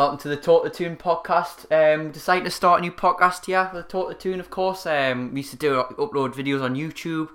Welcome 0.00 0.16
to 0.20 0.28
the 0.28 0.36
Talk 0.38 0.64
the 0.64 0.70
Toon 0.70 0.96
podcast. 0.96 1.70
Um, 1.70 2.10
decided 2.10 2.44
to 2.44 2.50
start 2.50 2.78
a 2.78 2.80
new 2.80 2.90
podcast 2.90 3.44
here 3.44 3.70
with 3.74 3.88
Talk 3.88 4.08
the 4.08 4.14
Toon, 4.14 4.40
of 4.40 4.48
course. 4.48 4.86
Um, 4.86 5.34
we 5.34 5.40
used 5.40 5.50
to 5.50 5.58
do 5.58 5.74
upload 5.98 6.32
videos 6.32 6.62
on 6.62 6.74
YouTube, 6.74 7.28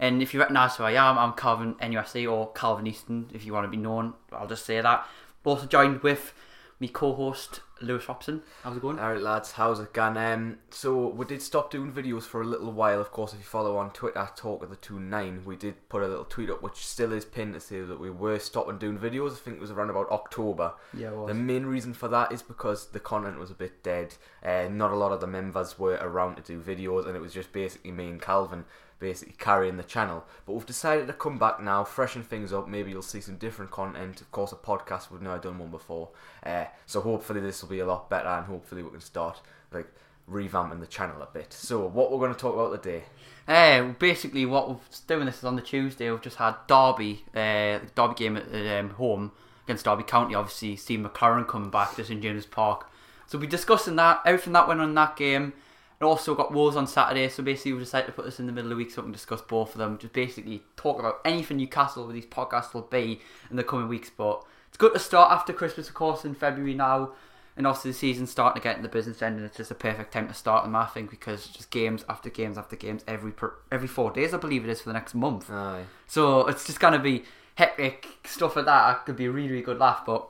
and 0.00 0.20
if 0.20 0.34
you 0.34 0.40
recognise 0.40 0.74
who 0.74 0.82
I 0.82 0.94
am, 0.94 1.16
I'm 1.16 1.32
Calvin 1.34 1.76
NUSA 1.76 2.28
or 2.28 2.50
Calvin 2.54 2.88
Easton, 2.88 3.30
if 3.32 3.46
you 3.46 3.52
want 3.52 3.66
to 3.66 3.70
be 3.70 3.76
known. 3.76 4.14
I'll 4.32 4.48
just 4.48 4.66
say 4.66 4.80
that. 4.80 5.06
Also 5.44 5.66
joined 5.66 6.02
with 6.02 6.34
me 6.80 6.88
co-host 6.88 7.60
Lewis 7.80 8.08
Robson. 8.08 8.42
How's 8.62 8.76
it 8.76 8.82
going? 8.82 8.98
Alright 8.98 9.22
lads, 9.22 9.52
how's 9.52 9.80
it 9.80 9.92
going? 9.92 10.16
Um, 10.16 10.58
so 10.70 11.08
we 11.08 11.24
did 11.26 11.42
stop 11.42 11.70
doing 11.70 11.92
videos 11.92 12.22
for 12.22 12.40
a 12.40 12.44
little 12.44 12.72
while. 12.72 13.00
Of 13.00 13.10
course, 13.10 13.32
if 13.32 13.38
you 13.38 13.44
follow 13.44 13.76
on 13.76 13.90
Twitter, 13.90 14.28
Talk 14.36 14.62
of 14.62 14.70
the 14.70 14.76
Two 14.76 15.00
Nine, 15.00 15.42
we 15.44 15.56
did 15.56 15.88
put 15.88 16.02
a 16.02 16.08
little 16.08 16.24
tweet 16.24 16.50
up, 16.50 16.62
which 16.62 16.86
still 16.86 17.12
is 17.12 17.24
pinned 17.24 17.54
to 17.54 17.60
say 17.60 17.80
that 17.80 18.00
we 18.00 18.10
were 18.10 18.38
stopping 18.38 18.78
doing 18.78 18.98
videos. 18.98 19.32
I 19.32 19.36
think 19.36 19.56
it 19.56 19.60
was 19.60 19.70
around 19.70 19.90
about 19.90 20.10
October. 20.10 20.74
Yeah, 20.94 21.08
it 21.08 21.16
was. 21.16 21.28
The 21.28 21.34
main 21.34 21.66
reason 21.66 21.94
for 21.94 22.08
that 22.08 22.32
is 22.32 22.42
because 22.42 22.88
the 22.88 23.00
content 23.00 23.38
was 23.38 23.50
a 23.50 23.54
bit 23.54 23.82
dead. 23.82 24.14
Uh, 24.44 24.68
not 24.70 24.90
a 24.90 24.96
lot 24.96 25.12
of 25.12 25.20
the 25.20 25.26
members 25.26 25.78
were 25.78 25.98
around 26.00 26.36
to 26.36 26.42
do 26.42 26.60
videos, 26.60 27.06
and 27.06 27.16
it 27.16 27.20
was 27.20 27.34
just 27.34 27.52
basically 27.52 27.92
me 27.92 28.08
and 28.08 28.22
Calvin 28.22 28.64
basically 28.98 29.34
carrying 29.38 29.76
the 29.76 29.82
channel. 29.82 30.24
But 30.46 30.54
we've 30.54 30.66
decided 30.66 31.06
to 31.06 31.12
come 31.12 31.38
back 31.38 31.60
now, 31.60 31.84
freshen 31.84 32.22
things 32.22 32.52
up. 32.52 32.68
Maybe 32.68 32.90
you'll 32.90 33.02
see 33.02 33.20
some 33.20 33.36
different 33.36 33.70
content. 33.70 34.20
Of 34.20 34.30
course, 34.30 34.52
a 34.52 34.56
podcast 34.56 35.10
we've 35.10 35.22
never 35.22 35.38
done 35.38 35.58
one 35.58 35.70
before. 35.70 36.10
Uh, 36.44 36.64
so 36.86 37.00
hopefully 37.00 37.40
this 37.40 37.62
will 37.62 37.68
be 37.68 37.80
a 37.80 37.86
lot 37.86 38.10
better, 38.10 38.28
and 38.28 38.46
hopefully 38.46 38.82
we 38.82 38.90
can 38.90 39.00
start 39.00 39.40
like 39.72 39.88
revamping 40.30 40.80
the 40.80 40.86
channel 40.86 41.22
a 41.22 41.26
bit. 41.26 41.52
So 41.52 41.86
what 41.86 42.10
we're 42.10 42.18
going 42.18 42.34
to 42.34 42.38
talk 42.38 42.54
about 42.54 42.82
today? 42.82 43.04
Uh, 43.46 43.92
basically, 43.98 44.44
what 44.44 44.68
we're 44.68 44.76
doing 45.06 45.26
this 45.26 45.38
is 45.38 45.44
on 45.44 45.56
the 45.56 45.62
Tuesday. 45.62 46.10
We've 46.10 46.20
just 46.20 46.36
had 46.36 46.54
Derby, 46.66 47.24
uh, 47.34 47.80
Derby 47.94 48.14
game 48.14 48.36
at 48.36 48.80
um, 48.80 48.90
home 48.90 49.32
against 49.64 49.84
Derby 49.84 50.02
County. 50.02 50.34
Obviously, 50.34 50.76
Steve 50.76 51.00
McClaren 51.00 51.48
coming 51.48 51.70
back 51.70 51.96
just 51.96 52.10
in 52.10 52.20
James 52.20 52.46
Park. 52.46 52.90
So 53.26 53.38
we'll 53.38 53.46
be 53.46 53.50
discussing 53.50 53.96
that, 53.96 54.20
everything 54.24 54.54
that 54.54 54.68
went 54.68 54.80
on 54.80 54.90
in 54.90 54.94
that 54.94 55.16
game. 55.16 55.54
And 56.00 56.06
also 56.06 56.34
got 56.34 56.52
Wolves 56.52 56.76
on 56.76 56.86
Saturday, 56.86 57.28
so 57.28 57.42
basically 57.42 57.72
we 57.72 57.80
decided 57.80 58.06
to 58.06 58.12
put 58.12 58.24
this 58.24 58.38
in 58.38 58.46
the 58.46 58.52
middle 58.52 58.70
of 58.70 58.78
the 58.78 58.84
week 58.84 58.92
so 58.92 59.02
we 59.02 59.06
can 59.06 59.12
discuss 59.12 59.40
both 59.42 59.72
of 59.72 59.78
them. 59.78 59.98
Just 59.98 60.12
basically 60.12 60.62
talk 60.76 61.00
about 61.00 61.20
anything 61.24 61.56
Newcastle 61.56 62.04
where 62.04 62.14
these 62.14 62.26
podcasts 62.26 62.72
will 62.72 62.82
be 62.82 63.20
in 63.50 63.56
the 63.56 63.64
coming 63.64 63.88
weeks. 63.88 64.08
But 64.08 64.44
it's 64.68 64.76
good 64.76 64.92
to 64.92 65.00
start 65.00 65.32
after 65.32 65.52
Christmas, 65.52 65.88
of 65.88 65.94
course, 65.94 66.24
in 66.24 66.34
February 66.34 66.74
now. 66.74 67.12
And 67.56 67.66
obviously 67.66 67.90
the 67.90 67.96
season's 67.96 68.30
starting 68.30 68.62
to 68.62 68.64
get 68.64 68.76
in 68.76 68.84
the 68.84 68.88
business 68.88 69.20
end, 69.20 69.38
and 69.38 69.44
it's 69.44 69.56
just 69.56 69.72
a 69.72 69.74
perfect 69.74 70.12
time 70.12 70.28
to 70.28 70.34
start 70.34 70.62
them, 70.62 70.76
I 70.76 70.86
think, 70.86 71.10
because 71.10 71.48
just 71.48 71.72
games 71.72 72.04
after 72.08 72.30
games 72.30 72.56
after 72.56 72.76
games 72.76 73.02
every 73.08 73.32
per, 73.32 73.54
every 73.72 73.88
four 73.88 74.12
days, 74.12 74.32
I 74.32 74.36
believe 74.36 74.62
it 74.62 74.70
is, 74.70 74.80
for 74.80 74.90
the 74.90 74.92
next 74.92 75.16
month. 75.16 75.50
Aye. 75.50 75.82
So 76.06 76.46
it's 76.46 76.64
just 76.64 76.78
going 76.78 76.92
to 76.92 77.00
be 77.00 77.24
hectic 77.56 78.06
stuff 78.24 78.54
like 78.54 78.66
that. 78.66 78.98
It 78.98 79.06
could 79.06 79.16
be 79.16 79.24
a 79.24 79.32
really, 79.32 79.48
really 79.48 79.62
good 79.62 79.78
laugh. 79.78 80.06
But 80.06 80.28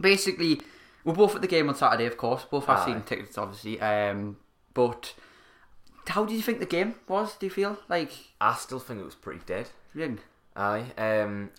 basically, 0.00 0.62
we're 1.04 1.12
both 1.12 1.34
at 1.34 1.42
the 1.42 1.46
game 1.48 1.68
on 1.68 1.74
Saturday, 1.74 2.06
of 2.06 2.16
course. 2.16 2.46
Both 2.50 2.64
have 2.64 2.78
Aye. 2.78 2.86
season 2.86 3.02
tickets, 3.02 3.36
obviously. 3.36 3.78
Um, 3.78 4.38
but 4.74 5.14
how 6.08 6.24
did 6.24 6.34
you 6.34 6.42
think 6.42 6.58
the 6.60 6.66
game 6.66 6.96
was? 7.08 7.36
Do 7.36 7.46
you 7.46 7.50
feel 7.50 7.78
like? 7.88 8.12
I 8.40 8.54
still 8.54 8.78
think 8.80 9.00
it 9.00 9.04
was 9.04 9.14
pretty 9.14 9.40
dead. 9.46 9.68
Yeah. 9.94 10.08
Aye. 10.56 10.86
Um, 10.98 11.50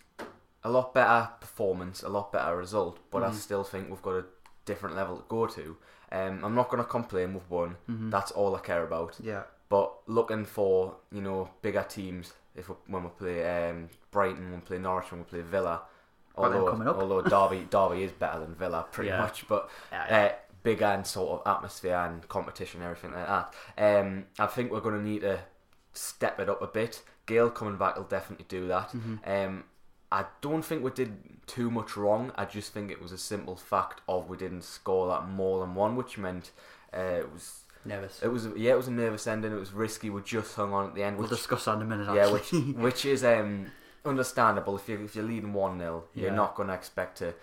a 0.64 0.70
lot 0.70 0.94
better 0.94 1.30
performance, 1.40 2.04
a 2.04 2.10
lot 2.10 2.32
better 2.32 2.56
result, 2.58 3.00
but 3.12 3.22
Mm. 3.24 3.30
I 3.30 3.32
still 3.34 3.64
think 3.64 3.90
we've 3.90 4.02
got 4.02 4.16
a 4.16 4.26
different 4.66 4.96
level 4.96 5.18
to 5.18 5.24
go 5.28 5.48
to. 5.48 5.78
Um, 6.12 6.44
I'm 6.44 6.56
not 6.56 6.70
going 6.70 6.84
to 6.84 6.88
complain 6.90 7.34
with 7.34 7.50
one. 7.50 7.78
Mm-hmm. 7.90 8.10
That's 8.12 8.32
all 8.32 8.56
I 8.56 8.60
care 8.60 8.84
about. 8.84 9.18
Yeah. 9.22 9.44
But 9.70 9.92
looking 10.08 10.46
for 10.46 10.96
you 11.12 11.22
know 11.22 11.50
bigger 11.62 11.84
teams 11.84 12.34
if 12.56 12.70
we, 12.70 12.76
when 12.88 13.04
we 13.04 13.10
play 13.10 13.70
um, 13.70 13.90
Brighton, 14.12 14.52
when 14.52 14.60
we 14.60 14.66
play 14.66 14.78
Norwich, 14.78 15.12
when 15.12 15.22
we 15.22 15.26
play 15.26 15.42
Villa. 15.42 15.82
Although 16.36 16.70
coming 16.72 16.88
up. 16.88 16.98
although 16.98 17.22
Derby 17.22 17.68
Derby 17.70 18.04
is 18.04 18.12
better 18.12 18.40
than 18.40 18.56
Villa 18.56 18.86
pretty 18.92 19.10
Yeah. 19.10 19.20
much, 19.22 19.48
but 19.48 19.70
Yeah, 19.92 20.30
uh, 20.32 20.32
bigger 20.64 20.86
and 20.86 21.06
sort 21.06 21.42
of 21.42 21.56
atmosphere 21.56 21.96
and 21.98 22.28
competition, 22.30 22.82
and 22.82 22.90
everything 22.90 23.12
like 23.18 23.28
that. 23.28 23.54
Um, 23.78 24.26
I 24.40 24.48
think 24.48 24.72
we're 24.72 24.80
going 24.82 24.96
to 24.96 25.08
need 25.08 25.22
to 25.22 25.40
step 25.94 26.40
it 26.40 26.50
up 26.50 26.62
a 26.62 26.68
bit. 26.68 27.04
Gail 27.26 27.50
coming 27.50 27.78
back 27.78 27.96
will 27.98 28.04
definitely 28.04 28.46
do 28.50 28.68
that. 28.68 28.90
Mm-hmm. 28.90 29.16
Um, 29.30 29.64
I 30.12 30.26
don't 30.42 30.64
think 30.64 30.84
we 30.84 30.92
did 30.92 31.18
too 31.48 31.72
much 31.72 31.98
wrong. 31.98 32.32
I 32.36 32.46
just 32.46 32.72
think 32.74 32.92
it 32.92 33.02
was 33.02 33.12
a 33.12 33.18
simple 33.18 33.56
fact 33.56 34.02
of 34.08 34.30
we 34.30 34.38
didn't 34.38 34.64
score 34.64 35.08
that 35.10 35.28
more 35.28 35.60
than 35.60 35.74
one, 35.76 35.96
which 35.96 36.18
meant 36.18 36.52
uh, 36.96 37.00
it 37.20 37.32
was 37.32 37.60
Nervous. 37.86 38.22
it 38.24 38.30
was 38.30 38.48
yeah 38.56 38.72
it 38.72 38.78
was 38.78 38.88
a 38.88 38.92
nervous 38.92 39.28
ending. 39.28 39.52
It 39.52 39.60
was 39.60 39.74
risky. 39.74 40.10
We 40.10 40.22
just 40.22 40.56
hung 40.56 40.72
on 40.72 40.88
at 40.88 40.96
the 40.96 41.04
end, 41.04 41.18
We'll 41.18 41.28
discuss 41.28 41.66
that 41.66 41.76
in 41.76 41.82
a 41.82 41.86
minute. 41.86 42.14
yeah, 42.16 42.32
which 42.32 42.52
which 42.78 43.06
is 43.06 43.24
um 43.26 43.66
understandable 44.06 44.76
if 44.76 44.88
you 44.88 45.04
if 45.04 45.16
you're 45.16 45.26
leading 45.26 45.54
one 45.54 45.80
0 45.80 46.04
you're 46.14 46.32
not 46.32 46.56
going 46.56 46.68
to 46.68 46.74
expect 46.74 47.18
to 47.20 47.34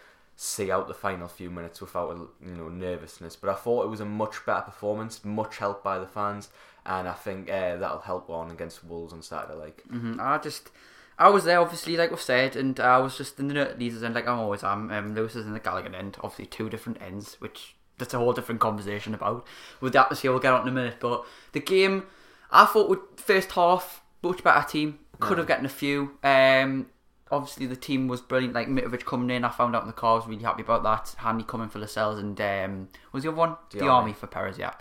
see 0.43 0.71
out 0.71 0.89
the 0.89 0.95
final 0.95 1.29
few 1.29 1.51
minutes 1.51 1.83
without 1.83 2.11
a, 2.13 2.15
you 2.49 2.55
know 2.55 2.71
nervousness. 2.71 3.37
But 3.37 3.51
I 3.51 3.55
thought 3.55 3.85
it 3.85 3.91
was 3.91 4.01
a 4.01 4.07
much 4.07 4.47
better 4.47 4.63
performance, 4.63 5.23
much 5.23 5.59
helped 5.59 5.85
by 5.85 5.99
the 5.99 6.07
fans, 6.07 6.49
and 6.87 7.07
I 7.07 7.13
think 7.13 7.51
uh, 7.51 7.77
that'll 7.77 8.01
help 8.01 8.31
on 8.31 8.51
against 8.51 8.83
Wolves 8.83 9.13
on 9.13 9.23
Saturday. 9.23 9.59
Like 9.59 9.83
hmm 9.83 10.19
I 10.19 10.39
just, 10.39 10.71
I 11.19 11.29
was 11.29 11.45
there 11.45 11.61
obviously, 11.61 11.97
like 11.99 12.11
we've 12.11 12.21
said, 12.21 12.57
and 12.57 12.81
I 12.81 12.97
was 12.99 13.19
just 13.19 13.39
in 13.39 13.49
the 13.49 13.55
Leazes 13.79 14.03
end, 14.03 14.15
like 14.15 14.27
I'm 14.27 14.39
always 14.39 14.65
am. 14.65 14.91
Um, 14.91 15.15
Lewis 15.15 15.37
is 15.37 15.45
in 15.45 15.53
the 15.53 15.61
Gallowgate 15.61 15.95
end, 15.95 16.17
obviously 16.23 16.47
two 16.47 16.71
different 16.71 17.03
ends, 17.03 17.37
which 17.41 17.75
that's 17.99 18.15
a 18.15 18.19
whole 18.19 18.33
different 18.33 18.63
conversation 18.63 19.13
about. 19.13 19.47
With 19.83 19.93
the 19.93 20.01
atmosphere, 20.01 20.31
we'll 20.31 20.41
get 20.41 20.55
on 20.55 20.63
in 20.63 20.69
a 20.69 20.73
minute. 20.73 20.97
But 21.01 21.27
the 21.53 21.61
game, 21.61 22.05
I 22.51 22.65
thought 22.65 22.89
with 22.89 23.01
first 23.17 23.53
half 23.53 24.03
much 24.23 24.43
better 24.43 24.67
team. 24.67 25.01
Could 25.21 25.37
have 25.37 25.47
gotten 25.47 25.67
a 25.67 25.69
few. 25.69 26.13
Um, 26.25 26.87
obviously 27.31 27.67
the 27.67 27.77
team 27.77 28.09
was 28.09 28.21
brilliant. 28.21 28.55
Like 28.55 28.69
Mitrovic 28.69 29.05
coming 29.05 29.31
in, 29.35 29.45
I 29.45 29.49
found 29.51 29.75
out 29.77 29.83
in 29.83 29.87
the 29.89 29.93
car. 29.93 30.13
I 30.15 30.17
was 30.17 30.27
really 30.27 30.43
happy 30.43 30.63
about 30.63 30.83
that. 30.83 31.15
Hanley 31.19 31.45
coming 31.45 31.69
for 31.69 31.79
Lascelles 31.79 32.19
and 32.19 32.41
um, 32.41 32.89
was 33.13 33.23
the 33.23 33.29
other 33.31 33.39
one 33.39 33.57
the 33.71 33.79
Diame. 33.81 34.05
Diame 34.13 34.17
for 34.17 34.27
Perez. 34.27 34.59
Yeah. 34.59 34.73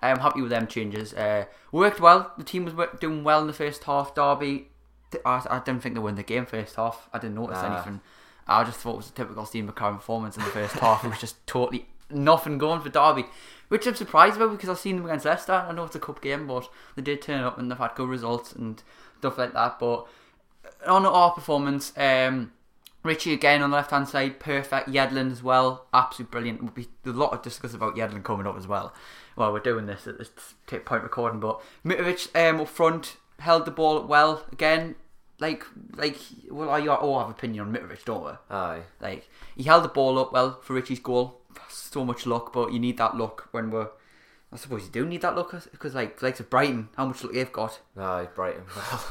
I'm 0.00 0.20
happy 0.20 0.40
with 0.40 0.50
them 0.50 0.66
changes. 0.68 1.12
Uh, 1.12 1.46
worked 1.72 2.00
well. 2.00 2.32
The 2.38 2.44
team 2.44 2.64
was 2.64 2.74
work- 2.74 3.00
doing 3.00 3.24
well 3.24 3.40
in 3.40 3.46
the 3.48 3.52
first 3.52 3.82
half. 3.84 4.14
Derby, 4.14 4.68
I, 5.24 5.44
I 5.50 5.58
didn't 5.64 5.82
think 5.82 5.94
they 5.96 6.00
won 6.00 6.14
the 6.14 6.22
game 6.22 6.46
first 6.46 6.76
half. 6.76 7.08
I 7.12 7.18
didn't 7.18 7.34
notice 7.36 7.60
Nah. 7.62 7.74
anything. 7.74 8.00
I 8.46 8.64
just 8.64 8.78
thought 8.78 8.94
it 8.94 8.98
was 8.98 9.10
a 9.10 9.12
typical 9.12 9.44
Steve 9.44 9.64
McClaren 9.64 9.96
performance 9.96 10.36
in 10.36 10.44
the 10.44 10.50
first 10.50 10.76
half. 10.76 11.04
It 11.04 11.08
was 11.08 11.18
just 11.20 11.44
totally 11.46 11.86
nothing 12.10 12.56
going 12.56 12.80
for 12.80 12.88
Derby, 12.88 13.26
which 13.68 13.86
I'm 13.86 13.94
surprised 13.94 14.36
about 14.36 14.52
because 14.52 14.70
I've 14.70 14.78
seen 14.78 14.96
them 14.96 15.04
against 15.04 15.26
Leicester. 15.26 15.52
I 15.52 15.72
know 15.72 15.84
it's 15.84 15.96
a 15.96 16.00
cup 16.00 16.22
game, 16.22 16.46
but 16.46 16.66
they 16.96 17.02
did 17.02 17.20
turn 17.20 17.42
up 17.42 17.58
and 17.58 17.70
they've 17.70 17.76
had 17.76 17.94
good 17.94 18.08
results 18.08 18.52
and 18.52 18.82
stuff 19.18 19.36
like 19.36 19.52
that. 19.52 19.78
But 19.78 20.06
on 20.86 21.06
our 21.06 21.32
performance, 21.32 21.92
um, 21.96 22.52
Richie 23.02 23.32
again 23.32 23.62
on 23.62 23.70
the 23.70 23.76
left 23.76 23.90
hand 23.90 24.08
side, 24.08 24.40
perfect. 24.40 24.88
Yedlin 24.88 25.30
as 25.32 25.42
well, 25.42 25.86
absolutely 25.94 26.30
brilliant. 26.32 26.62
We'll 26.62 26.72
be 26.72 26.88
a 27.06 27.10
lot 27.10 27.32
of 27.32 27.42
discuss 27.42 27.74
about 27.74 27.96
Yedlin 27.96 28.22
coming 28.24 28.46
up 28.46 28.56
as 28.56 28.66
well. 28.66 28.92
Well, 29.36 29.52
we're 29.52 29.60
doing 29.60 29.86
this 29.86 30.06
at 30.06 30.18
this 30.18 30.30
point 30.84 31.02
recording, 31.04 31.40
but 31.40 31.60
Mitrovic 31.84 32.34
um, 32.34 32.60
up 32.60 32.68
front 32.68 33.16
held 33.38 33.64
the 33.64 33.70
ball 33.70 34.02
well 34.04 34.44
again. 34.52 34.96
Like, 35.40 35.64
like, 35.94 36.18
well, 36.50 36.68
I 36.70 36.84
all 36.88 37.20
have 37.20 37.30
opinion 37.30 37.68
on 37.68 37.72
Mitrovic, 37.72 38.04
don't 38.04 38.24
we? 38.24 38.32
aye, 38.50 38.82
Like, 39.00 39.28
he 39.56 39.62
held 39.62 39.84
the 39.84 39.88
ball 39.88 40.18
up 40.18 40.32
well 40.32 40.58
for 40.62 40.74
Richie's 40.74 40.98
goal. 40.98 41.40
So 41.68 42.04
much 42.04 42.26
luck, 42.26 42.52
but 42.52 42.72
you 42.72 42.80
need 42.80 42.98
that 42.98 43.16
luck 43.16 43.48
when 43.52 43.70
we're. 43.70 43.90
I 44.52 44.56
suppose 44.56 44.84
you 44.84 44.90
do 44.90 45.06
need 45.06 45.22
that 45.22 45.36
luck 45.36 45.54
because, 45.70 45.94
like, 45.94 46.20
likes 46.22 46.40
of 46.40 46.50
Brighton, 46.50 46.88
how 46.96 47.06
much 47.06 47.22
luck 47.22 47.34
they've 47.34 47.52
got. 47.52 47.80
aye, 47.96 48.26
Brighton. 48.34 48.64
Well, 48.74 49.04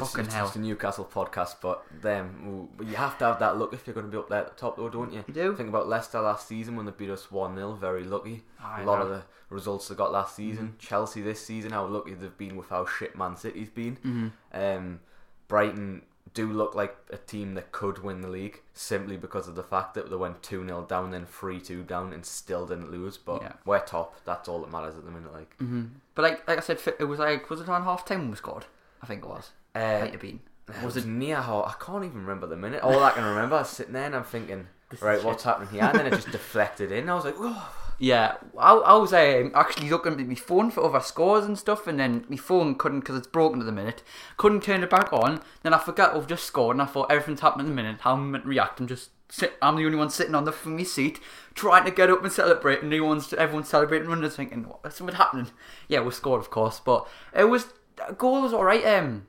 Fucking 0.00 0.24
it's 0.26 0.34
hell. 0.34 0.44
just 0.46 0.56
a 0.56 0.60
Newcastle 0.60 1.04
podcast, 1.12 1.56
but 1.62 1.84
them 2.02 2.68
you 2.80 2.94
have 2.96 3.16
to 3.18 3.24
have 3.26 3.38
that 3.40 3.56
luck 3.58 3.72
if 3.72 3.86
you're 3.86 3.94
going 3.94 4.06
to 4.06 4.12
be 4.12 4.18
up 4.18 4.28
there 4.28 4.40
at 4.40 4.48
the 4.48 4.60
top, 4.60 4.76
though, 4.76 4.88
don't 4.88 5.12
you? 5.12 5.24
You 5.26 5.34
do. 5.34 5.54
Think 5.56 5.68
about 5.68 5.88
Leicester 5.88 6.20
last 6.20 6.48
season 6.48 6.76
when 6.76 6.86
they 6.86 6.92
beat 6.92 7.10
us 7.10 7.30
1 7.30 7.54
0, 7.56 7.74
very 7.74 8.04
lucky. 8.04 8.42
I 8.62 8.82
a 8.82 8.84
lot 8.84 8.98
know. 8.98 9.04
of 9.06 9.08
the 9.10 9.22
results 9.50 9.88
they 9.88 9.94
got 9.94 10.12
last 10.12 10.32
Mm-hmm. 10.38 10.50
season. 10.50 10.74
Chelsea 10.78 11.20
this 11.22 11.44
season, 11.44 11.70
how 11.72 11.86
lucky 11.86 12.14
they've 12.14 12.36
been 12.38 12.56
with 12.56 12.68
how 12.70 12.86
shit 12.86 13.16
Man 13.16 13.36
City's 13.36 13.70
been. 13.70 13.96
Mm-hmm. 13.96 14.28
Um, 14.52 15.00
Brighton 15.48 16.02
do 16.32 16.50
look 16.50 16.74
like 16.74 16.96
a 17.10 17.16
team 17.16 17.54
that 17.54 17.70
could 17.70 18.02
win 18.02 18.20
the 18.22 18.28
league 18.28 18.60
simply 18.72 19.16
because 19.16 19.46
of 19.46 19.54
the 19.54 19.62
fact 19.62 19.94
that 19.94 20.10
they 20.10 20.16
went 20.16 20.42
2 20.42 20.66
0 20.66 20.86
down, 20.88 21.10
then 21.12 21.26
3 21.26 21.60
2 21.60 21.82
down, 21.84 22.12
and 22.12 22.24
still 22.26 22.66
didn't 22.66 22.90
lose. 22.90 23.16
But 23.18 23.42
Yeah. 23.42 23.52
we're 23.64 23.78
top. 23.84 24.16
That's 24.24 24.48
all 24.48 24.60
that 24.62 24.72
matters 24.72 24.96
at 24.96 25.04
the 25.04 25.10
minute. 25.10 25.32
Like, 25.32 25.54
hmm 25.58 25.84
But 26.14 26.22
like, 26.22 26.48
like 26.48 26.58
I 26.58 26.60
said, 26.62 26.80
it 26.98 27.04
was 27.04 27.18
like 27.20 27.48
was 27.50 27.60
it 27.60 27.68
on 27.68 27.84
half 27.84 28.04
time 28.04 28.20
when 28.22 28.30
we 28.30 28.36
scored? 28.36 28.64
I 29.02 29.06
think 29.06 29.22
it 29.22 29.28
was. 29.28 29.50
Uh, 29.74 29.98
Might 30.00 30.12
have 30.12 30.20
been. 30.20 30.40
was 30.82 30.96
it 30.96 31.04
how 31.34 31.62
I 31.64 31.74
can't 31.84 32.04
even 32.04 32.20
remember 32.20 32.46
the 32.46 32.56
minute. 32.56 32.82
All 32.82 33.02
I 33.02 33.10
can 33.12 33.24
remember 33.24 33.60
is 33.60 33.68
sitting 33.68 33.92
there 33.92 34.06
and 34.06 34.16
I'm 34.16 34.24
thinking, 34.24 34.68
This 34.90 35.00
is 35.00 35.02
right, 35.04 35.16
shit. 35.18 35.24
what's 35.26 35.42
happening 35.44 35.68
here? 35.70 35.84
And 35.84 35.98
then 35.98 36.06
it 36.06 36.10
just 36.10 36.30
deflected 36.30 36.92
in. 36.92 37.08
I 37.08 37.14
was 37.14 37.24
like, 37.24 37.34
oh, 37.38 37.74
Yeah, 37.98 38.36
I, 38.58 38.72
I 38.74 38.96
was 38.96 39.12
um, 39.12 39.50
actually 39.54 39.88
looking 39.90 40.12
at 40.20 40.26
my 40.28 40.34
phone 40.34 40.70
for 40.70 40.84
other 40.84 41.00
scores 41.00 41.44
and 41.44 41.58
stuff, 41.58 41.86
and 41.86 41.98
then 41.98 42.24
my 42.28 42.36
phone 42.36 42.74
couldn't 42.76 43.00
because 43.00 43.16
it's 43.16 43.26
broken 43.26 43.60
at 43.60 43.66
the 43.66 43.72
minute. 43.72 44.02
Couldn't 44.36 44.62
turn 44.62 44.82
it 44.82 44.90
back 44.90 45.12
on. 45.12 45.40
Then 45.62 45.74
I 45.74 45.78
forgot 45.78 46.14
I've 46.14 46.26
just 46.26 46.44
scored, 46.44 46.76
and 46.76 46.82
I 46.82 46.86
thought 46.86 47.10
everything's 47.10 47.40
happening 47.40 47.66
at 47.66 47.70
the 47.70 47.74
minute. 47.74 48.00
How 48.00 48.12
I'm 48.14 48.30
meant 48.30 48.44
to 48.44 48.50
react? 48.50 48.78
I'm 48.80 48.86
just 48.86 49.10
sit. 49.30 49.54
I'm 49.62 49.76
the 49.76 49.86
only 49.86 49.96
one 49.96 50.10
sitting 50.10 50.34
on 50.34 50.44
the 50.44 50.52
from 50.52 50.76
my 50.76 50.82
seat, 50.82 51.18
trying 51.54 51.84
to 51.86 51.90
get 51.90 52.10
up 52.10 52.22
and 52.22 52.32
celebrate, 52.32 52.82
and 52.82 52.92
everyone's 52.92 53.32
everyone's 53.32 53.68
celebrating, 53.68 54.10
and 54.12 54.22
just 54.22 54.36
thinking, 54.36 54.64
what's 54.64 54.96
something 54.96 55.16
happening? 55.16 55.48
Yeah, 55.88 56.00
we 56.02 56.10
scored, 56.10 56.40
of 56.40 56.50
course, 56.50 56.80
but 56.80 57.08
it 57.34 57.44
was 57.44 57.66
a 58.06 58.12
goal 58.12 58.42
was 58.42 58.52
all 58.52 58.64
right. 58.64 58.84
Um, 58.84 59.26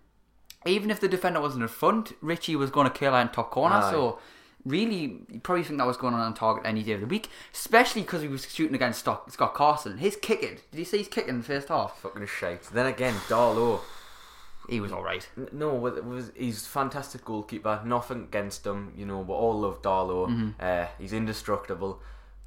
even 0.66 0.92
if 0.92 1.00
the 1.00 1.08
defender 1.08 1.40
wasn't 1.40 1.64
in 1.64 1.68
front, 1.68 2.14
Richie 2.22 2.56
was 2.56 2.70
going 2.70 2.90
to 2.90 2.94
kill 2.94 3.14
out 3.14 3.28
in 3.28 3.34
top 3.34 3.52
corner. 3.52 3.76
Aye. 3.76 3.92
So 3.92 4.20
really, 4.66 5.22
you 5.32 5.40
probably 5.44 5.64
think 5.64 5.78
that 5.78 5.88
was 5.88 5.98
going 5.98 6.14
on 6.14 6.20
on 6.20 6.34
target 6.34 6.66
any 6.66 6.84
day 6.84 6.94
of 6.94 7.02
the 7.02 7.08
week, 7.08 7.30
especially 7.54 8.02
because 8.02 8.22
he 8.22 8.28
was 8.28 8.52
shooting 8.52 8.76
against 8.76 9.00
Scott, 9.00 9.32
Scott 9.32 9.54
Carson. 9.54 10.00
His 10.00 10.16
kicking, 10.16 10.58
did 10.72 10.78
you 10.78 10.86
see 10.86 11.00
his 11.00 11.08
kicking 11.08 11.30
in 11.30 11.38
the 11.40 11.44
first 11.44 11.68
half? 11.68 12.00
Fucking 12.00 12.26
shite. 12.26 12.64
Then 12.64 12.88
again, 12.88 13.14
Darlow. 13.28 13.82
He 14.68 14.80
was 14.80 14.92
alright. 14.92 15.30
No, 15.52 15.86
it 15.86 16.04
was 16.04 16.32
he's 16.36 16.66
fantastic 16.66 17.24
goalkeeper. 17.24 17.82
Nothing 17.86 18.24
against 18.24 18.66
him. 18.66 18.94
You 18.98 19.06
know, 19.06 19.20
we 19.20 19.32
all 19.32 19.60
love 19.60 19.84
Darlow. 19.84 20.28
Mm-hmm. 20.28 20.50
Uh, 20.60 20.88
he's 20.98 21.14
indestructible, 21.14 22.02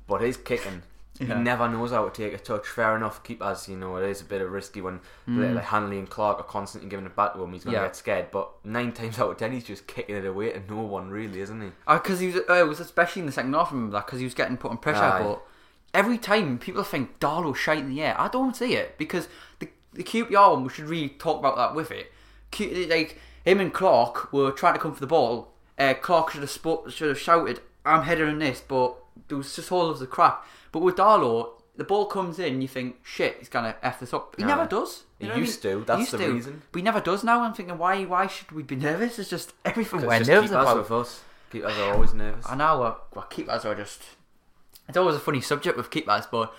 but 0.09 0.21
his 0.23 0.37
kicking. 0.37 0.82
Yeah. 1.20 1.37
He 1.37 1.43
never 1.43 1.69
knows 1.69 1.91
how 1.91 2.09
to 2.09 2.23
take 2.23 2.32
a 2.32 2.43
touch. 2.43 2.67
Fair 2.67 2.94
enough, 2.97 3.23
keep 3.25 3.41
keepers. 3.41 3.69
You 3.69 3.76
know, 3.76 3.97
it 3.97 4.09
is 4.09 4.20
a 4.20 4.25
bit 4.25 4.41
of 4.41 4.50
risky 4.53 4.81
when 4.81 5.00
like 5.26 5.65
Hanley 5.65 5.99
and 5.99 6.09
Clark 6.09 6.38
are 6.41 6.44
constantly 6.44 6.88
giving 6.88 7.06
it 7.06 7.17
back 7.17 7.35
to 7.35 7.43
him. 7.43 7.53
He's 7.53 7.65
gonna 7.65 7.76
Mm. 7.76 7.81
Yeah. 7.81 7.87
get 7.87 7.97
scared. 7.97 8.31
But 8.31 8.50
nine 8.65 8.93
times 8.93 9.19
out 9.19 9.31
of 9.31 9.37
ten, 9.37 9.53
he's 9.53 9.65
just 9.65 9.87
kicking 9.87 10.15
it 10.17 10.25
away 10.25 10.53
to 10.53 10.61
no 10.73 10.82
one, 10.82 11.11
really, 11.11 11.41
isn't 11.41 11.61
he? 11.61 11.70
Because 11.88 12.20
he 12.20 12.29
was, 12.29 12.37
uh, 12.49 12.55
it 12.55 12.69
was 12.69 12.81
especially 12.81 13.20
in 13.20 13.26
the 13.26 13.32
second 13.32 13.53
half, 13.55 13.69
I 13.73 13.75
remember 13.75 13.94
that, 13.97 14.06
because 14.06 14.20
he 14.20 14.25
was 14.26 14.35
getting 14.35 14.56
put 14.56 14.70
on 14.70 14.79
pressure. 14.79 15.03
Aye. 15.03 15.23
But 15.25 15.43
every 15.93 16.19
time 16.19 16.59
people 16.59 16.85
think 16.85 17.19
Darlow's 17.19 17.59
shite 17.59 17.79
in 17.79 17.88
the 17.94 18.00
air, 18.03 18.14
I 18.21 18.29
don't 18.29 18.55
see 18.55 18.75
it 18.75 18.97
because 18.99 19.29
the 19.59 19.69
the 19.94 20.05
QPR 20.05 20.53
one 20.53 20.62
we 20.64 20.69
should 20.71 20.85
really 20.85 21.09
talk 21.09 21.38
about 21.41 21.56
that 21.56 21.75
with 21.75 21.91
it. 21.91 22.12
Q, 22.53 22.87
like 22.88 23.19
him 23.44 23.59
and 23.59 23.73
Clark 23.75 24.32
were 24.32 24.53
trying 24.53 24.75
to 24.75 24.79
come 24.81 24.94
for 24.94 25.00
the 25.00 25.06
ball. 25.06 25.53
Uh, 25.79 25.94
Clark 25.94 26.31
should 26.31 26.43
have 26.43 26.50
spoke, 26.50 26.91
should 26.91 27.09
have 27.09 27.19
shouted, 27.19 27.61
"I'm 27.85 28.03
heading 28.03 28.38
this," 28.38 28.61
but 28.61 28.94
there 29.29 29.38
was 29.38 29.56
just 29.56 29.73
all 29.73 29.88
of 29.91 29.99
the 29.99 30.06
crap. 30.06 30.44
But 30.73 30.81
with 30.81 30.97
Darlow, 30.97 31.53
the 31.76 31.85
ball 31.85 32.06
comes 32.06 32.38
in, 32.38 32.61
you 32.61 32.69
think, 32.69 32.97
"Shit, 33.05 33.37
he's 33.38 33.49
gonna 33.49 33.76
f 33.82 34.00
this 34.00 34.12
up." 34.12 34.35
He 34.37 34.44
never 34.44 34.67
does. 34.67 35.05
He 35.19 35.25
You 35.25 35.29
know 35.29 35.35
what 35.35 35.38
I 35.38 35.41
used 35.47 35.65
mean? 35.65 35.79
to, 35.79 35.85
that's 35.85 36.11
the 36.11 36.19
reason. 36.19 36.62
But 36.73 36.79
he 36.79 36.82
never 36.82 37.00
does 37.00 37.25
now. 37.25 37.41
I'm 37.43 37.55
thinking, 37.55 37.79
why? 37.79 38.05
Why 38.05 38.26
should 38.26 38.53
we 38.53 38.62
be 38.62 38.76
nervous? 38.76 39.19
It's 39.19 39.31
just 39.31 39.53
everything 39.65 40.03
we're 40.03 40.19
just 40.19 40.29
nervous 40.31 40.50
keepers 40.50 40.62
about. 40.62 40.79
with 40.79 40.91
us. 40.91 41.23
Keepers 41.50 41.79
are 41.79 41.94
always 41.94 42.15
nervous. 42.15 42.47
I 42.49 42.55
know 42.56 42.81
well, 42.81 43.00
well, 43.15 43.25
keepers 43.26 43.65
are 43.65 43.75
just. 43.75 44.03
It's 44.88 44.97
always 44.97 45.17
a 45.17 45.20
funny 45.20 45.41
subject 45.41 45.76
with 45.76 45.91
keepers, 45.91 46.26
but 46.31 46.53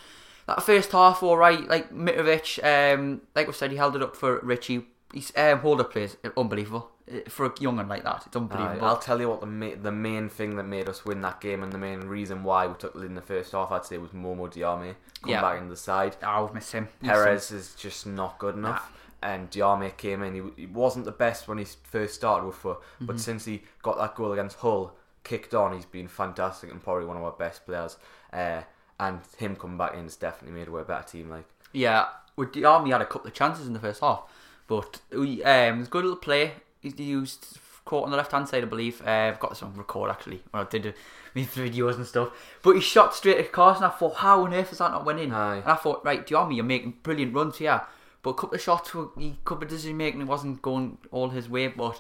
that 0.47 0.63
first 0.63 0.91
half, 0.91 1.21
all 1.23 1.37
right. 1.37 1.67
Like 1.67 1.91
Mitrovic, 1.93 2.63
um, 2.63 3.21
like 3.35 3.47
we 3.47 3.53
said, 3.53 3.71
he 3.71 3.77
held 3.77 3.95
it 3.95 4.01
up 4.01 4.15
for 4.15 4.39
Richie. 4.39 4.85
His 5.13 5.33
um, 5.35 5.59
hold 5.59 5.81
up 5.81 5.91
plays 5.91 6.15
unbelievable 6.37 6.91
for 7.27 7.45
a 7.47 7.53
young 7.59 7.77
one 7.77 7.87
like 7.87 8.03
that. 8.03 8.23
It's 8.25 8.35
Aye, 8.35 8.39
unbelievable. 8.39 8.85
I'll 8.87 8.97
tell 8.97 9.19
you 9.19 9.29
what 9.29 9.39
the 9.41 9.45
ma- 9.47 9.75
the 9.81 9.91
main 9.91 10.29
thing 10.29 10.55
that 10.57 10.63
made 10.63 10.87
us 10.89 11.05
win 11.05 11.21
that 11.21 11.41
game 11.41 11.63
and 11.63 11.71
the 11.71 11.77
main 11.77 12.01
reason 12.01 12.43
why 12.43 12.67
we 12.67 12.73
took 12.75 12.93
the 12.93 12.99
lead 12.99 13.07
in 13.09 13.15
the 13.15 13.21
first 13.21 13.51
half, 13.51 13.71
I'd 13.71 13.85
say, 13.85 13.97
was 13.97 14.11
Momo 14.11 14.47
Diame 14.51 14.95
coming 15.21 15.35
Yeah. 15.35 15.41
back 15.41 15.57
into 15.57 15.69
the 15.69 15.75
side. 15.77 16.15
I'll 16.23 16.51
miss 16.53 16.71
him. 16.71 16.87
Miss 17.01 17.09
him. 17.09 17.15
Perez 17.15 17.51
is 17.51 17.75
just 17.75 18.05
not 18.05 18.37
good 18.39 18.55
enough. 18.55 18.91
And 19.21 19.49
Diame 19.51 19.95
came 19.97 20.23
in. 20.23 20.33
He, 20.55 20.61
he 20.61 20.65
wasn't 20.67 21.05
the 21.05 21.11
best 21.11 21.47
when 21.47 21.57
he 21.57 21.65
first 21.83 22.15
started 22.15 22.45
with 22.47 22.55
foot, 22.55 22.79
Mm-hmm. 22.79 23.05
but 23.05 23.19
since 23.19 23.45
he 23.45 23.63
got 23.81 23.97
that 23.97 24.15
goal 24.15 24.31
against 24.31 24.57
Hull, 24.59 24.93
kicked 25.23 25.53
on, 25.53 25.73
he's 25.73 25.85
been 25.85 26.07
fantastic 26.07 26.71
and 26.71 26.81
probably 26.81 27.05
one 27.05 27.17
of 27.17 27.23
our 27.23 27.31
best 27.33 27.65
players. 27.65 27.97
Uh, 28.31 28.61
and 28.99 29.19
him 29.37 29.55
coming 29.55 29.77
back 29.77 29.93
in 29.93 30.03
has 30.03 30.15
definitely 30.15 30.57
made 30.57 30.67
us 30.69 30.81
a 30.81 30.85
better 30.85 31.07
team. 31.07 31.29
Like 31.29 31.45
Yeah, 31.73 32.05
with 32.35 32.55
army 32.63 32.91
had 32.91 33.01
a 33.01 33.05
couple 33.05 33.27
of 33.27 33.33
chances 33.33 33.67
in 33.67 33.73
the 33.73 33.79
first 33.79 33.99
half, 34.01 34.23
but 34.67 35.01
we 35.11 35.43
um, 35.43 35.75
it 35.75 35.77
was 35.79 35.87
a 35.87 35.91
good 35.91 36.03
little 36.03 36.17
play. 36.17 36.53
He 36.81 36.93
he 36.95 37.03
used 37.03 37.57
caught 37.85 38.03
on 38.05 38.11
the 38.11 38.17
left 38.17 38.31
hand 38.31 38.47
side, 38.47 38.63
I 38.63 38.67
believe. 38.67 39.01
Uh, 39.05 39.09
I've 39.09 39.39
got 39.39 39.49
this 39.51 39.63
on 39.63 39.73
record 39.73 40.11
actually. 40.11 40.41
When 40.51 40.65
I 40.65 40.69
did 40.69 40.85
uh, 40.87 40.91
my 41.35 41.41
videos 41.41 41.95
and 41.95 42.05
stuff, 42.05 42.29
but 42.61 42.73
he 42.75 42.81
shot 42.81 43.15
straight 43.15 43.37
at 43.37 43.51
Carson. 43.51 43.83
I 43.83 43.89
thought, 43.89 44.15
how 44.17 44.43
on 44.45 44.53
earth 44.53 44.71
is 44.71 44.77
that 44.79 44.91
not 44.91 45.05
winning? 45.05 45.31
Aye. 45.33 45.57
And 45.57 45.65
I 45.67 45.75
thought, 45.75 46.03
right, 46.05 46.25
Diame, 46.25 46.55
you're 46.55 46.63
making 46.65 46.97
brilliant 47.03 47.33
runs 47.33 47.57
here, 47.57 47.81
but 48.21 48.31
a 48.31 48.33
couple 48.35 48.55
of 48.55 48.61
shots 48.61 48.93
were 48.93 49.09
he 49.17 49.29
a 49.29 49.45
couple 49.45 49.63
of 49.63 49.69
decision 49.69 49.97
making. 49.97 50.21
It 50.21 50.27
wasn't 50.27 50.61
going 50.61 50.97
all 51.11 51.29
his 51.29 51.49
way, 51.49 51.67
but 51.67 51.99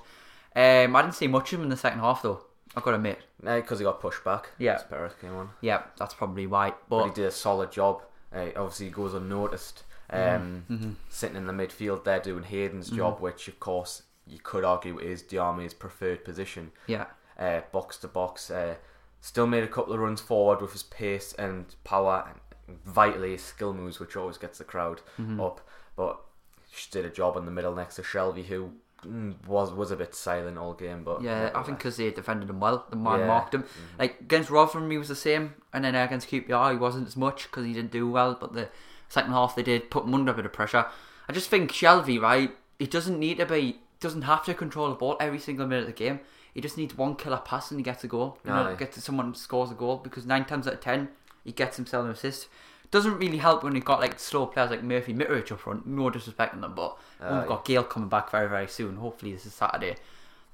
um, 0.55 0.95
I 0.95 1.01
didn't 1.01 1.15
see 1.15 1.27
much 1.27 1.51
of 1.53 1.59
him 1.59 1.63
in 1.63 1.69
the 1.69 1.77
second 1.77 1.99
half 1.99 2.21
though. 2.21 2.43
I've 2.75 2.83
got 2.83 2.91
to 2.91 2.97
admit. 2.97 3.19
because 3.43 3.79
he 3.79 3.83
got 3.85 3.99
pushed 3.99 4.23
back. 4.23 4.49
Yeah. 4.59 4.77
Perez 4.77 5.13
came 5.19 5.33
on. 5.35 5.49
Yeah, 5.59 5.81
that's 5.97 6.13
probably 6.13 6.45
why. 6.45 6.73
but 6.87 7.05
he 7.05 7.11
did 7.11 7.25
a 7.25 7.31
solid 7.31 7.71
job. 7.71 8.03
Uh, 8.31 8.45
obviously, 8.55 8.85
he 8.87 8.91
goes 8.91 9.15
unnoticed, 9.15 9.81
um, 10.11 10.65
Mm-hmm. 10.69 10.91
sitting 11.09 11.35
in 11.35 11.47
the 11.47 11.53
midfield 11.53 12.03
there 12.03 12.19
doing 12.19 12.43
Hayden's 12.43 12.91
job, 12.91 13.19
which 13.21 13.47
of 13.47 13.59
course 13.59 14.03
you 14.29 14.39
could 14.39 14.63
argue 14.63 14.99
is 14.99 15.21
Diame's 15.21 15.73
preferred 15.73 16.23
position, 16.23 16.71
yeah, 16.87 17.05
uh, 17.39 17.61
box 17.71 17.97
to 17.97 18.07
box. 18.07 18.49
Uh, 18.51 18.75
still 19.21 19.47
made 19.47 19.63
a 19.63 19.67
couple 19.67 19.93
of 19.93 19.99
runs 19.99 20.21
forward 20.21 20.61
with 20.61 20.71
his 20.73 20.83
pace 20.83 21.33
and 21.33 21.75
power, 21.83 22.25
and 22.67 22.77
vitally 22.85 23.31
his 23.31 23.43
skill 23.43 23.73
moves, 23.73 23.99
which 23.99 24.15
always 24.15 24.37
gets 24.37 24.57
the 24.59 24.63
crowd 24.63 25.01
Mm-hmm. 25.19 25.39
up. 25.39 25.61
But 25.95 26.19
just 26.71 26.91
did 26.91 27.05
a 27.05 27.09
job 27.09 27.35
in 27.37 27.45
the 27.45 27.51
middle 27.51 27.73
next 27.75 27.95
to 27.95 28.01
Shelvey, 28.03 28.45
who 28.45 28.71
mm, 29.05 29.33
was 29.47 29.73
was 29.73 29.91
a 29.91 29.95
bit 29.95 30.13
silent 30.15 30.57
all 30.57 30.73
game. 30.73 31.03
But 31.03 31.21
Yeah, 31.21 31.49
I 31.55 31.63
think 31.63 31.79
because 31.79 31.97
they 31.97 32.11
defended 32.11 32.49
him 32.49 32.59
well, 32.59 32.85
the 32.89 32.95
man 32.95 33.19
Yeah. 33.21 33.27
marked 33.27 33.53
him. 33.55 33.65
Like 33.97 34.21
against 34.21 34.49
Rotherham, 34.49 34.89
he 34.91 34.97
was 34.97 35.07
the 35.09 35.15
same, 35.15 35.55
and 35.73 35.83
then 35.83 35.95
against 35.95 36.29
QPR, 36.29 36.71
he 36.71 36.77
wasn't 36.77 37.07
as 37.07 37.17
much 37.17 37.43
because 37.43 37.65
he 37.65 37.73
didn't 37.73 37.91
do 37.91 38.09
well. 38.09 38.37
But 38.39 38.53
the 38.53 38.69
second 39.09 39.31
half, 39.31 39.55
they 39.55 39.63
did 39.63 39.89
put 39.89 40.05
him 40.05 40.13
under 40.13 40.31
a 40.31 40.35
bit 40.35 40.45
of 40.45 40.53
pressure. 40.53 40.85
I 41.27 41.33
just 41.33 41.49
think 41.49 41.71
Shelvey, 41.71 42.19
right? 42.21 42.55
He 42.77 42.85
doesn't 42.87 43.19
need 43.19 43.37
to 43.39 43.45
be, 43.45 43.79
doesn't 43.99 44.23
have 44.23 44.43
to 44.45 44.53
control 44.53 44.89
the 44.89 44.95
ball 44.95 45.17
every 45.19 45.39
single 45.39 45.67
minute 45.67 45.81
of 45.81 45.87
the 45.87 45.93
game. 45.93 46.19
He 46.53 46.61
just 46.61 46.77
needs 46.77 46.97
one 46.97 47.15
killer 47.15 47.41
pass 47.43 47.71
and 47.71 47.79
he 47.79 47.83
gets 47.83 48.03
a 48.03 48.07
goal. 48.07 48.37
You 48.43 48.51
know, 48.51 48.75
gets 48.75 48.95
to 48.95 49.01
someone 49.01 49.35
scores 49.35 49.71
a 49.71 49.75
goal 49.75 49.97
because 49.97 50.25
nine 50.25 50.45
times 50.45 50.67
out 50.67 50.73
of 50.75 50.81
ten, 50.81 51.09
he 51.43 51.51
gets 51.51 51.77
himself 51.77 52.05
an 52.05 52.11
assist. 52.11 52.47
Doesn't 52.91 53.19
really 53.19 53.37
help 53.37 53.63
when 53.63 53.75
you've 53.75 53.85
got 53.85 53.99
like 53.99 54.19
slow 54.19 54.47
players 54.47 54.71
like 54.71 54.83
Murphy 54.83 55.13
Mitrovic 55.13 55.51
up 55.51 55.59
front. 55.59 55.85
No 55.85 56.09
disrespecting 56.09 56.61
them, 56.61 56.73
but 56.75 56.97
Aye. 57.21 57.39
we've 57.39 57.47
got 57.47 57.65
Gayle 57.65 57.83
coming 57.83 58.09
back 58.09 58.31
very 58.31 58.49
very 58.49 58.67
soon. 58.67 58.95
Hopefully 58.95 59.33
this 59.33 59.45
is 59.45 59.53
Saturday 59.53 59.95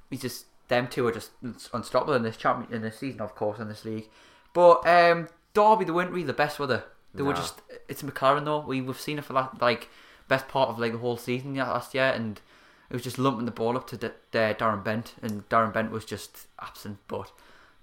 he's 0.10 0.22
just 0.22 0.46
them 0.68 0.88
two 0.88 1.06
are 1.06 1.12
just 1.12 1.32
unstoppable 1.74 2.14
in 2.14 2.24
this 2.24 2.38
champion 2.38 2.74
in 2.74 2.82
this 2.82 2.98
season, 2.98 3.22
of 3.22 3.36
course, 3.36 3.60
in 3.60 3.68
this 3.68 3.86
league. 3.86 4.10
But 4.54 4.86
um, 4.88 5.28
Derby, 5.54 5.86
they 5.86 5.92
weren't 5.92 6.12
really 6.12 6.26
the 6.26 6.34
best, 6.34 6.60
were 6.60 6.68
they? 6.68 6.82
They 7.14 7.24
were 7.24 7.34
just 7.34 7.62
it's 7.88 8.04
McClaren 8.04 8.46
though. 8.46 8.60
We 8.60 8.82
we've 8.82 9.00
seen 9.00 9.20
it 9.20 9.24
for 9.24 9.34
that 9.34 9.62
like 9.62 9.90
best 10.28 10.48
part 10.48 10.70
of 10.70 10.80
like 10.80 10.92
the 10.92 10.98
whole 10.98 11.18
season 11.18 11.56
last 11.56 11.94
year, 11.94 12.12
and 12.14 12.42
it 12.90 12.94
was 12.94 13.04
just 13.04 13.18
lumping 13.20 13.46
the 13.46 13.52
ball 13.52 13.76
up 13.78 13.88
to 13.88 13.98
D- 13.98 14.10
Darren 14.32 14.84
Bent, 14.84 15.14
and 15.22 15.48
Darren 15.50 15.74
Bent 15.74 15.92
was 15.92 16.06
just 16.06 16.48
absent. 16.62 17.00
But 17.08 17.32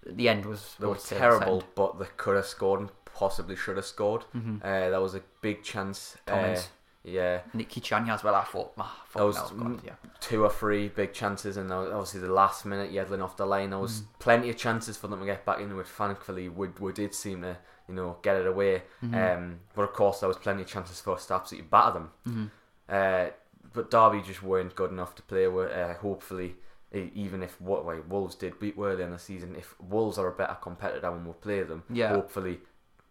the 0.06 0.28
end 0.28 0.46
was 0.46 0.74
They 0.78 0.86
were 0.86 0.94
the 0.94 1.00
terrible, 1.00 1.54
end. 1.60 1.64
but 1.74 1.98
they 1.98 2.06
could 2.16 2.36
have 2.36 2.46
scored 2.46 2.80
and 2.80 2.90
possibly 3.04 3.56
should 3.56 3.76
have 3.76 3.86
scored. 3.86 4.24
Mhm. 4.34 4.60
Uh, 4.64 4.90
that 4.90 5.00
was 5.00 5.14
a 5.14 5.22
big 5.40 5.62
chance. 5.62 6.16
Uh, 6.26 6.56
yeah, 7.04 7.40
Nicky 7.52 7.80
Kichanya 7.80 8.10
as 8.14 8.22
well. 8.24 8.34
I 8.36 8.44
thought, 8.44 8.72
ah, 8.78 9.02
That 9.14 9.24
was-. 9.24 9.52
Yeah, 9.84 9.94
two 10.20 10.44
or 10.44 10.50
three 10.50 10.88
big 10.88 11.12
chances, 11.12 11.56
and 11.56 11.72
obviously 11.72 12.20
the 12.20 12.32
last 12.32 12.64
minute 12.64 12.92
Yedlin 12.92 13.22
off 13.22 13.36
the 13.36 13.44
line. 13.46 13.70
There 13.70 13.78
was 13.80 14.02
plenty 14.20 14.50
of 14.50 14.56
chances 14.56 14.96
for 14.96 15.08
them 15.08 15.18
to 15.20 15.26
get 15.26 15.44
back 15.44 15.58
in 15.60 15.76
it. 15.78 15.86
Thankfully, 15.86 16.48
we, 16.48 16.68
we 16.78 16.92
did 16.92 17.12
seem 17.14 17.42
to 17.42 17.56
you 17.88 17.94
know 17.94 18.18
get 18.22 18.36
it 18.36 18.46
away. 18.46 18.84
Um, 19.02 19.60
but 19.74 19.82
of 19.82 19.92
course, 19.92 20.20
there 20.20 20.28
was 20.28 20.36
plenty 20.38 20.62
of 20.62 20.68
chances 20.68 21.00
for 21.00 21.14
us 21.14 21.26
to 21.26 21.34
absolutely 21.34 21.68
batter 21.68 21.92
them. 22.24 22.50
Uh, 22.88 23.26
but 23.72 23.90
Derby 23.90 24.22
just 24.22 24.42
weren't 24.42 24.74
good 24.74 24.90
enough 24.90 25.14
to 25.16 25.22
play 25.22 25.46
with. 25.48 25.70
Uh, 25.72 25.94
hopefully, 25.94 26.56
even 26.92 27.42
if 27.42 27.60
what 27.60 27.86
like 27.86 28.08
Wolves 28.10 28.34
did 28.34 28.58
beat 28.58 28.76
Worley 28.76 29.02
in 29.02 29.10
the 29.10 29.18
season, 29.18 29.56
if 29.56 29.74
Wolves 29.80 30.18
are 30.18 30.28
a 30.28 30.32
better 30.32 30.56
competitor 30.60 31.10
when 31.10 31.24
we 31.26 31.32
play 31.32 31.62
them, 31.62 31.82
Yeah. 31.90 32.08
hopefully 32.10 32.60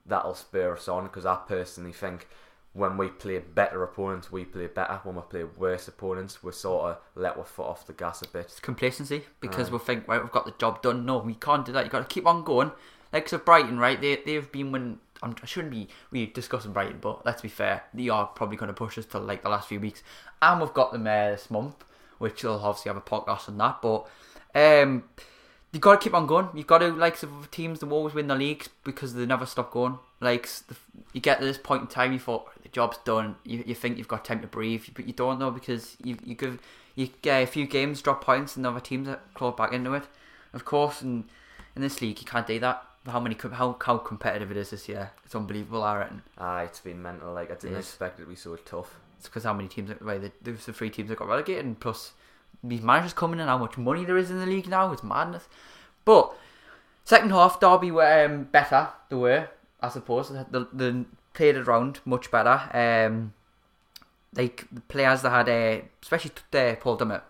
that'll 0.06 0.36
spur 0.36 0.74
us 0.74 0.88
on. 0.88 1.04
Because 1.06 1.26
I 1.26 1.36
personally 1.48 1.92
think 1.94 2.28
when 2.74 2.96
we 2.98 3.08
play 3.10 3.40
better 3.40 3.84
opponents, 3.84 4.32
we 4.32 4.46
play 4.46 4.68
better. 4.68 5.00
When 5.04 5.16
we 5.16 5.22
play 5.24 5.44
worse 5.44 5.88
opponents, 5.88 6.42
we 6.44 6.52
sort 6.52 6.92
of 6.92 6.98
let 7.16 7.38
our 7.38 7.44
foot 7.44 7.66
off 7.68 7.88
the 7.88 7.94
gas 7.94 8.22
a 8.22 8.28
bit. 8.28 8.46
it's 8.46 8.60
complacency 8.60 9.24
because 9.40 9.68
Aye. 9.68 9.72
we'll 9.72 9.80
think 9.80 10.08
right, 10.08 10.22
we've 10.22 10.32
got 10.32 10.46
the 10.46 10.54
job 10.58 10.82
done. 10.82 11.06
No, 11.06 11.18
we 11.18 11.34
can't 11.34 11.66
do 11.66 11.72
that. 11.74 11.80
You 11.80 11.84
have 11.86 11.92
got 11.92 12.10
to 12.10 12.14
keep 12.14 12.26
on 12.28 12.44
going. 12.44 12.72
Like 13.12 13.28
so, 13.28 13.40
Brighton, 13.40 13.78
right? 13.78 14.00
They 14.00 14.16
they've 14.18 14.50
been 14.52 14.72
when 14.72 15.00
I'm, 15.22 15.36
I 15.42 15.46
shouldn't 15.46 15.72
be 15.72 15.88
really 16.12 16.28
discussing 16.28 16.74
Brighton, 16.74 17.00
but 17.02 17.26
let's 17.26 17.42
be 17.42 17.50
fair, 17.50 17.84
they 17.94 18.10
are 18.10 18.26
probably 18.28 18.58
going 18.58 18.68
to 18.68 18.74
push 18.74 18.98
us 18.98 19.06
to 19.08 19.20
like 19.20 19.44
the 19.44 19.50
last 19.50 19.68
few 19.68 19.80
weeks, 19.80 20.04
and 20.42 20.60
we've 20.60 20.74
got 20.74 20.92
them 20.92 21.08
uh, 21.08 21.32
this 21.32 21.50
month, 21.52 21.84
which 22.18 22.44
will 22.44 22.60
obviously 22.64 22.90
have 22.90 22.98
a 22.98 23.02
podcast 23.02 23.50
on 23.50 23.58
that. 23.58 23.82
But 23.82 24.08
um, 24.56 25.04
you 25.72 25.80
got 25.80 26.00
to 26.00 26.04
keep 26.04 26.14
on 26.14 26.28
going. 26.28 26.50
You've 26.54 26.68
got 26.68 26.80
to 26.80 26.90
like 26.90 27.16
some 27.16 27.48
teams 27.52 27.80
that 27.80 27.90
always 27.90 28.14
win 28.14 28.28
the 28.28 28.36
leagues 28.36 28.70
because 28.84 29.14
they 29.14 29.26
never 29.26 29.46
stop 29.46 29.72
going. 29.72 30.00
Like 30.20 30.48
the, 30.68 30.76
you 31.14 31.22
get 31.22 31.40
to 31.40 31.46
this 31.46 31.58
point 31.58 31.82
in 31.82 31.88
time, 31.88 32.14
you 32.14 32.20
thought 32.20 32.52
the 32.62 32.70
job's 32.70 32.98
done. 33.06 33.36
You, 33.46 33.64
you 33.66 33.76
think 33.76 33.98
you've 33.98 34.08
got 34.08 34.26
time 34.26 34.42
to 34.42 34.48
breathe, 34.48 34.84
but 34.94 35.08
you 35.08 35.14
don't 35.14 35.40
know 35.40 35.52
because 35.52 35.96
you 36.04 36.18
you 36.24 36.36
give 36.36 36.60
you 36.96 37.10
get 37.22 37.44
a 37.44 37.48
few 37.48 37.66
games, 37.66 38.02
drop 38.02 38.24
points, 38.24 38.58
and 38.58 38.66
other 38.66 38.80
teams 38.80 39.08
that 39.08 39.34
claw 39.34 39.52
back 39.52 39.72
into 39.72 39.94
it. 39.94 40.04
Of 40.54 40.66
course, 40.66 41.02
and 41.02 41.24
in 41.76 41.82
this 41.82 42.02
league, 42.02 42.20
you 42.20 42.26
can't 42.26 42.46
do 42.46 42.60
that. 42.60 42.84
How 43.08 43.20
many 43.20 43.36
how 43.54 43.76
how 43.84 43.98
competitive 43.98 44.52
it 44.52 44.58
is 44.58 44.70
this 44.70 44.88
year? 44.88 45.12
It's 45.26 45.36
unbelievable. 45.36 45.84
I 45.84 45.98
reckon. 45.98 46.22
Ah, 46.38 46.60
it's 46.60 46.80
been 46.80 47.02
mental. 47.02 47.34
Like 47.34 47.50
I 47.52 47.56
didn't 47.56 47.78
It 47.78 47.80
expect 47.80 48.20
it 48.20 48.24
to 48.24 48.30
be 48.30 48.36
so 48.36 48.56
tough. 48.58 49.00
It's 49.18 49.28
because 49.28 49.44
how 49.44 49.54
many 49.54 49.68
teams? 49.68 49.92
Right, 50.02 50.22
the- 50.22 50.32
there's 50.42 50.66
the 50.66 50.74
three 50.74 50.90
teams 50.92 51.10
that 51.10 51.18
got 51.18 51.28
relegated, 51.28 51.66
and 51.66 51.80
plus 51.80 52.12
these 52.64 52.82
managers 52.82 53.14
coming 53.14 53.40
in, 53.40 53.48
how 53.48 53.58
much 53.58 53.78
money 53.78 54.06
there 54.06 54.18
is 54.18 54.30
in 54.30 54.40
the 54.40 54.46
league 54.46 54.68
now. 54.70 54.92
It's 54.92 55.04
madness. 55.04 55.48
But 56.06 56.32
second 57.06 57.32
half, 57.32 57.60
Derby 57.60 57.90
were 57.92 58.26
um, 58.26 58.44
better. 58.46 58.90
They 59.10 59.16
were, 59.16 59.50
I 59.82 59.90
suppose. 59.90 60.30
They, 60.30 60.44
they, 60.52 60.66
they 60.74 61.06
played 61.34 61.56
it 61.56 61.68
around 61.68 62.00
much 62.06 62.30
better. 62.30 62.60
Um, 62.74 63.34
like 64.36 64.66
the 64.72 64.82
players 64.82 65.24
that 65.24 65.30
had, 65.32 65.50
uh, 65.50 65.82
especially 66.04 66.32
uh, 66.54 66.76
Paul 66.80 66.98
Dummett. 66.98 67.22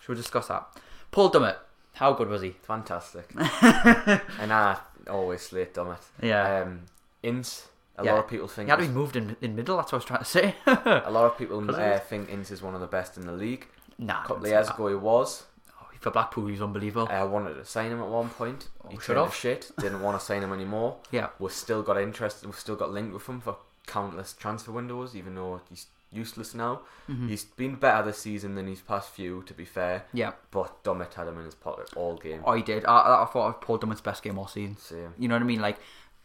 Should 0.00 0.08
we 0.08 0.14
discuss 0.16 0.48
that? 0.48 0.66
Paul 1.10 1.30
Dummett. 1.30 1.56
How 1.94 2.12
good 2.12 2.28
was 2.28 2.42
he? 2.42 2.50
Fantastic. 2.62 3.30
and 3.36 4.52
I 4.52 4.78
always 5.08 5.42
slate 5.42 5.74
Dummett. 5.74 6.02
Yeah. 6.22 6.62
Um, 6.62 6.82
Ince, 7.22 7.68
a 7.96 8.04
Yeah. 8.04 8.12
lot 8.14 8.24
of 8.24 8.28
people 8.30 8.48
think 8.48 8.66
he 8.66 8.70
had 8.70 8.80
to 8.80 8.86
be 8.86 8.92
moved 8.92 9.16
in 9.16 9.36
in 9.40 9.54
middle. 9.56 9.76
That's 9.76 9.92
what 9.92 9.96
I 9.96 10.00
was 10.00 10.04
trying 10.04 10.18
to 10.20 10.24
say. 10.24 10.54
a 10.66 11.10
lot 11.10 11.24
of 11.24 11.38
people 11.38 11.58
uh, 11.74 11.98
think 12.00 12.30
Ince 12.30 12.50
is 12.50 12.62
one 12.62 12.74
of 12.74 12.80
the 12.80 12.86
best 12.86 13.16
in 13.16 13.26
the 13.26 13.32
league. 13.32 13.66
nah. 13.98 14.22
A 14.24 14.26
couple 14.26 14.44
of 14.44 14.50
years 14.50 14.66
that. 14.66 14.74
ago 14.74 14.88
he 14.88 14.94
was. 14.94 15.44
Oh, 15.80 15.86
for 16.00 16.10
Blackpool, 16.10 16.46
he 16.46 16.52
was 16.52 16.62
unbelievable. 16.62 17.08
I 17.10 17.22
wanted 17.24 17.54
to 17.54 17.64
sign 17.64 17.90
him 17.92 18.00
at 18.00 18.08
one 18.08 18.28
point. 18.30 18.68
Oh, 18.84 18.88
he 18.90 18.98
should 18.98 19.16
have. 19.16 19.34
shit. 19.34 19.70
Didn't 19.78 20.02
want 20.02 20.18
to 20.18 20.24
sign 20.24 20.42
him 20.42 20.52
anymore. 20.52 20.96
yeah. 21.10 21.28
We've 21.38 21.52
still 21.52 21.82
got 21.82 21.98
interest. 21.98 22.44
We've 22.44 22.54
still 22.58 22.76
got 22.76 22.90
linked 22.92 23.12
with 23.14 23.26
him 23.26 23.40
for 23.40 23.56
countless 23.86 24.32
transfer 24.32 24.72
windows, 24.72 25.14
even 25.16 25.34
though 25.34 25.60
he's 25.68 25.86
useless 26.14 26.54
now. 26.54 26.80
Mhm. 27.08 27.28
He's 27.28 27.44
been 27.44 27.74
better 27.74 28.04
this 28.04 28.18
season 28.18 28.54
than 28.54 28.66
his 28.66 28.80
past 28.80 29.10
few, 29.10 29.42
to 29.44 29.54
be 29.54 29.64
fair. 29.64 30.04
Yeah. 30.12 30.32
But 30.50 30.82
Dummett 30.84 31.14
had 31.14 31.28
him 31.28 31.38
in 31.38 31.44
his 31.44 31.54
pocket 31.54 31.90
all 31.96 32.16
game. 32.16 32.42
I 32.46 32.60
did. 32.60 32.84
I, 32.86 33.22
I 33.22 33.26
thought 33.26 33.34
was 33.46 33.54
Paul 33.60 33.78
Dummett's 33.78 34.00
best 34.00 34.22
game 34.22 34.38
all 34.38 34.46
season. 34.48 34.76
Same. 34.78 35.12
You 35.18 35.28
know 35.28 35.34
what 35.34 35.42
I 35.42 35.46
mean? 35.46 35.60
Like, 35.60 35.78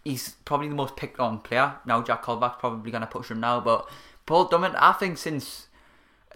he's 0.05 0.35
probably 0.45 0.69
the 0.69 0.75
most 0.75 0.95
picked 0.95 1.19
on 1.19 1.39
player. 1.39 1.75
Now 1.85 2.01
Jack 2.01 2.23
Colback's 2.23 2.59
probably 2.59 2.91
going 2.91 3.01
to 3.01 3.07
push 3.07 3.29
him 3.31 3.39
now, 3.39 3.59
but 3.59 3.89
Paul 4.25 4.47
Dummett, 4.47 4.75
I 4.77 4.93
think 4.93 5.17
since, 5.17 5.67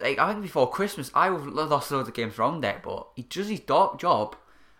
like, 0.02 0.18
I 0.20 0.32
think 0.32 0.42
before 0.42 0.70
Christmas, 0.70 1.12
I 1.14 1.30
lost 1.30 1.92
loads 1.92 2.08
of 2.10 2.14
games 2.14 2.38
around 2.40 2.62
there, 2.62 2.82
but 2.84 3.08
he 3.16 3.22
does 3.24 3.48
his 3.50 3.60
job 3.62 4.36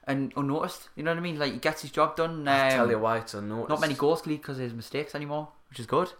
and 0.06 0.34
unnoticed. 0.36 0.90
You 0.96 1.04
know 1.04 1.12
what 1.12 1.18
I 1.20 1.22
mean? 1.22 1.40
Like, 1.40 1.54
he 1.54 1.60
gets 1.60 1.82
his 1.84 1.92
job 1.92 2.16
done. 2.18 2.46
I 2.48 2.72
tell 2.72 2.90
you 2.90 2.98
Um, 2.98 3.02
why 3.04 3.18
it's 3.20 3.34
unnoticed. 3.34 3.70
not 3.70 3.80
many 3.80 3.94
goals 3.94 4.26
lead 4.26 4.42
because 4.42 4.58
of 4.58 4.64
his 4.64 4.74
mistakes 4.74 5.16
anymore, 5.16 5.50
which 5.70 5.80
is 5.80 5.86
good. 5.86 6.12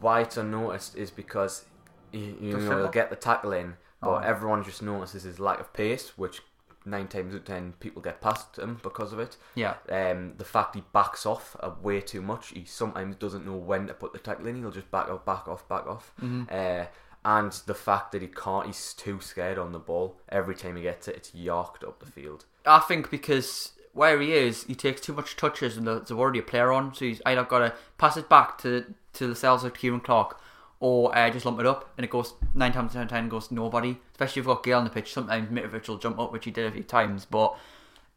Why 0.00 0.20
it's 0.20 0.36
unnoticed 0.36 0.96
is 0.96 1.10
because 1.10 1.64
you, 2.12 2.36
you 2.40 2.52
know 2.56 2.58
he'll 2.60 2.88
get 2.88 3.10
the 3.10 3.16
tackle 3.16 3.52
in, 3.52 3.74
but 4.00 4.08
Oh. 4.10 4.16
everyone 4.18 4.62
just 4.64 4.82
notices 4.82 5.22
his 5.24 5.38
lack 5.40 5.60
of 5.60 5.72
pace, 5.72 6.12
which 6.16 6.42
nine 6.84 7.08
times 7.08 7.34
out 7.34 7.40
of 7.40 7.44
ten 7.44 7.74
people 7.80 8.00
get 8.00 8.20
past 8.20 8.58
him 8.58 8.78
because 8.82 9.12
of 9.12 9.18
it. 9.18 9.36
Yeah. 9.54 9.74
Um, 9.90 10.34
the 10.38 10.44
fact 10.44 10.74
he 10.74 10.82
backs 10.92 11.26
off 11.26 11.56
way 11.82 12.00
too 12.00 12.22
much. 12.22 12.48
He 12.50 12.64
sometimes 12.64 13.16
doesn't 13.16 13.44
know 13.44 13.56
when 13.56 13.86
to 13.88 13.94
put 13.94 14.12
the 14.12 14.18
tackle 14.18 14.46
in. 14.46 14.56
He'll 14.60 14.70
just 14.70 14.90
back 14.90 15.08
off, 15.10 15.24
back 15.24 15.48
off, 15.48 15.68
back 15.68 15.86
off. 15.86 16.12
Mm-hmm. 16.22 16.44
Uh, 16.50 16.86
and 17.24 17.52
the 17.66 17.74
fact 17.74 18.12
that 18.12 18.22
he 18.22 18.28
can't, 18.28 18.66
he's 18.66 18.94
too 18.94 19.20
scared 19.20 19.58
on 19.58 19.72
the 19.72 19.78
ball. 19.78 20.16
Every 20.30 20.54
time 20.54 20.76
he 20.76 20.82
gets 20.82 21.08
it, 21.08 21.16
it's 21.16 21.34
yarked 21.34 21.82
up 21.84 21.98
the 21.98 22.10
field. 22.10 22.44
I 22.64 22.78
think 22.78 23.10
because 23.10 23.72
where 23.92 24.20
he 24.20 24.32
is, 24.32 24.62
he 24.64 24.74
takes 24.74 25.00
too 25.00 25.12
much 25.12 25.36
touches 25.36 25.76
and 25.76 25.86
there's 25.86 26.10
already 26.12 26.38
a 26.38 26.42
player 26.42 26.72
on, 26.72 26.94
so 26.94 27.04
he's 27.04 27.20
either 27.26 27.42
got 27.44 27.58
to 27.58 27.74
pass 27.98 28.16
it 28.16 28.28
back 28.28 28.56
to 28.58 28.94
to 29.14 29.26
Lascelles 29.26 29.64
of 29.64 29.74
Ciaran 29.76 30.00
Clark 30.00 30.38
or 30.80 31.16
uh, 31.16 31.28
just 31.30 31.44
lump 31.44 31.58
it 31.60 31.66
up 31.66 31.90
and 31.96 32.04
it 32.04 32.10
goes 32.10 32.34
nine 32.54 32.72
times 32.72 32.94
out 32.94 33.02
of 33.04 33.08
ten 33.08 33.28
goes 33.28 33.48
to 33.48 33.54
nobody. 33.54 33.98
Especially 34.12 34.40
if 34.40 34.46
you've 34.46 34.54
got 34.56 34.62
Gayle 34.62 34.78
on 34.78 34.84
the 34.84 34.90
pitch, 34.90 35.12
sometimes 35.12 35.48
Mitrovic 35.50 35.88
will 35.88 35.98
jump 35.98 36.18
up, 36.18 36.32
which 36.32 36.44
he 36.44 36.50
did 36.50 36.66
a 36.66 36.70
few 36.72 36.82
times, 36.84 37.24
but 37.24 37.56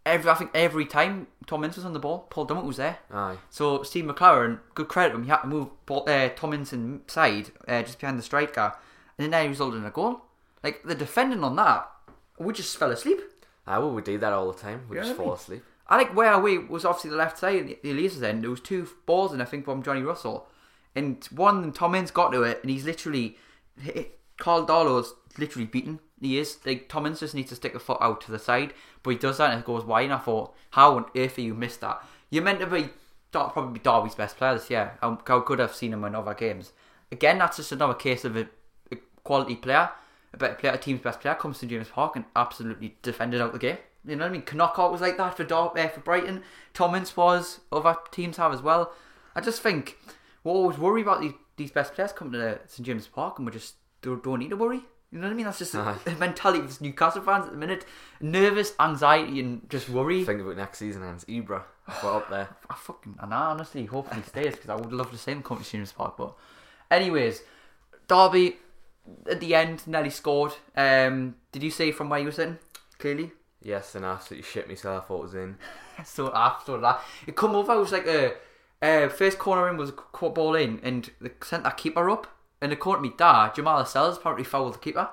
every 0.05 0.29
I 0.29 0.35
think 0.35 0.51
every 0.53 0.85
time 0.85 1.27
Tom 1.47 1.63
Ince 1.63 1.75
was 1.77 1.85
on 1.85 1.93
the 1.93 1.99
ball, 1.99 2.27
Paul 2.29 2.47
Dummett 2.47 2.65
was 2.65 2.77
there. 2.77 2.99
Aye. 3.11 3.37
So 3.49 3.83
Steve 3.83 4.05
McClaren, 4.05 4.59
good 4.75 4.87
credit 4.87 5.11
to 5.11 5.15
him, 5.17 5.23
he 5.23 5.29
had 5.29 5.41
to 5.41 5.47
move 5.47 5.69
Paul, 5.85 6.05
uh, 6.07 6.29
Tom 6.29 6.53
Ince 6.53 6.73
inside, 6.73 7.51
uh, 7.67 7.81
just 7.83 7.99
behind 7.99 8.17
the 8.19 8.23
striker, 8.23 8.73
and 9.17 9.23
then 9.25 9.31
that 9.31 9.47
resulted 9.47 9.79
in 9.81 9.85
a 9.85 9.91
goal. 9.91 10.21
Like 10.63 10.83
the 10.83 10.95
defending 10.95 11.43
on 11.43 11.55
that, 11.55 11.89
we 12.39 12.53
just 12.53 12.77
fell 12.77 12.91
asleep. 12.91 13.19
I 13.67 13.77
will. 13.79 13.93
We 13.93 14.01
do 14.01 14.17
that 14.17 14.33
all 14.33 14.51
the 14.51 14.57
time. 14.59 14.85
We 14.89 14.97
Yeah, 14.97 15.03
just 15.03 15.13
I 15.13 15.17
fall 15.17 15.25
mean- 15.27 15.35
asleep. 15.35 15.63
I 15.87 15.97
think 15.97 16.15
where 16.15 16.39
we 16.39 16.57
was 16.57 16.85
obviously 16.85 17.09
the 17.09 17.17
left 17.17 17.37
side, 17.37 17.77
the 17.83 17.93
Leazes 17.93 18.23
end. 18.23 18.43
There 18.43 18.49
was 18.49 18.61
two 18.61 18.87
balls, 19.05 19.33
and 19.33 19.41
I 19.41 19.45
think 19.45 19.65
from 19.65 19.83
Johnny 19.83 20.01
Russell, 20.01 20.47
and 20.95 21.23
one 21.25 21.71
Tom 21.71 21.95
Ince 21.95 22.11
got 22.11 22.31
to 22.31 22.43
it, 22.43 22.59
and 22.61 22.69
he's 22.69 22.85
literally 22.85 23.37
Karl 24.37 24.65
Darlow's 24.65 25.13
literally 25.37 25.67
beaten. 25.67 25.99
He 26.19 26.37
is 26.37 26.57
like 26.65 26.89
Tom 26.89 27.05
Ince 27.05 27.21
just 27.21 27.35
needs 27.35 27.49
to 27.49 27.55
stick 27.55 27.75
a 27.75 27.79
foot 27.79 27.97
out 28.01 28.21
to 28.21 28.31
the 28.31 28.39
side, 28.39 28.73
but 29.03 29.11
he 29.11 29.17
does 29.17 29.37
that 29.37 29.51
and 29.51 29.59
it 29.59 29.65
goes 29.65 29.85
wide. 29.85 30.05
And 30.05 30.13
I 30.13 30.17
thought, 30.17 30.53
how 30.71 30.97
on 30.97 31.05
earth 31.15 31.37
have 31.37 31.45
you 31.45 31.53
missed 31.53 31.81
that? 31.81 32.03
You're 32.29 32.43
meant 32.43 32.59
to 32.59 32.67
be 32.67 32.89
probably 33.31 33.79
Derby's 33.79 34.15
best 34.15 34.37
player 34.37 34.53
this 34.53 34.69
year. 34.69 34.97
How, 35.01 35.19
how 35.25 35.39
good 35.39 35.59
I've 35.59 35.75
seen 35.75 35.93
him 35.93 36.03
in 36.03 36.15
other 36.15 36.33
games. 36.33 36.73
Again, 37.11 37.39
that's 37.39 37.57
just 37.57 37.71
another 37.71 37.93
case 37.93 38.23
of 38.23 38.35
a, 38.35 38.47
a 38.91 38.97
quality 39.23 39.55
player, 39.55 39.89
a 40.33 40.37
better 40.37 40.55
player, 40.55 40.73
a 40.73 40.77
team's 40.77 41.01
best 41.01 41.21
player 41.21 41.35
comes 41.35 41.59
to 41.59 41.65
James 41.65 41.89
Park 41.89 42.15
and 42.15 42.25
absolutely 42.35 42.97
defended 43.01 43.41
out 43.41 43.53
the 43.53 43.59
game. 43.59 43.77
You 44.05 44.15
know 44.15 44.25
what 44.25 44.29
I 44.29 44.33
mean? 44.33 44.43
Knockaert 44.43 44.91
was 44.91 45.01
like 45.01 45.17
that 45.17 45.37
for 45.37 45.43
Dar- 45.43 45.77
uh, 45.77 45.87
for 45.87 45.99
Brighton. 45.99 46.43
Tom 46.73 46.95
Ince 46.95 47.15
was. 47.15 47.59
Other 47.71 47.95
teams 48.11 48.37
have 48.37 48.53
as 48.53 48.61
well. 48.61 48.93
I 49.35 49.41
just 49.41 49.61
think 49.61 49.97
we 50.43 50.51
always 50.51 50.77
worry 50.77 51.01
about 51.01 51.21
these 51.21 51.33
these 51.57 51.71
best 51.71 51.93
players 51.93 52.11
coming 52.11 52.33
to 52.33 52.59
St 52.67 52.85
James 52.85 53.07
Park, 53.07 53.37
and 53.37 53.45
we 53.45 53.51
just 53.51 53.75
don't, 54.01 54.23
don't 54.23 54.39
need 54.39 54.49
to 54.49 54.57
worry. 54.57 54.81
You 55.11 55.19
know 55.19 55.27
what 55.27 55.33
I 55.33 55.35
mean? 55.35 55.45
That's 55.45 55.59
just 55.59 55.75
Aye. 55.75 55.97
the 56.05 56.11
mentality 56.19 56.59
of 56.59 56.67
this 56.67 56.79
Newcastle 56.79 57.21
fans 57.21 57.45
at 57.45 57.51
the 57.51 57.57
minute. 57.57 57.85
Nervous, 58.21 58.73
anxiety, 58.79 59.41
and 59.41 59.69
just 59.69 59.89
worry. 59.89 60.23
Think 60.23 60.41
about 60.41 60.55
next 60.55 60.79
season 60.79 61.03
and 61.03 61.15
it's 61.15 61.25
Ibra. 61.25 61.63
Put 61.85 62.15
up 62.15 62.29
there. 62.29 62.47
I 62.69 62.75
fucking, 62.75 63.17
and 63.19 63.33
I 63.33 63.47
honestly 63.47 63.85
hopefully 63.85 64.21
he 64.21 64.27
stays 64.27 64.55
because 64.55 64.69
I 64.69 64.75
would 64.75 64.93
love 64.93 65.11
to 65.11 65.17
see 65.17 65.33
him 65.33 65.43
come 65.43 65.57
to 65.57 65.63
St. 65.63 65.73
James 65.73 65.91
Park. 65.91 66.15
But, 66.17 66.33
anyways, 66.89 67.41
Derby 68.07 68.55
at 69.29 69.41
the 69.41 69.53
end 69.53 69.85
nearly 69.85 70.09
scored. 70.09 70.53
Um, 70.77 71.35
did 71.51 71.61
you 71.61 71.71
see 71.71 71.91
from 71.91 72.09
where 72.09 72.19
you 72.19 72.27
were 72.27 72.31
sitting? 72.31 72.57
Clearly, 72.97 73.31
Yes, 73.63 73.93
and 73.95 74.05
I 74.05 74.13
absolutely 74.13 74.47
shit 74.47 74.67
myself. 74.67 75.09
It 75.09 75.13
was 75.13 75.35
in. 75.35 75.57
so 76.05 76.31
after 76.33 76.77
that, 76.79 77.01
it 77.27 77.35
come 77.35 77.55
over. 77.55 77.71
I 77.71 77.75
was 77.75 77.91
like 77.91 78.07
a 78.07 78.33
uh, 78.81 79.09
first 79.09 79.37
corner 79.37 79.69
in 79.69 79.77
was 79.77 79.89
a 79.89 79.93
qu- 79.93 80.29
ball 80.29 80.55
in, 80.55 80.79
and 80.83 81.09
they 81.21 81.31
sent 81.43 81.63
that 81.63 81.77
keeper 81.77 82.09
up. 82.09 82.27
And 82.61 82.71
according 82.71 83.03
to 83.03 83.09
me, 83.09 83.15
da 83.17 83.51
Jamal 83.51 83.77
Lascelles 83.77 84.17
apparently 84.17 84.43
fouled 84.43 84.75
the 84.75 84.79
keeper. 84.79 85.09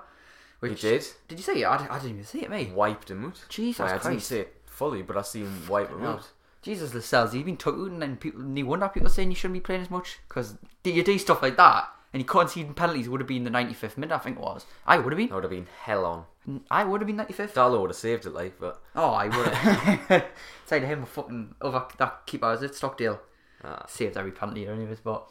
He 0.60 0.74
did. 0.74 1.06
Did 1.28 1.38
you 1.38 1.44
see 1.44 1.62
it? 1.62 1.66
I, 1.66 1.86
I 1.88 1.98
didn't 1.98 2.10
even 2.10 2.24
see 2.24 2.42
it, 2.42 2.50
mate. 2.50 2.72
Wiped 2.72 3.10
him 3.10 3.24
out. 3.24 3.44
Jesus 3.48 3.78
Well, 3.78 3.88
I 3.94 3.98
didn't 3.98 4.20
see 4.20 4.40
it 4.40 4.54
fully, 4.66 5.02
but 5.02 5.16
I 5.16 5.22
see 5.22 5.40
him 5.40 5.66
wipe 5.68 5.90
him 5.90 6.04
out. 6.04 6.30
Jesus 6.62 6.92
Lascelles, 6.92 7.32
he's 7.32 7.44
been 7.44 7.56
took 7.56 7.76
out, 7.76 7.90
and 8.02 8.20
people, 8.20 8.40
no 8.40 8.64
wonder 8.64 8.88
people 8.88 9.08
saying 9.08 9.30
you 9.30 9.36
shouldn't 9.36 9.54
be 9.54 9.60
playing 9.60 9.82
as 9.82 9.90
much 9.90 10.18
because 10.28 10.56
you 10.84 11.02
do 11.04 11.16
stuff 11.18 11.40
like 11.42 11.56
that, 11.56 11.88
and 12.12 12.20
you 12.20 12.26
conceding 12.26 12.74
penalties 12.74 13.08
would 13.08 13.20
have 13.20 13.28
been 13.28 13.44
the 13.44 13.50
95th 13.50 13.96
minute, 13.96 14.14
I 14.14 14.18
think 14.18 14.36
it 14.36 14.42
was. 14.42 14.66
I 14.84 14.98
would 14.98 15.12
have 15.12 15.16
been. 15.18 15.28
That 15.28 15.34
would 15.36 15.44
have 15.44 15.50
been 15.52 15.68
hell 15.82 16.04
on. 16.04 16.60
I 16.70 16.82
would 16.84 17.00
have 17.00 17.06
been 17.06 17.16
95th. 17.16 17.52
Darlow 17.52 17.80
would 17.82 17.90
have 17.90 17.96
saved 17.96 18.26
it, 18.26 18.34
like, 18.34 18.58
but 18.58 18.82
Oh, 18.96 19.10
I 19.12 19.28
would 19.28 19.46
have. 19.48 20.24
Say 20.66 20.80
to 20.80 20.86
him, 20.86 21.04
a 21.04 21.06
fucking 21.06 21.54
over 21.60 21.86
that 21.98 22.26
keeper 22.26 22.52
is 22.52 22.62
it 22.62 22.74
Stockdale 22.74 23.20
ah, 23.64 23.84
saved 23.88 24.16
every 24.16 24.32
penalty, 24.32 24.66
anyways. 24.66 25.00
But 25.00 25.28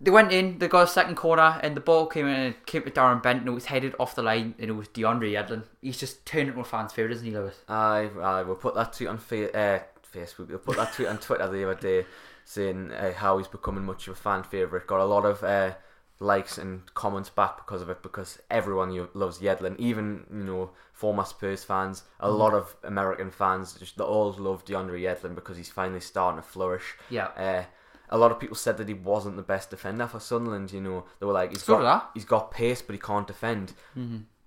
they 0.00 0.10
went 0.10 0.32
in, 0.32 0.58
they 0.58 0.68
got 0.68 0.84
a 0.84 0.86
second 0.86 1.16
corner, 1.16 1.60
and 1.62 1.76
the 1.76 1.80
ball 1.80 2.06
came 2.06 2.26
in 2.26 2.34
and 2.34 2.66
came 2.66 2.82
to 2.82 2.90
Darren 2.90 3.22
Bent, 3.22 3.40
and 3.40 3.48
it 3.48 3.52
was 3.52 3.66
headed 3.66 3.94
off 4.00 4.14
the 4.14 4.22
line, 4.22 4.54
and 4.58 4.70
it 4.70 4.74
was 4.74 4.88
DeAndre 4.88 5.32
Yedlin. 5.32 5.64
He's 5.82 5.98
just 5.98 6.24
turned 6.24 6.48
into 6.48 6.60
a 6.60 6.64
fan's 6.64 6.92
favourite, 6.92 7.14
isn't 7.16 7.26
he, 7.26 7.32
Lewis? 7.32 7.56
I 7.68 8.08
I 8.20 8.42
will 8.42 8.54
put 8.54 8.74
that 8.74 8.92
tweet 8.92 9.08
on 9.10 9.18
fa- 9.18 9.56
uh, 9.56 9.80
Facebook. 10.14 10.48
We'll 10.48 10.58
put 10.58 10.76
that 10.76 10.92
tweet 10.94 11.08
on 11.08 11.18
Twitter 11.18 11.48
the 11.48 11.64
other 11.64 11.80
day, 11.80 12.06
saying 12.44 12.92
uh, 12.92 13.12
how 13.12 13.38
he's 13.38 13.48
becoming 13.48 13.84
much 13.84 14.08
of 14.08 14.14
a 14.14 14.16
fan 14.16 14.42
favorite. 14.42 14.86
Got 14.86 15.00
a 15.00 15.04
lot 15.04 15.24
of 15.26 15.42
uh, 15.44 15.74
likes 16.20 16.58
and 16.58 16.94
comments 16.94 17.30
back 17.30 17.56
because 17.56 17.82
of 17.82 17.90
it. 17.90 18.02
Because 18.02 18.38
everyone 18.50 19.08
loves 19.14 19.40
Yedlin, 19.40 19.76
even 19.78 20.26
you 20.30 20.44
know 20.44 20.70
former 20.92 21.24
Spurs 21.24 21.64
fans, 21.64 22.04
a 22.20 22.30
lot 22.30 22.54
of 22.54 22.76
American 22.84 23.30
fans, 23.30 23.74
just 23.74 23.96
they 23.96 24.04
all 24.04 24.32
love 24.32 24.64
DeAndre 24.64 25.00
Yedlin 25.00 25.34
because 25.34 25.56
he's 25.56 25.70
finally 25.70 26.00
starting 26.00 26.40
to 26.40 26.46
flourish. 26.46 26.94
Yeah. 27.08 27.28
Uh, 27.28 27.64
a 28.10 28.18
lot 28.18 28.32
of 28.32 28.40
people 28.40 28.56
said 28.56 28.76
that 28.76 28.88
he 28.88 28.94
wasn't 28.94 29.36
the 29.36 29.42
best 29.42 29.70
defender 29.70 30.06
for 30.06 30.20
Sunderland. 30.20 30.72
You 30.72 30.80
know, 30.80 31.04
they 31.18 31.26
were 31.26 31.32
like, 31.32 31.50
he's 31.50 31.62
So 31.62 31.78
got 31.78 32.10
he's 32.14 32.24
got 32.24 32.50
pace, 32.50 32.82
but 32.82 32.92
he 32.94 33.00
can't 33.00 33.26
defend. 33.26 33.72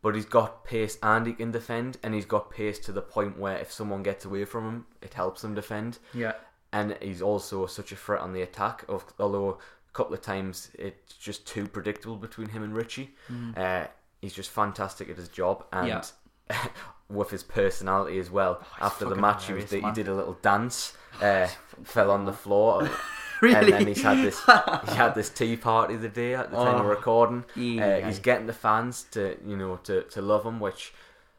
But 0.02 0.16
he's 0.16 0.26
got 0.26 0.66
pace 0.66 0.98
and 1.02 1.26
he 1.26 1.32
can 1.34 1.52
defend, 1.52 1.98
and 2.04 2.14
he's 2.14 2.26
got 2.26 2.52
pace 2.52 2.78
to 2.80 2.92
the 2.92 3.02
point 3.02 3.40
where 3.40 3.58
if 3.58 3.72
someone 3.72 4.04
gets 4.04 4.26
away 4.26 4.44
from 4.44 4.66
him, 4.66 4.86
it 5.02 5.14
helps 5.14 5.44
him 5.44 5.56
defend. 5.56 5.98
Yeah. 6.14 6.34
And 6.74 6.98
he's 7.02 7.22
also 7.22 7.66
such 7.68 7.92
a 7.94 7.96
threat 7.96 8.20
on 8.20 8.34
the 8.34 8.42
attack. 8.42 8.84
Of 8.90 9.06
although 9.18 9.60
couple 9.94 10.14
of 10.14 10.22
times 10.22 10.70
it's 10.74 11.14
just 11.16 11.46
too 11.48 11.68
predictable 11.68 12.16
between 12.18 12.50
him 12.50 12.64
and 12.64 12.76
Richie. 12.76 13.12
Uh, 13.56 13.86
he's 14.22 14.34
just 14.34 14.50
fantastic 14.50 15.10
at 15.10 15.18
his 15.18 15.28
job, 15.30 15.66
and 15.72 15.88
Yeah. 15.88 16.04
with 17.10 17.30
his 17.30 17.44
personality 17.44 18.18
as 18.20 18.30
well. 18.32 18.60
he's 18.76 18.82
After 18.86 19.06
the 19.06 19.16
match, 19.16 19.46
he 19.48 19.54
was 19.54 19.70
he 19.72 19.82
did 19.94 20.08
a 20.08 20.14
little 20.14 20.38
dance, 20.42 20.94
uh, 21.22 21.48
fell 21.84 22.10
on 22.12 22.26
the 22.26 22.34
floor. 22.34 22.84
Really? 22.84 22.94
And 23.56 23.74
then 23.74 23.88
he's 23.88 24.02
had 24.02 24.18
this 24.26 24.42
he 24.90 24.96
had 24.96 25.16
this 25.16 25.30
tea 25.30 25.58
party 25.58 25.96
the 25.98 26.08
day 26.10 26.34
at 26.34 26.50
the 26.50 26.58
time 26.58 26.76
of 26.76 26.86
Oh. 26.86 26.90
recording. 26.90 27.44
Yeah. 27.56 27.86
Uh, 28.02 28.08
he's 28.08 28.20
getting 28.20 28.48
the 28.48 28.54
fans 28.54 29.04
to 29.12 29.38
you 29.46 29.58
know 29.58 29.76
to, 29.84 30.04
to 30.04 30.22
love 30.22 30.46
him, 30.46 30.60
which 30.62 30.94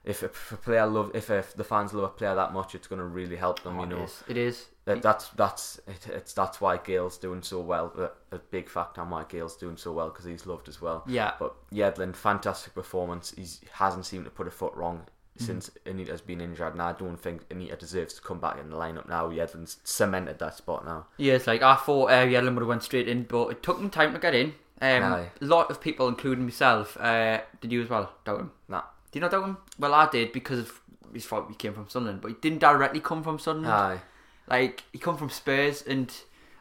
if 0.04 0.22
a, 0.22 0.26
if 0.26 0.52
a 0.52 0.56
player 0.56 0.86
love 0.86 1.10
if, 1.14 1.30
if 1.30 1.54
the 1.54 1.64
fans 1.64 1.92
love 1.94 2.04
a 2.04 2.08
player 2.08 2.34
that 2.34 2.52
much, 2.52 2.74
it's 2.74 2.86
going 2.86 2.98
to 3.00 3.04
really 3.06 3.36
help 3.36 3.62
them. 3.62 3.78
Oh, 3.78 3.82
you 3.82 3.88
know 3.88 3.96
it 3.98 4.04
is. 4.04 4.22
It 4.28 4.36
is. 4.36 4.66
that, 4.84 5.02
that's 5.02 5.28
that's 5.30 5.80
it, 5.86 6.06
it's 6.12 6.32
that's 6.32 6.60
why 6.60 6.76
Gayle's 6.76 7.16
doing 7.18 7.42
so 7.42 7.60
well. 7.60 7.92
A, 8.30 8.36
a 8.36 8.38
big 8.38 8.68
factor 8.68 9.00
on 9.00 9.10
why 9.10 9.24
Gayle's 9.28 9.56
doing 9.56 9.76
so 9.76 9.92
well 9.92 10.08
because 10.10 10.24
he's 10.24 10.46
loved 10.46 10.68
as 10.68 10.80
well. 10.80 11.04
Yeah. 11.06 11.32
But 11.38 11.54
Yedlin, 11.72 12.14
fantastic 12.14 12.74
performance. 12.74 13.32
He 13.36 13.46
hasn't 13.72 14.06
seemed 14.06 14.24
to 14.26 14.30
put 14.30 14.46
a 14.46 14.50
foot 14.52 14.74
wrong 14.74 15.06
Mm-hmm. 15.36 15.46
since 15.46 15.68
Anita's 15.84 16.20
been 16.20 16.40
injured, 16.40 16.74
and 16.74 16.80
I 16.80 16.92
don't 16.92 17.16
think 17.16 17.42
Anita 17.50 17.74
deserves 17.74 18.14
to 18.14 18.20
come 18.22 18.38
back 18.38 18.56
in 18.60 18.70
the 18.70 18.76
lineup 18.76 19.08
now. 19.08 19.30
Yedlin's 19.30 19.78
cemented 19.82 20.38
that 20.38 20.54
spot 20.56 20.84
now. 20.84 21.08
Yeah, 21.16 21.32
it's 21.32 21.48
like 21.48 21.60
I 21.60 21.74
thought 21.74 22.12
uh, 22.12 22.24
Yedlin 22.24 22.54
would 22.54 22.60
have 22.60 22.68
went 22.68 22.84
straight 22.84 23.08
in, 23.08 23.24
but 23.24 23.48
it 23.48 23.60
took 23.60 23.80
him 23.80 23.90
time 23.90 24.12
to 24.12 24.20
get 24.20 24.32
in. 24.36 24.54
Um, 24.80 25.02
a 25.02 25.30
lot 25.40 25.72
of 25.72 25.80
people, 25.80 26.06
including 26.06 26.44
myself, 26.44 26.96
uh, 27.00 27.40
did 27.60 27.72
you 27.72 27.82
as 27.82 27.90
well 27.90 28.12
doubt 28.24 28.38
him? 28.42 28.52
Nah. 28.68 28.82
Do 29.14 29.18
you 29.18 29.20
know 29.20 29.28
that 29.28 29.40
one? 29.40 29.56
Well, 29.78 29.94
I 29.94 30.10
did 30.10 30.32
because 30.32 30.58
of 30.58 30.80
he's 31.12 31.24
from, 31.24 31.46
he 31.48 31.54
came 31.54 31.72
from 31.72 31.88
Sunderland, 31.88 32.20
but 32.20 32.32
he 32.32 32.36
didn't 32.40 32.58
directly 32.58 32.98
come 32.98 33.22
from 33.22 33.38
Sunderland. 33.38 33.72
Aye. 33.72 34.02
Like 34.48 34.82
he 34.92 34.98
come 34.98 35.16
from 35.16 35.30
Spurs, 35.30 35.82
and 35.82 36.12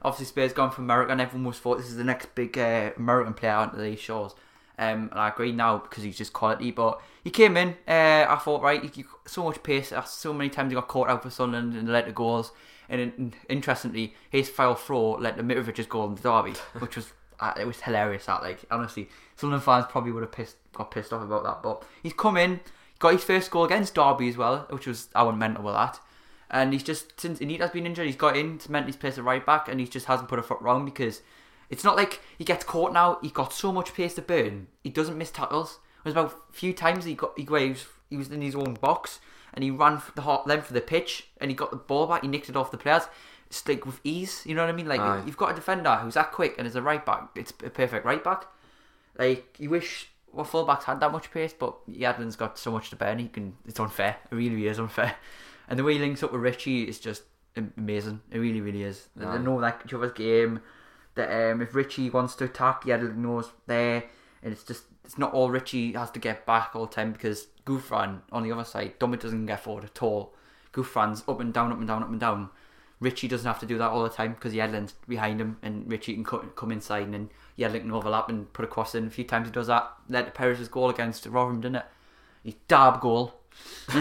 obviously 0.03 0.27
Spurs 0.27 0.53
gone 0.53 0.69
from 0.69 0.83
America, 0.83 1.11
and 1.13 1.19
everyone 1.19 1.47
was 1.47 1.57
thought 1.57 1.79
this 1.79 1.87
is 1.89 1.95
the 1.95 2.03
next 2.03 2.35
big 2.35 2.55
uh, 2.55 2.91
American 2.95 3.33
player 3.33 3.53
onto 3.55 3.77
these 3.77 3.99
shores. 3.99 4.35
Um, 4.77 5.09
and 5.09 5.19
I 5.19 5.29
agree 5.29 5.51
now 5.51 5.79
because 5.79 6.03
he's 6.03 6.15
just 6.15 6.31
quality. 6.31 6.69
But 6.69 7.01
he 7.23 7.31
came 7.31 7.57
in. 7.57 7.69
Uh, 7.87 8.27
I 8.29 8.39
thought 8.39 8.61
right, 8.61 8.83
he, 8.83 9.01
he, 9.01 9.05
so 9.25 9.45
much 9.45 9.63
pace. 9.63 9.91
uh, 9.91 10.03
So 10.03 10.31
many 10.31 10.51
times 10.51 10.69
he 10.69 10.75
got 10.75 10.87
caught 10.87 11.09
out 11.09 11.23
for 11.23 11.31
Sunderland 11.31 11.73
and 11.73 11.89
let 11.89 12.05
the 12.05 12.11
goals. 12.11 12.51
And 12.87 13.01
in, 13.01 13.33
interestingly, 13.49 14.13
his 14.29 14.47
foul 14.47 14.75
throw 14.75 15.13
led 15.13 15.37
to 15.37 15.43
Mitrovic's 15.43 15.87
goal 15.87 16.09
in 16.09 16.15
the 16.15 16.21
derby, 16.21 16.53
which 16.77 16.97
was 16.97 17.13
it 17.59 17.67
was 17.67 17.81
hilarious. 17.81 18.25
That 18.25 18.41
like 18.41 18.59
honestly, 18.71 19.09
Sunderland 19.35 19.63
fans 19.63 19.85
probably 19.89 20.11
would 20.11 20.23
have 20.23 20.31
pissed 20.31 20.57
got 20.73 20.91
pissed 20.91 21.13
off 21.13 21.23
about 21.23 21.43
that. 21.43 21.63
But 21.63 21.83
he's 22.01 22.13
come 22.13 22.37
in, 22.37 22.59
got 22.99 23.13
his 23.13 23.23
first 23.23 23.51
goal 23.51 23.65
against 23.65 23.95
Derby 23.95 24.29
as 24.29 24.37
well, 24.37 24.67
which 24.69 24.87
was 24.87 25.09
I 25.15 25.23
went 25.23 25.37
mental 25.37 25.63
with 25.63 25.75
that. 25.75 25.99
And 26.49 26.71
he's 26.73 26.83
just 26.83 27.19
since 27.19 27.41
Anita's 27.41 27.71
been 27.71 27.85
injured, 27.85 28.05
he's 28.05 28.15
got 28.15 28.37
in 28.37 28.59
cemented 28.59 28.87
his 28.87 28.95
place 28.95 29.17
at 29.17 29.23
right 29.23 29.45
back, 29.45 29.67
and 29.67 29.79
he 29.79 29.87
just 29.87 30.05
hasn't 30.05 30.29
put 30.29 30.39
a 30.39 30.43
foot 30.43 30.61
wrong 30.61 30.85
because 30.85 31.21
it's 31.69 31.83
not 31.83 31.97
like 31.97 32.21
he 32.37 32.43
gets 32.43 32.63
caught 32.63 32.93
now. 32.93 33.17
He's 33.21 33.31
got 33.31 33.53
so 33.53 33.71
much 33.71 33.93
pace 33.93 34.13
to 34.15 34.21
burn. 34.21 34.67
He 34.83 34.89
doesn't 34.89 35.17
miss 35.17 35.31
tackles. 35.31 35.79
There's 36.03 36.13
about 36.13 36.33
a 36.49 36.53
few 36.53 36.73
times 36.73 37.05
he 37.05 37.15
got 37.15 37.33
he, 37.37 37.43
he 37.43 37.69
was 37.69 37.85
he 38.09 38.17
was 38.17 38.31
in 38.31 38.41
his 38.41 38.55
own 38.55 38.75
box 38.75 39.19
and 39.53 39.63
he 39.63 39.71
ran 39.71 40.01
the 40.15 40.21
length 40.45 40.69
of 40.69 40.73
the 40.73 40.81
pitch 40.81 41.27
and 41.39 41.49
he 41.49 41.55
got 41.55 41.71
the 41.71 41.77
ball 41.77 42.07
back. 42.07 42.21
He 42.21 42.27
nicked 42.27 42.49
it 42.49 42.55
off 42.55 42.71
the 42.71 42.77
players. 42.77 43.03
Like 43.67 43.85
with 43.85 43.99
ease. 44.03 44.43
You 44.45 44.55
know 44.55 44.63
what 44.63 44.69
I 44.69 44.73
mean? 44.73 44.87
Like 44.87 44.99
Aye. 44.99 45.23
you've 45.25 45.37
got 45.37 45.51
a 45.51 45.55
defender 45.55 45.95
who's 45.95 46.15
that 46.15 46.31
quick 46.31 46.55
and 46.57 46.67
is 46.67 46.75
a 46.75 46.81
right 46.81 47.05
back. 47.05 47.29
It's 47.35 47.51
a 47.51 47.69
perfect 47.69 48.05
right 48.05 48.23
back. 48.23 48.45
Like 49.17 49.55
you 49.59 49.69
wish 49.69 50.09
well 50.31 50.45
fullbacks 50.45 50.83
had 50.83 50.99
that 50.99 51.11
much 51.11 51.31
pace, 51.31 51.53
but 51.53 51.75
Yedlin's 51.89 52.35
got 52.35 52.57
so 52.57 52.71
much 52.71 52.89
to 52.89 52.95
burn. 52.95 53.19
He 53.19 53.27
can. 53.27 53.55
It's 53.67 53.79
unfair. 53.79 54.17
It 54.31 54.35
really 54.35 54.67
is 54.67 54.79
unfair. 54.79 55.15
And 55.65 55.79
the 55.79 55.83
way 55.85 55.93
he 55.93 55.99
links 55.99 56.21
up 56.21 56.33
with 56.33 56.41
Richie 56.41 56.83
is 56.83 56.99
just 56.99 57.23
amazing. 57.55 58.21
It 58.29 58.37
really, 58.37 58.59
really 58.59 58.83
is. 58.83 59.07
They 59.15 59.25
Aye. 59.25 59.37
know 59.37 59.61
that 59.61 59.81
each 59.85 59.93
other's 59.93 60.11
game. 60.11 60.59
That 61.15 61.51
um, 61.51 61.61
if 61.61 61.73
Richie 61.73 62.09
wants 62.09 62.35
to 62.35 62.43
attack, 62.43 62.83
Yedlin 62.83 63.15
knows 63.15 63.49
there, 63.65 64.03
and 64.43 64.51
it's 64.51 64.63
just 64.63 64.83
it's 65.05 65.17
not 65.17 65.33
all 65.33 65.49
Richie 65.49 65.93
has 65.93 66.11
to 66.11 66.19
get 66.19 66.45
back 66.45 66.71
all 66.75 66.85
the 66.85 66.93
time 66.93 67.11
because 67.13 67.47
Gouffran 67.65 68.21
on 68.31 68.43
the 68.43 68.51
other 68.51 68.63
side, 68.63 68.99
Dummett 68.99 69.21
doesn't 69.21 69.45
get 69.45 69.61
forward 69.61 69.85
at 69.85 70.01
all. 70.03 70.33
Gouffran's 70.73 71.23
up 71.27 71.39
and 71.39 71.53
down, 71.53 71.71
up 71.71 71.77
and 71.77 71.87
down, 71.87 72.03
up 72.03 72.09
and 72.09 72.19
down. 72.19 72.49
Richie 73.03 73.27
doesn't 73.27 73.45
have 73.47 73.59
to 73.59 73.65
do 73.65 73.77
that 73.77 73.89
all 73.89 74.03
the 74.03 74.09
time 74.09 74.33
because 74.33 74.53
Yedlin's 74.53 74.93
behind 75.07 75.39
him 75.41 75.57
and 75.61 75.89
Richie 75.91 76.13
can 76.15 76.23
co- 76.23 76.39
come 76.55 76.71
inside 76.71 77.03
and 77.03 77.13
then 77.13 77.29
Yedlin 77.57 77.81
can 77.81 77.91
overlap 77.91 78.29
and 78.29 78.51
put 78.53 78.65
a 78.65 78.67
cross 78.67 78.95
in. 78.95 79.07
A 79.07 79.09
few 79.09 79.23
times 79.25 79.47
he 79.47 79.51
does 79.51 79.67
that. 79.67 79.91
Led 80.09 80.25
to 80.25 80.31
Perez's 80.31 80.67
goal 80.69 80.89
against 80.89 81.25
Rotherham, 81.25 81.61
didn't 81.61 81.75
it? 81.77 81.85
His 82.43 82.55
dab 82.67 82.99
goal. 83.01 83.33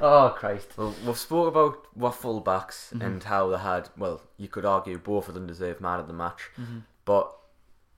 oh 0.00 0.34
Christ! 0.36 0.68
Well, 0.76 0.94
we've 1.04 1.16
spoke 1.16 1.48
about 1.48 1.86
what 1.94 2.12
fullbacks 2.14 2.90
Mm-hmm. 2.92 3.02
and 3.02 3.24
how 3.24 3.48
they 3.48 3.58
had. 3.58 3.88
Well, 3.96 4.20
you 4.36 4.48
could 4.48 4.64
argue 4.64 4.98
both 4.98 5.28
of 5.28 5.34
them 5.34 5.46
deserve 5.46 5.80
man 5.80 6.00
of 6.00 6.06
the 6.06 6.12
match, 6.12 6.50
Mm-hmm. 6.60 6.78
but 7.04 7.32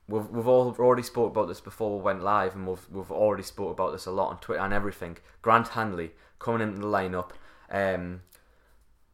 we've 0.07 0.27
we've 0.29 0.47
all 0.47 0.75
already 0.79 1.03
spoke 1.03 1.31
about 1.31 1.47
this 1.47 1.61
before 1.61 1.97
we 1.97 2.03
went 2.03 2.23
live, 2.23 2.55
and 2.55 2.67
we've 2.67 2.87
we've 2.89 3.11
already 3.11 3.43
spoke 3.43 3.71
about 3.71 3.91
this 3.91 4.05
a 4.05 4.11
lot 4.11 4.29
on 4.29 4.37
Twitter 4.39 4.61
and 4.61 4.73
everything. 4.73 5.17
Grant 5.41 5.69
Hanley 5.69 6.11
coming 6.39 6.61
into 6.67 6.79
the 6.81 6.87
lineup. 6.87 7.31
Um, 7.69 8.21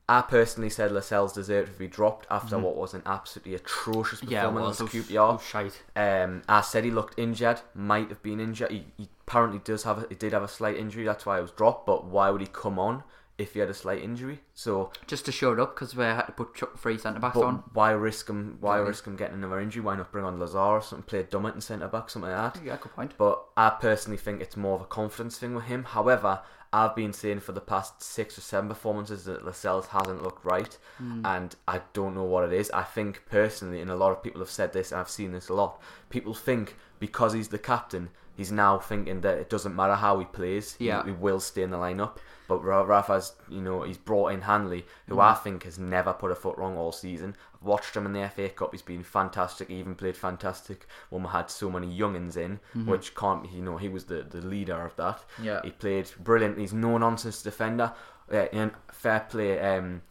I 0.09 0.21
personally 0.21 0.69
said 0.69 0.91
Lascelles 0.93 1.33
deserved 1.33 1.73
to 1.73 1.77
be 1.79 1.87
dropped 1.87 2.27
after 2.31 2.57
what 2.57 2.75
was 2.77 2.93
an 2.93 3.01
absolutely 3.05 3.55
atrocious 3.55 4.21
Mm-hmm. 4.21 4.31
Yeah, 4.31 4.45
performance 4.45 4.79
was. 4.79 4.89
against 4.89 5.09
QPR. 5.09 5.35
it 5.35 5.41
shite. 5.43 5.83
Um, 5.97 6.41
I 6.47 6.61
said 6.61 6.85
he 6.85 6.91
looked 6.91 7.19
injured, 7.19 7.59
might 7.75 8.07
have 8.09 8.23
been 8.23 8.39
injured. 8.39 8.71
He, 8.71 8.85
he 8.97 9.09
apparently 9.27 9.59
does 9.59 9.83
have 9.83 9.97
a, 10.03 10.05
he 10.07 10.15
did 10.15 10.31
have 10.33 10.43
a 10.43 10.47
slight 10.47 10.77
injury. 10.77 11.03
That's 11.03 11.25
why 11.25 11.35
he 11.35 11.41
was 11.41 11.51
dropped. 11.51 11.85
But 11.85 12.05
why 12.05 12.29
would 12.29 12.39
he 12.39 12.47
come 12.47 12.79
on 12.79 13.03
if 13.37 13.53
he 13.53 13.59
had 13.59 13.69
a 13.69 13.73
slight 13.73 14.01
injury? 14.01 14.39
So, 14.55 14.91
Just 15.07 15.25
to 15.25 15.31
show 15.33 15.51
it 15.51 15.59
up 15.59 15.75
because 15.75 15.93
we 15.93 16.05
had 16.05 16.21
to 16.27 16.31
put 16.31 16.55
Chuck 16.55 16.77
three 16.79 16.97
centre 16.97 17.19
backs 17.19 17.35
on. 17.37 17.63
why 17.73 17.91
risk 17.91 18.29
him? 18.29 18.57
Why 18.61 18.77
risk 18.77 19.05
him 19.05 19.17
getting 19.17 19.35
another 19.35 19.59
injury? 19.59 19.81
Why 19.83 19.97
not 19.97 20.11
bring 20.13 20.23
on 20.25 20.39
Lazaar 20.39 20.71
or 20.77 20.81
something? 20.81 21.03
Play 21.03 21.23
Dummett 21.23 21.55
in 21.55 21.61
centre 21.61 21.87
back, 21.89 22.09
something 22.09 22.31
like 22.31 22.53
that. 22.53 22.63
Yeah, 22.63 22.77
good 22.81 22.93
point. 22.95 23.13
But 23.17 23.43
I 23.57 23.71
personally 23.71 24.17
think 24.17 24.39
it's 24.41 24.55
more 24.55 24.75
of 24.75 24.81
a 24.81 24.85
confidence 24.85 25.37
thing 25.37 25.53
with 25.53 25.65
him. 25.65 25.83
However, 25.83 26.39
I've 26.73 26.95
been 26.95 27.13
saying 27.13 27.39
for 27.39 27.53
the 27.53 27.61
past 27.61 28.01
six 28.01 28.37
or 28.37 28.41
seven 28.41 28.67
performances 28.69 29.23
that 29.25 29.45
Lascelles 29.45 29.87
hasn't 29.87 30.21
looked 30.21 30.43
right, 30.43 30.77
hmm. 30.97 31.25
and 31.25 31.55
I 31.67 31.81
don't 31.93 32.15
know 32.15 32.23
what 32.23 32.43
it 32.43 32.53
is. 32.53 32.69
I 32.71 32.83
think 32.83 33.23
personally, 33.29 33.81
and 33.81 33.89
a 33.89 33.95
lot 33.95 34.11
of 34.11 34.21
people 34.21 34.41
have 34.41 34.49
said 34.49 34.73
this, 34.73 34.91
and 34.91 34.99
I've 34.99 35.09
seen 35.09 35.31
this 35.31 35.49
a 35.49 35.53
lot. 35.53 35.81
People 36.09 36.33
think 36.33 36.75
because 36.99 37.33
he's 37.33 37.47
the 37.47 37.57
captain, 37.59 38.09
he's 38.35 38.51
now 38.51 38.79
thinking 38.79 39.21
that 39.21 39.37
it 39.37 39.49
doesn't 39.49 39.75
matter 39.75 39.95
how 39.95 40.19
he 40.19 40.25
plays, 40.25 40.73
he- 40.73 40.85
he, 41.05 41.11
will 41.11 41.39
stay 41.39 41.61
in 41.63 41.71
the 41.71 41.77
lineup. 41.77 42.17
But 42.47 42.63
Ra- 42.63 42.83
Rafa's, 42.83 43.33
you 43.49 43.61
know, 43.61 43.81
he's 43.83 43.97
brought 43.97 44.29
in 44.33 44.41
Hanley, 44.41 44.85
who 45.07 45.19
I 45.19 45.33
think 45.33 45.63
has 45.63 45.77
never 45.77 46.13
put 46.13 46.31
a 46.31 46.35
foot 46.35 46.57
wrong 46.57 46.77
all 46.77 46.91
season. 46.91 47.35
I've 47.55 47.67
watched 47.67 47.95
him 47.95 48.05
in 48.05 48.13
the 48.13 48.27
FA 48.29 48.49
Cup; 48.49 48.71
he's 48.71 48.81
been 48.81 49.03
fantastic. 49.03 49.67
He 49.69 49.75
even 49.79 49.95
played 49.95 50.15
fantastic 50.15 50.87
when 51.09 51.23
we 51.23 51.29
had 51.29 51.49
so 51.49 51.69
many 51.69 51.87
youngins 51.87 52.37
in, 52.37 52.59
which 52.85 53.15
can't, 53.15 53.51
you 53.51 53.61
know, 53.61 53.77
he 53.77 53.89
was 53.89 54.05
the, 54.05 54.23
the 54.23 54.41
leader 54.41 54.85
of 54.85 54.95
that. 54.95 55.23
Yeah. 55.41 55.61
he 55.63 55.71
played 55.71 56.09
brilliant. 56.19 56.57
He's 56.57 56.73
no 56.73 56.97
nonsense 56.97 57.41
defender. 57.41 57.93
Yeah, 58.31 58.47
and 58.51 58.71
fair 58.91 59.21
play. 59.29 59.59
Um, 59.59 60.01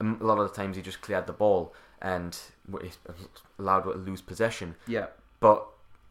a 0.00 0.04
lot 0.24 0.38
of 0.38 0.48
the 0.48 0.54
times 0.54 0.76
he 0.76 0.82
just 0.82 1.00
cleared 1.00 1.26
the 1.26 1.32
ball 1.32 1.74
and 2.02 2.38
allowed 3.58 3.80
to 3.82 3.90
lose 3.92 4.20
possession. 4.20 4.74
Yeah. 4.86 5.06
But 5.40 5.66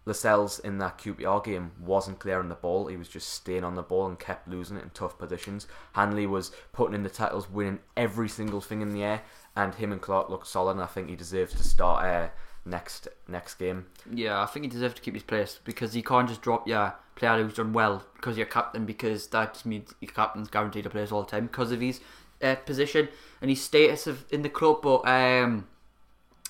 Lascelles 0.05 0.59
in 0.59 0.77
that 0.77 0.99
QPR 0.99 1.43
game 1.43 1.71
wasn't 1.79 2.19
clearing 2.19 2.49
the 2.49 2.55
ball. 2.55 2.87
He 2.87 2.97
was 2.97 3.09
just 3.09 3.29
staying 3.29 3.63
on 3.63 3.75
the 3.75 3.81
ball 3.81 4.05
and 4.05 4.19
kept 4.19 4.47
losing 4.47 4.77
it 4.77 4.83
in 4.83 4.91
tough 4.91 5.17
positions. 5.17 5.67
Hanley 5.93 6.27
was 6.27 6.51
putting 6.73 6.93
in 6.93 7.03
the 7.03 7.09
tackles, 7.09 7.49
winning 7.49 7.79
every 7.97 8.29
single 8.29 8.61
thing 8.61 8.81
in 8.81 8.93
the 8.93 9.03
air, 9.03 9.21
and 9.55 9.73
him 9.73 9.91
and 9.91 10.01
Clark 10.01 10.29
looked 10.29 10.47
solid. 10.47 10.73
And 10.73 10.81
I 10.81 10.85
think 10.85 11.09
he 11.09 11.15
deserves 11.15 11.53
to 11.53 11.63
start 11.63 12.05
uh, 12.05 12.29
next 12.65 13.07
next 13.27 13.55
game. 13.55 13.87
Yeah, 14.11 14.41
I 14.41 14.45
think 14.45 14.65
he 14.65 14.69
deserves 14.69 14.95
to 14.95 15.01
keep 15.01 15.15
his 15.15 15.23
place 15.23 15.59
because 15.63 15.95
you 15.95 16.03
can't 16.03 16.29
just 16.29 16.41
drop 16.41 16.67
your 16.67 16.93
player 17.15 17.41
who's 17.41 17.53
done 17.53 17.73
well 17.73 18.03
because 18.15 18.37
you're 18.37 18.45
captain 18.45 18.85
because 18.85 19.27
that 19.27 19.53
just 19.53 19.65
means 19.65 19.93
your 20.01 20.11
captain's 20.11 20.49
guaranteed 20.49 20.83
to 20.83 20.89
play 20.89 21.07
all 21.07 21.23
the 21.23 21.31
time 21.31 21.47
because 21.47 21.71
of 21.71 21.81
his 21.81 22.01
uh, 22.43 22.55
position 22.55 23.07
and 23.41 23.49
his 23.49 23.61
status 23.61 24.05
of 24.05 24.25
in 24.31 24.41
the 24.43 24.49
club. 24.49 24.81
But 24.81 25.07
um, 25.07 25.67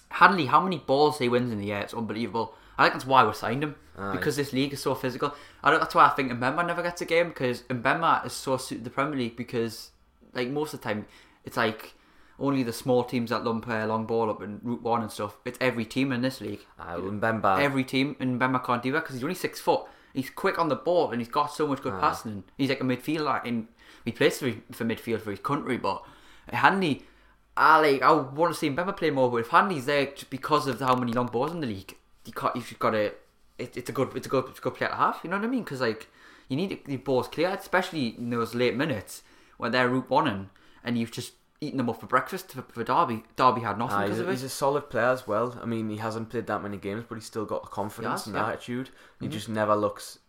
Hanley, 0.09 0.47
how 0.47 0.61
many 0.61 0.77
balls 0.77 1.19
he 1.19 1.29
wins 1.29 1.51
in 1.51 1.59
the 1.59 1.71
air, 1.71 1.81
it's 1.81 1.93
unbelievable. 1.93 2.55
I 2.77 2.83
think 2.83 2.93
that's 2.93 3.05
why 3.05 3.23
we 3.25 3.33
signed 3.33 3.63
him 3.63 3.75
Aye. 3.97 4.11
because 4.13 4.35
this 4.35 4.51
league 4.53 4.73
is 4.73 4.81
so 4.81 4.95
physical. 4.95 5.33
I 5.63 5.71
don't, 5.71 5.79
that's 5.79 5.95
why 5.95 6.05
I 6.05 6.09
think 6.09 6.31
Mbemba 6.31 6.65
never 6.67 6.83
gets 6.83 7.01
a 7.01 7.05
game 7.05 7.29
because 7.29 7.61
Mbemba 7.63 8.25
is 8.25 8.33
so 8.33 8.57
suited 8.57 8.83
to 8.83 8.89
the 8.89 8.93
Premier 8.93 9.17
League 9.17 9.35
because 9.37 9.91
like 10.33 10.49
most 10.49 10.73
of 10.73 10.81
the 10.81 10.83
time 10.83 11.05
it's 11.43 11.57
like 11.57 11.93
only 12.37 12.63
the 12.63 12.73
small 12.73 13.03
teams 13.03 13.29
that 13.29 13.45
lump 13.45 13.67
uh, 13.67 13.85
long 13.85 14.05
ball 14.05 14.29
up 14.29 14.41
in 14.41 14.59
Route 14.61 14.81
One 14.83 15.01
and 15.01 15.11
stuff. 15.11 15.37
It's 15.45 15.57
every 15.61 15.85
team 15.85 16.11
in 16.11 16.21
this 16.21 16.41
league 16.41 16.59
Uh, 16.77 16.97
Mbemba, 16.97 17.59
every 17.61 17.83
team, 17.85 18.15
and 18.19 18.39
Bemba 18.39 18.63
can't 18.65 18.83
do 18.83 18.91
that 18.91 19.01
because 19.03 19.15
he's 19.15 19.23
only 19.23 19.35
six 19.35 19.59
foot. 19.61 19.81
He's 20.13 20.29
quick 20.29 20.57
on 20.59 20.69
the 20.69 20.75
ball, 20.75 21.11
and 21.11 21.19
he's 21.21 21.29
got 21.29 21.47
so 21.47 21.67
much 21.67 21.81
good 21.81 21.93
Aye. 21.93 21.99
passing. 21.99 22.43
He's 22.57 22.69
like 22.69 22.81
a 22.81 22.83
midfielder, 22.85 23.45
and 23.45 23.67
he 24.03 24.11
plays 24.11 24.39
for, 24.39 24.51
for 24.71 24.85
midfield 24.85 25.21
for 25.21 25.31
his 25.31 25.39
country. 25.39 25.77
But 25.77 26.03
Hanley, 26.51 27.03
I 27.55 27.79
like 27.79 28.01
I 28.01 28.11
want 28.11 28.53
to 28.53 28.59
see 28.59 28.69
Bemba 28.69 28.95
play 28.97 29.11
more. 29.11 29.29
But 29.31 29.37
if 29.37 29.49
Hanley's 29.49 29.85
there 29.85 30.09
because 30.29 30.67
of 30.67 30.79
how 30.79 30.95
many 30.95 31.13
long 31.13 31.27
balls 31.27 31.51
in 31.51 31.61
the 31.61 31.67
league, 31.67 31.95
you 32.25 32.33
can't. 32.33 32.55
You've 32.55 32.77
got 32.79 32.91
to. 32.91 33.13
It, 33.57 33.77
it's 33.77 33.89
a 33.89 33.93
good. 33.93 34.15
It's 34.15 34.27
a 34.27 34.29
good. 34.29 34.45
It's 34.49 34.59
a 34.59 34.61
good 34.61 34.75
player 34.75 34.89
to 34.89 34.95
have. 34.95 35.19
You 35.23 35.29
know 35.29 35.37
what 35.37 35.45
I 35.45 35.49
mean? 35.49 35.63
Because 35.63 35.81
like 35.81 36.07
you 36.49 36.57
need 36.57 36.79
the 36.85 36.97
balls 36.97 37.27
cleared, 37.27 37.59
especially 37.59 38.15
in 38.17 38.29
those 38.29 38.53
late 38.53 38.75
minutes 38.75 39.23
when 39.57 39.71
they're 39.71 39.87
route 39.89 40.09
one 40.09 40.27
and, 40.27 40.49
and 40.83 40.97
you've 40.97 41.11
just 41.11 41.33
eaten 41.61 41.77
them 41.77 41.89
up 41.89 41.99
for 41.99 42.05
breakfast 42.07 42.51
for, 42.51 42.61
for 42.63 42.83
Derby. 42.83 43.23
Derby 43.35 43.61
had 43.61 43.77
nothing 43.79 44.01
because 44.01 44.17
he's, 44.17 44.19
of 44.19 44.27
a, 44.27 44.29
it. 44.29 44.33
he's 44.33 44.43
a 44.43 44.49
solid 44.49 44.89
player 44.89 45.05
as 45.05 45.25
well. 45.25 45.57
I 45.61 45.65
mean, 45.65 45.89
he 45.89 45.97
hasn't 45.97 46.29
played 46.29 46.47
that 46.47 46.61
many 46.61 46.77
games, 46.77 47.05
but 47.07 47.15
he's 47.15 47.25
still 47.25 47.45
got 47.45 47.63
the 47.63 47.69
confidence 47.69 48.21
Yes, 48.21 48.27
and 48.27 48.35
yeah. 48.35 48.47
attitude. 48.49 48.89
He 49.21 49.27
Mhm. 49.27 49.31
just 49.31 49.49
never 49.49 49.75
looks. 49.75 50.19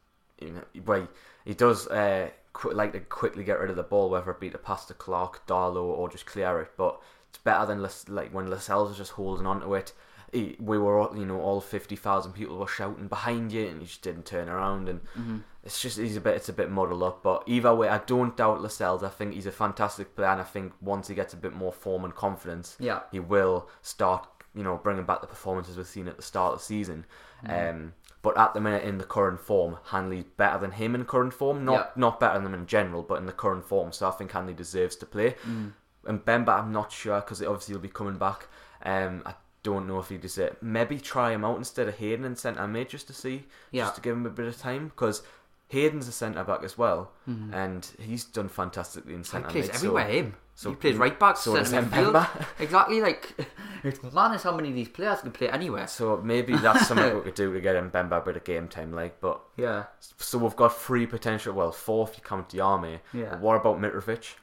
You 0.40 0.50
know, 0.52 0.62
well, 0.84 1.08
he 1.44 1.54
does 1.54 1.88
uh, 1.88 2.30
qu- 2.52 2.72
like 2.72 2.92
to 2.92 3.00
quickly 3.00 3.42
get 3.42 3.58
rid 3.58 3.70
of 3.70 3.76
the 3.76 3.82
ball, 3.82 4.08
whether 4.08 4.30
it 4.30 4.38
be 4.40 4.50
to 4.50 4.58
pass 4.58 4.84
to 4.86 4.94
Clark, 4.94 5.46
Darlow, 5.46 5.82
or 5.82 6.08
just 6.08 6.26
clear 6.26 6.60
it. 6.60 6.70
But 6.76 7.00
it's 7.28 7.38
better 7.38 7.66
than 7.66 7.86
like 8.14 8.32
when 8.32 8.48
Lascelles 8.48 8.92
is 8.92 8.96
just 8.96 9.12
holding 9.12 9.46
on 9.46 9.60
to 9.62 9.74
it. 9.74 9.92
He, 10.32 10.56
we 10.58 10.78
were, 10.78 10.98
all, 10.98 11.16
you 11.16 11.24
know, 11.24 11.40
all 11.40 11.60
fifty 11.60 11.96
thousand 11.96 12.32
people 12.32 12.56
were 12.58 12.66
shouting 12.66 13.08
behind 13.08 13.52
you, 13.52 13.66
and 13.68 13.80
he 13.80 13.86
just 13.86 14.02
didn't 14.02 14.26
turn 14.26 14.48
around. 14.48 14.88
And 14.88 15.00
Mhm. 15.18 15.42
it's 15.62 15.80
just 15.80 15.98
he's 15.98 16.16
a 16.16 16.20
bit, 16.20 16.34
it's 16.36 16.48
a 16.48 16.52
bit 16.52 16.70
muddled 16.70 17.02
up. 17.02 17.22
But 17.22 17.44
either 17.46 17.74
way, 17.74 17.88
I 17.88 17.98
don't 17.98 18.36
doubt 18.36 18.60
Lascelles. 18.60 19.02
I 19.02 19.08
think 19.08 19.34
he's 19.34 19.46
a 19.46 19.52
fantastic 19.52 20.14
player, 20.16 20.28
and 20.28 20.40
I 20.40 20.44
think 20.44 20.72
once 20.80 21.08
he 21.08 21.14
gets 21.14 21.32
a 21.32 21.36
bit 21.36 21.54
more 21.54 21.72
form 21.72 22.04
and 22.04 22.14
confidence, 22.14 22.76
Yeah. 22.80 23.00
he 23.12 23.20
will 23.20 23.68
start, 23.82 24.26
you 24.54 24.62
know, 24.64 24.76
bringing 24.82 25.04
back 25.04 25.20
the 25.20 25.26
performances 25.26 25.76
we've 25.76 25.86
seen 25.86 26.08
at 26.08 26.16
the 26.16 26.22
start 26.22 26.54
of 26.54 26.58
the 26.60 26.64
season. 26.64 27.06
Mm-hmm. 27.44 27.76
Um, 27.76 27.92
but 28.22 28.36
at 28.36 28.54
the 28.54 28.60
minute, 28.60 28.82
in 28.82 28.98
the 28.98 29.04
current 29.04 29.38
form, 29.40 29.76
Hanley's 29.84 30.24
better 30.24 30.58
than 30.58 30.72
him 30.72 30.94
in 30.96 31.04
current 31.04 31.32
form. 31.32 31.64
Not 31.64 31.72
Yeah. 31.72 31.86
not 31.94 32.18
better 32.18 32.38
than 32.38 32.46
him 32.46 32.54
in 32.54 32.66
general, 32.66 33.02
but 33.04 33.18
in 33.18 33.26
the 33.26 33.32
current 33.32 33.64
form. 33.64 33.92
So 33.92 34.08
I 34.08 34.10
think 34.10 34.32
Hanley 34.32 34.54
deserves 34.54 34.96
to 34.96 35.06
play. 35.06 35.36
Mm. 35.46 35.72
And 36.06 36.24
Bemba, 36.24 36.58
I'm 36.58 36.72
not 36.72 36.90
sure 36.90 37.20
because 37.20 37.40
obviously 37.42 37.74
he'll 37.74 37.80
be 37.82 37.88
coming 37.88 38.16
back. 38.16 38.48
Um, 38.84 39.22
I 39.26 39.34
don't 39.70 39.86
know 39.88 39.98
if 39.98 40.08
he 40.08 40.16
deserves. 40.18 40.52
It. 40.54 40.62
Maybe 40.62 40.98
try 40.98 41.32
him 41.32 41.44
out 41.44 41.58
instead 41.58 41.88
of 41.88 41.96
Hayden 41.98 42.24
in 42.24 42.36
centre 42.36 42.66
mid 42.66 42.88
just 42.88 43.06
to 43.08 43.12
see, 43.12 43.44
Yeah. 43.70 43.84
just 43.84 43.96
to 43.96 44.00
give 44.00 44.16
him 44.16 44.26
a 44.26 44.30
bit 44.30 44.46
of 44.46 44.58
time 44.58 44.88
because. 44.88 45.22
Hayden's 45.68 46.06
a 46.06 46.12
centre 46.12 46.44
back 46.44 46.62
as 46.62 46.78
well, 46.78 47.10
and 47.26 47.84
he's 47.98 48.22
done 48.24 48.48
fantastically 48.48 49.14
in 49.14 49.22
He 49.22 49.24
centre 49.24 49.48
plays 49.48 49.66
mid. 49.66 49.74
everywhere. 49.74 50.06
So, 50.06 50.12
him. 50.12 50.34
so 50.54 50.70
he 50.70 50.76
plays 50.76 50.96
right 50.96 51.18
back, 51.18 51.36
so 51.36 51.60
centre 51.64 51.90
midfield. 51.90 52.46
Exactly. 52.60 53.00
Like 53.00 53.34
it's 53.82 54.00
madness 54.14 54.44
how 54.44 54.54
many 54.54 54.68
of 54.68 54.76
these 54.76 54.88
players 54.90 55.22
can 55.22 55.32
play 55.32 55.48
anywhere. 55.50 55.88
so 55.88 56.18
maybe 56.22 56.56
that's 56.56 56.86
something 56.86 57.16
we 57.16 57.20
could 57.26 57.34
do 57.34 57.52
to 57.52 57.60
get 57.60 57.74
Mbemba 57.74 58.18
a 58.18 58.20
bit 58.20 58.36
of 58.36 58.44
game 58.44 58.68
time, 58.68 58.92
like. 58.92 59.20
But 59.20 59.40
Yeah. 59.56 59.86
so 59.98 60.38
we've 60.38 60.54
got 60.54 60.78
three 60.80 61.04
potential. 61.04 61.52
Well, 61.52 61.72
four 61.72 62.06
if 62.08 62.16
you 62.16 62.22
count 62.22 62.50
the 62.50 62.60
army. 62.60 63.00
Yeah. 63.12 63.34
What 63.40 63.56
about 63.56 63.80
Mitrovic? 63.80 64.34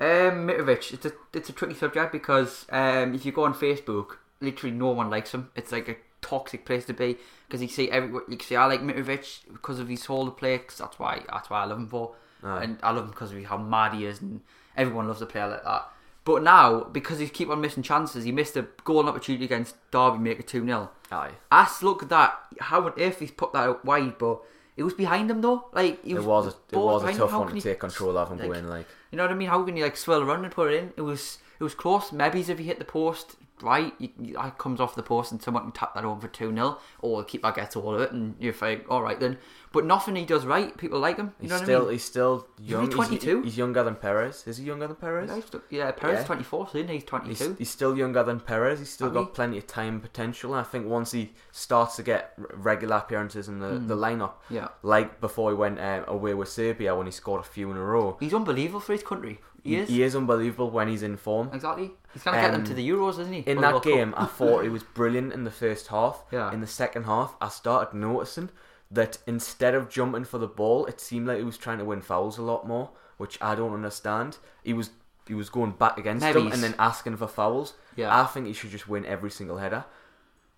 Um, 0.00 0.48
Mitrovic, 0.48 0.94
it's 0.94 1.04
a 1.04 1.12
it's 1.34 1.50
a 1.50 1.52
tricky 1.52 1.74
subject 1.74 2.10
because 2.10 2.64
um, 2.70 3.14
if 3.14 3.26
you 3.26 3.32
go 3.32 3.44
on 3.44 3.52
Facebook, 3.52 4.16
literally 4.40 4.74
no 4.76 4.88
one 4.90 5.10
likes 5.10 5.32
him. 5.32 5.50
It's 5.56 5.72
like 5.72 5.88
a 5.88 5.96
toxic 6.20 6.64
place 6.64 6.84
to 6.86 6.94
be 6.94 7.16
because 7.46 7.60
you 7.60 7.68
see 7.68 7.90
every 7.90 8.20
you 8.28 8.38
see 8.40 8.56
I 8.56 8.66
like 8.66 8.80
Mitrovic 8.80 9.40
because 9.52 9.78
of 9.78 9.88
his 9.88 10.04
hold 10.06 10.36
play. 10.36 10.58
'cause 10.58 10.78
that's 10.78 10.98
why 10.98 11.22
that's 11.30 11.50
why 11.50 11.62
I 11.62 11.64
love 11.66 11.78
him 11.78 11.88
for, 11.88 12.14
and 12.42 12.78
I 12.82 12.90
love 12.92 13.04
him 13.04 13.10
because 13.10 13.32
of 13.32 13.44
how 13.44 13.56
mad 13.58 13.94
he 13.94 14.06
is, 14.06 14.20
and 14.20 14.40
everyone 14.76 15.06
loves 15.08 15.22
a 15.22 15.26
player 15.26 15.48
like 15.48 15.64
that. 15.64 15.88
But 16.24 16.42
now 16.42 16.84
because 16.84 17.18
he 17.18 17.28
keep 17.28 17.50
on 17.50 17.60
missing 17.60 17.82
chances, 17.82 18.24
he 18.24 18.32
missed 18.32 18.56
a 18.56 18.66
goal 18.84 19.06
opportunity 19.08 19.44
against 19.44 19.76
Derby, 19.90 20.18
make 20.18 20.40
it 20.40 20.48
two 20.48 20.64
0 20.64 20.90
Aye. 21.12 21.32
I 21.52 21.70
look 21.82 22.02
at 22.02 22.08
that. 22.08 22.38
How 22.60 22.84
on 22.86 22.94
earth 22.98 23.18
he's 23.20 23.30
put 23.30 23.52
that 23.52 23.68
out 23.68 23.84
wide, 23.84 24.16
but 24.18 24.40
it 24.76 24.82
was 24.84 24.94
behind 24.94 25.30
him 25.30 25.42
though. 25.42 25.66
Like 25.72 26.00
It 26.04 26.14
was, 26.14 26.24
was 26.24 26.46
a, 26.46 26.48
it 26.72 26.76
was 26.78 27.04
a 27.04 27.12
tough 27.18 27.32
one 27.32 27.54
to 27.54 27.60
take 27.60 27.78
control 27.80 28.16
of 28.16 28.30
and 28.30 28.40
go 28.40 28.48
like- 28.48 28.58
in. 28.58 28.68
Like 28.70 28.86
you 29.10 29.18
know 29.18 29.24
what 29.24 29.30
I 29.32 29.34
mean? 29.34 29.48
How 29.50 29.62
can 29.62 29.76
you 29.76 29.84
like 29.84 29.96
swirl 29.98 30.22
around 30.22 30.44
and 30.44 30.52
put 30.54 30.72
it 30.72 30.82
in? 30.82 30.92
It 30.96 31.02
was 31.02 31.38
it 31.60 31.62
was 31.62 31.74
close. 31.74 32.10
Maybe 32.10 32.40
if 32.40 32.58
he 32.58 32.64
hit 32.64 32.78
the 32.78 32.84
post 32.86 33.36
right, 33.62 33.92
you, 33.98 34.08
you, 34.20 34.40
it 34.40 34.58
comes 34.58 34.80
off 34.80 34.94
the 34.94 35.02
post 35.02 35.32
and 35.32 35.40
someone 35.42 35.62
can 35.64 35.72
tap 35.72 35.94
that 35.94 36.04
over 36.04 36.20
for 36.22 36.28
two 36.28 36.52
0 36.52 36.78
or 37.00 37.22
the 37.22 37.26
keeper 37.26 37.52
gets 37.52 37.76
all 37.76 37.94
of 37.94 38.00
it, 38.00 38.12
and 38.12 38.34
you're 38.38 38.54
like, 38.60 38.84
all 38.90 39.02
right 39.02 39.18
then. 39.20 39.38
But 39.72 39.84
nothing 39.86 40.14
he 40.14 40.24
does 40.24 40.46
right. 40.46 40.76
People 40.76 41.00
like 41.00 41.16
him. 41.16 41.32
You 41.40 41.48
he's 41.48 41.50
know 41.50 41.56
what 41.56 41.64
still 41.64 41.80
I 41.80 41.84
mean? 41.84 41.92
he's 41.92 42.04
still 42.04 42.46
young. 42.60 42.82
only 42.82 42.94
22? 42.94 43.36
He's, 43.38 43.44
he's 43.44 43.58
younger 43.58 43.82
than 43.82 43.96
Perez. 43.96 44.44
Is 44.46 44.58
he 44.58 44.64
younger 44.64 44.86
than 44.86 44.94
Perez? 44.96 45.28
Yeah, 45.30 45.34
he's 45.36 45.44
still- 45.46 45.62
Yeah, 45.70 45.90
Perez 45.90 46.20
Yeah. 46.20 46.24
twenty 46.26 46.44
four, 46.44 46.68
so 46.68 46.78
isn't 46.78 46.88
he? 46.88 46.94
He's 46.94 47.04
twenty 47.04 47.28
He's, 47.30 47.58
he's 47.58 47.70
still 47.70 47.96
younger 47.98 48.22
than 48.22 48.38
Perez. 48.38 48.78
He's 48.78 48.90
still 48.90 49.08
Have 49.08 49.14
got 49.14 49.24
he? 49.26 49.30
plenty 49.34 49.58
of 49.58 49.66
time 49.66 50.00
potential. 50.00 50.54
And 50.54 50.60
I 50.60 50.62
think 50.68 50.86
once 50.86 51.10
he 51.10 51.32
starts 51.50 51.96
to 51.96 52.04
get 52.04 52.34
regular 52.52 52.96
appearances 52.98 53.48
in 53.48 53.58
the, 53.58 53.70
Hmm. 53.78 53.86
the 53.88 53.96
lineup, 53.96 54.34
Yeah, 54.48 54.68
like 54.84 55.20
before 55.20 55.50
he 55.50 55.56
went 55.56 55.80
um, 55.80 56.04
away 56.06 56.34
with 56.34 56.48
Serbia 56.50 56.94
when 56.94 57.06
he 57.06 57.12
scored 57.12 57.40
a 57.40 57.44
few 57.44 57.68
in 57.72 57.76
a 57.76 57.84
row, 57.84 58.16
he's 58.20 58.32
unbelievable 58.34 58.78
for 58.80 58.92
his 58.92 59.02
country. 59.02 59.40
He 59.64 59.76
is 59.76 59.88
he 59.88 60.02
is 60.02 60.14
unbelievable 60.14 60.70
when 60.70 60.88
he's 60.88 61.02
in 61.02 61.16
form. 61.16 61.50
exactly. 61.52 61.90
He's 62.12 62.22
gonna 62.22 62.36
get 62.40 62.52
them 62.52 62.60
Um, 62.60 62.66
to 62.66 62.74
the 62.74 62.88
Euros, 62.88 63.18
isn't 63.18 63.32
he? 63.32 63.40
In 63.40 63.58
Or 63.58 63.60
the 63.60 63.60
that 63.62 63.72
World 63.72 63.82
Cup. 63.84 63.92
game, 63.94 64.14
I 64.16 64.26
thought 64.26 64.62
he 64.62 64.68
was 64.78 64.82
brilliant 64.82 65.32
in 65.32 65.44
the 65.44 65.50
first 65.50 65.88
half. 65.88 66.22
Yeah. 66.30 66.52
In 66.52 66.60
the 66.60 66.66
second 66.66 67.04
half, 67.04 67.34
I 67.40 67.48
started 67.48 67.94
noticing 67.96 68.50
that 68.90 69.18
instead 69.26 69.74
of 69.74 69.88
jumping 69.88 70.24
for 70.24 70.38
the 70.38 70.46
ball, 70.46 70.86
it 70.86 71.00
seemed 71.00 71.26
like 71.26 71.38
he 71.38 71.44
was 71.44 71.58
trying 71.58 71.78
to 71.78 71.84
win 71.84 72.02
fouls 72.02 72.38
a 72.38 72.42
lot 72.42 72.68
more, 72.68 72.90
which 73.16 73.38
I 73.40 73.54
don't 73.54 73.72
understand. 73.74 74.36
He 74.62 74.72
was 74.74 74.90
he 75.26 75.32
was 75.34 75.48
going 75.48 75.70
back 75.72 75.96
against 75.96 76.22
Maybe 76.22 76.34
them 76.34 76.42
he's- 76.48 76.54
and 76.54 76.62
then 76.62 76.74
asking 76.78 77.16
for 77.16 77.26
fouls. 77.26 77.72
Yeah. 77.96 78.14
I 78.22 78.26
think 78.26 78.46
he 78.46 78.52
should 78.52 78.70
just 78.70 78.86
win 78.88 79.06
every 79.06 79.30
single 79.30 79.56
header. 79.56 79.86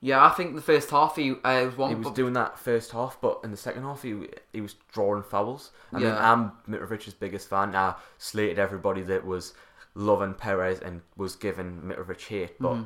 Yeah, 0.01 0.25
I 0.25 0.29
think 0.31 0.55
the 0.55 0.63
first 0.63 0.91
half 0.91 1.17
he 1.17 1.33
uh, 1.33 1.65
was 1.67 1.77
one. 1.77 1.89
He 1.91 1.95
was 1.97 2.05
but- 2.09 2.15
doing 2.15 2.35
that 2.35 2.59
first 2.59 2.93
half, 2.93 3.19
but 3.21 3.41
in 3.43 3.51
the 3.51 3.57
second 3.57 3.83
half, 3.85 4.03
he 4.03 4.15
he 4.53 4.61
was 4.61 4.75
drawing 4.93 5.23
fouls. 5.23 5.73
I 5.93 5.97
mean, 5.99 6.07
Yeah. 6.07 6.33
I'm 6.33 6.53
Mitrovic's 6.69 7.15
biggest 7.15 7.49
fan. 7.49 7.75
I 7.75 7.95
slated 8.19 8.59
everybody 8.59 9.03
that 9.03 9.25
was 9.27 9.55
loving 9.95 10.35
Perez 10.35 10.81
and 10.81 11.01
was 11.17 11.35
giving 11.37 11.81
Mitrovic 11.83 12.21
hate, 12.27 12.61
but 12.61 12.77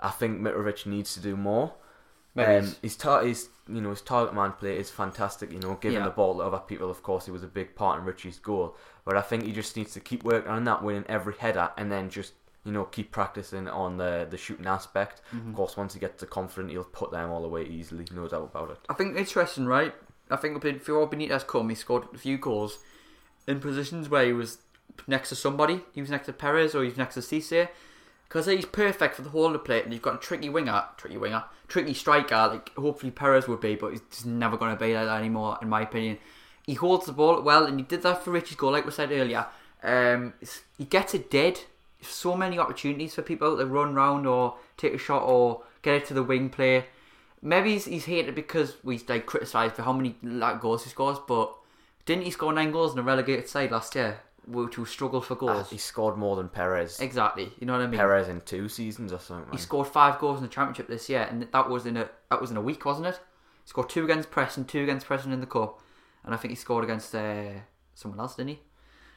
I 0.00 0.10
think 0.10 0.40
Mitrovic 0.40 0.84
needs 0.86 1.14
to 1.14 1.20
do 1.20 1.36
more. 1.36 1.74
Um, 2.36 2.74
his 2.82 2.96
tar- 2.96 3.24
his 3.24 3.48
you 3.68 3.80
know 3.80 3.90
his 3.90 4.00
target 4.02 4.32
man 4.34 4.52
play 4.52 4.76
is 4.78 4.90
fantastic. 4.90 5.50
You 5.52 5.58
know, 5.60 5.74
giving 5.80 5.98
Yeah. 5.98 6.04
the 6.04 6.10
ball 6.10 6.36
to 6.38 6.42
other 6.42 6.58
people. 6.58 6.90
Of 6.90 7.02
course, 7.02 7.24
he 7.26 7.30
was 7.32 7.42
a 7.42 7.48
big 7.48 7.74
part 7.74 7.98
in 8.00 8.04
Richie's 8.04 8.38
goal, 8.38 8.76
but 9.04 9.16
I 9.16 9.22
think 9.22 9.44
he 9.44 9.52
just 9.52 9.76
needs 9.76 9.92
to 9.94 10.00
keep 10.00 10.22
working 10.24 10.50
on 10.50 10.64
that, 10.64 10.82
winning 10.82 11.04
every 11.08 11.34
header, 11.34 11.70
and 11.76 11.90
then 11.90 12.10
just 12.10 12.34
you 12.68 12.74
know 12.74 12.84
keep 12.84 13.10
practicing 13.10 13.66
on 13.66 13.96
the 13.96 14.26
the 14.30 14.36
shooting 14.36 14.66
aspect. 14.66 15.22
Mm-hmm. 15.34 15.50
Of 15.50 15.56
course, 15.56 15.76
once 15.76 15.94
he 15.94 16.00
gets 16.00 16.20
the 16.20 16.26
confident, 16.26 16.70
he'll 16.70 16.84
put 16.84 17.10
them 17.10 17.30
all 17.30 17.44
away 17.44 17.64
easily. 17.64 18.04
No 18.14 18.28
doubt 18.28 18.50
about 18.54 18.70
it. 18.70 18.78
I 18.88 18.94
think 18.94 19.16
interesting, 19.16 19.66
right? 19.66 19.94
I 20.30 20.36
think 20.36 20.60
before 20.60 21.08
Benitez 21.08 21.46
come, 21.46 21.70
he 21.70 21.74
scored 21.74 22.04
a 22.14 22.18
few 22.18 22.36
goals 22.36 22.78
in 23.46 23.60
positions 23.60 24.10
where 24.10 24.26
he 24.26 24.32
was 24.34 24.58
next 25.06 25.30
to 25.30 25.34
somebody. 25.34 25.80
He 25.94 26.02
was 26.02 26.10
next 26.10 26.26
to 26.26 26.34
Perez 26.34 26.74
or 26.74 26.82
he 26.82 26.88
was 26.88 26.98
next 26.98 27.14
to 27.14 27.20
Cisse. 27.20 27.68
Because 28.28 28.44
he's 28.44 28.66
perfect 28.66 29.14
for 29.14 29.22
the 29.22 29.30
whole 29.30 29.46
of 29.46 29.54
the 29.54 29.58
plate, 29.58 29.84
and 29.84 29.92
you've 29.94 30.02
got 30.02 30.16
a 30.16 30.18
tricky 30.18 30.50
winger, 30.50 30.84
tricky 30.98 31.16
winger, 31.16 31.44
tricky 31.66 31.94
striker. 31.94 32.48
Like 32.52 32.74
hopefully 32.76 33.10
Perez 33.10 33.48
would 33.48 33.62
be, 33.62 33.74
but 33.74 33.92
he's 33.92 34.02
just 34.10 34.26
never 34.26 34.58
going 34.58 34.76
to 34.76 34.78
be 34.78 34.92
like 34.92 35.06
that 35.06 35.18
anymore, 35.18 35.56
in 35.62 35.70
my 35.70 35.80
opinion. 35.80 36.18
He 36.66 36.74
holds 36.74 37.06
the 37.06 37.12
ball 37.12 37.40
well, 37.40 37.64
and 37.64 37.78
he 37.78 37.86
did 37.86 38.02
that 38.02 38.22
for 38.22 38.30
Richie's 38.32 38.58
goal, 38.58 38.72
like 38.72 38.84
we 38.84 38.92
said 38.92 39.12
earlier. 39.12 39.46
Um, 39.82 40.34
he 40.76 40.84
gets 40.84 41.14
it 41.14 41.30
dead. 41.30 41.60
So 42.00 42.36
many 42.36 42.58
opportunities 42.58 43.14
for 43.14 43.22
people 43.22 43.56
to 43.58 43.66
run 43.66 43.94
round 43.94 44.26
or 44.26 44.56
take 44.76 44.94
a 44.94 44.98
shot 44.98 45.22
or 45.24 45.62
get 45.82 45.94
it 45.96 46.06
to 46.06 46.14
the 46.14 46.22
wing 46.22 46.48
play. 46.50 46.86
Maybe 47.42 47.72
he's, 47.72 47.84
he's 47.84 48.04
hated 48.06 48.34
because 48.34 48.76
we 48.82 48.98
like 49.08 49.26
criticised 49.26 49.74
for 49.74 49.82
how 49.82 49.92
many 49.92 50.16
like, 50.22 50.60
goals 50.60 50.84
he 50.84 50.90
scores, 50.90 51.18
but 51.26 51.54
didn't 52.06 52.24
he 52.24 52.30
score 52.30 52.52
nine 52.52 52.72
goals 52.72 52.92
in 52.92 52.98
a 52.98 53.02
relegated 53.02 53.48
side 53.48 53.70
last 53.70 53.94
year, 53.94 54.20
which 54.46 54.76
was 54.78 54.90
struggle 54.90 55.20
for 55.20 55.34
Uh, 55.34 55.36
goals? 55.36 55.70
he 55.70 55.78
scored 55.78 56.16
more 56.16 56.34
than 56.36 56.48
Perez. 56.48 56.98
exactly, 57.00 57.52
you 57.60 57.66
know 57.66 57.74
what 57.74 57.82
I 57.82 57.86
mean. 57.86 57.98
Perez 57.98 58.28
in 58.28 58.40
two 58.40 58.68
seasons 58.68 59.12
or 59.12 59.18
something. 59.20 59.52
He 59.52 59.58
scored 59.58 59.86
five 59.86 60.18
goals 60.18 60.38
in 60.38 60.42
the 60.44 60.48
championship 60.48 60.88
this 60.88 61.08
year, 61.08 61.28
and 61.30 61.42
that 61.52 61.68
was 61.70 61.86
in 61.86 61.96
a 61.96 62.08
that 62.30 62.40
was 62.40 62.50
in 62.50 62.56
a 62.56 62.60
week, 62.62 62.84
wasn't 62.84 63.06
it? 63.08 63.20
He 63.64 63.68
scored 63.68 63.88
two 63.88 64.02
against 64.04 64.30
Preston, 64.30 64.64
two 64.64 64.82
against 64.82 65.06
Preston 65.06 65.32
in 65.32 65.40
the 65.40 65.46
cup, 65.46 65.80
and 66.24 66.34
I 66.34 66.38
think 66.38 66.50
he 66.50 66.56
scored 66.56 66.82
against 66.84 67.14
uh, 67.14 67.50
someone 67.94 68.18
else, 68.18 68.34
didn't 68.36 68.50
he? 68.50 68.60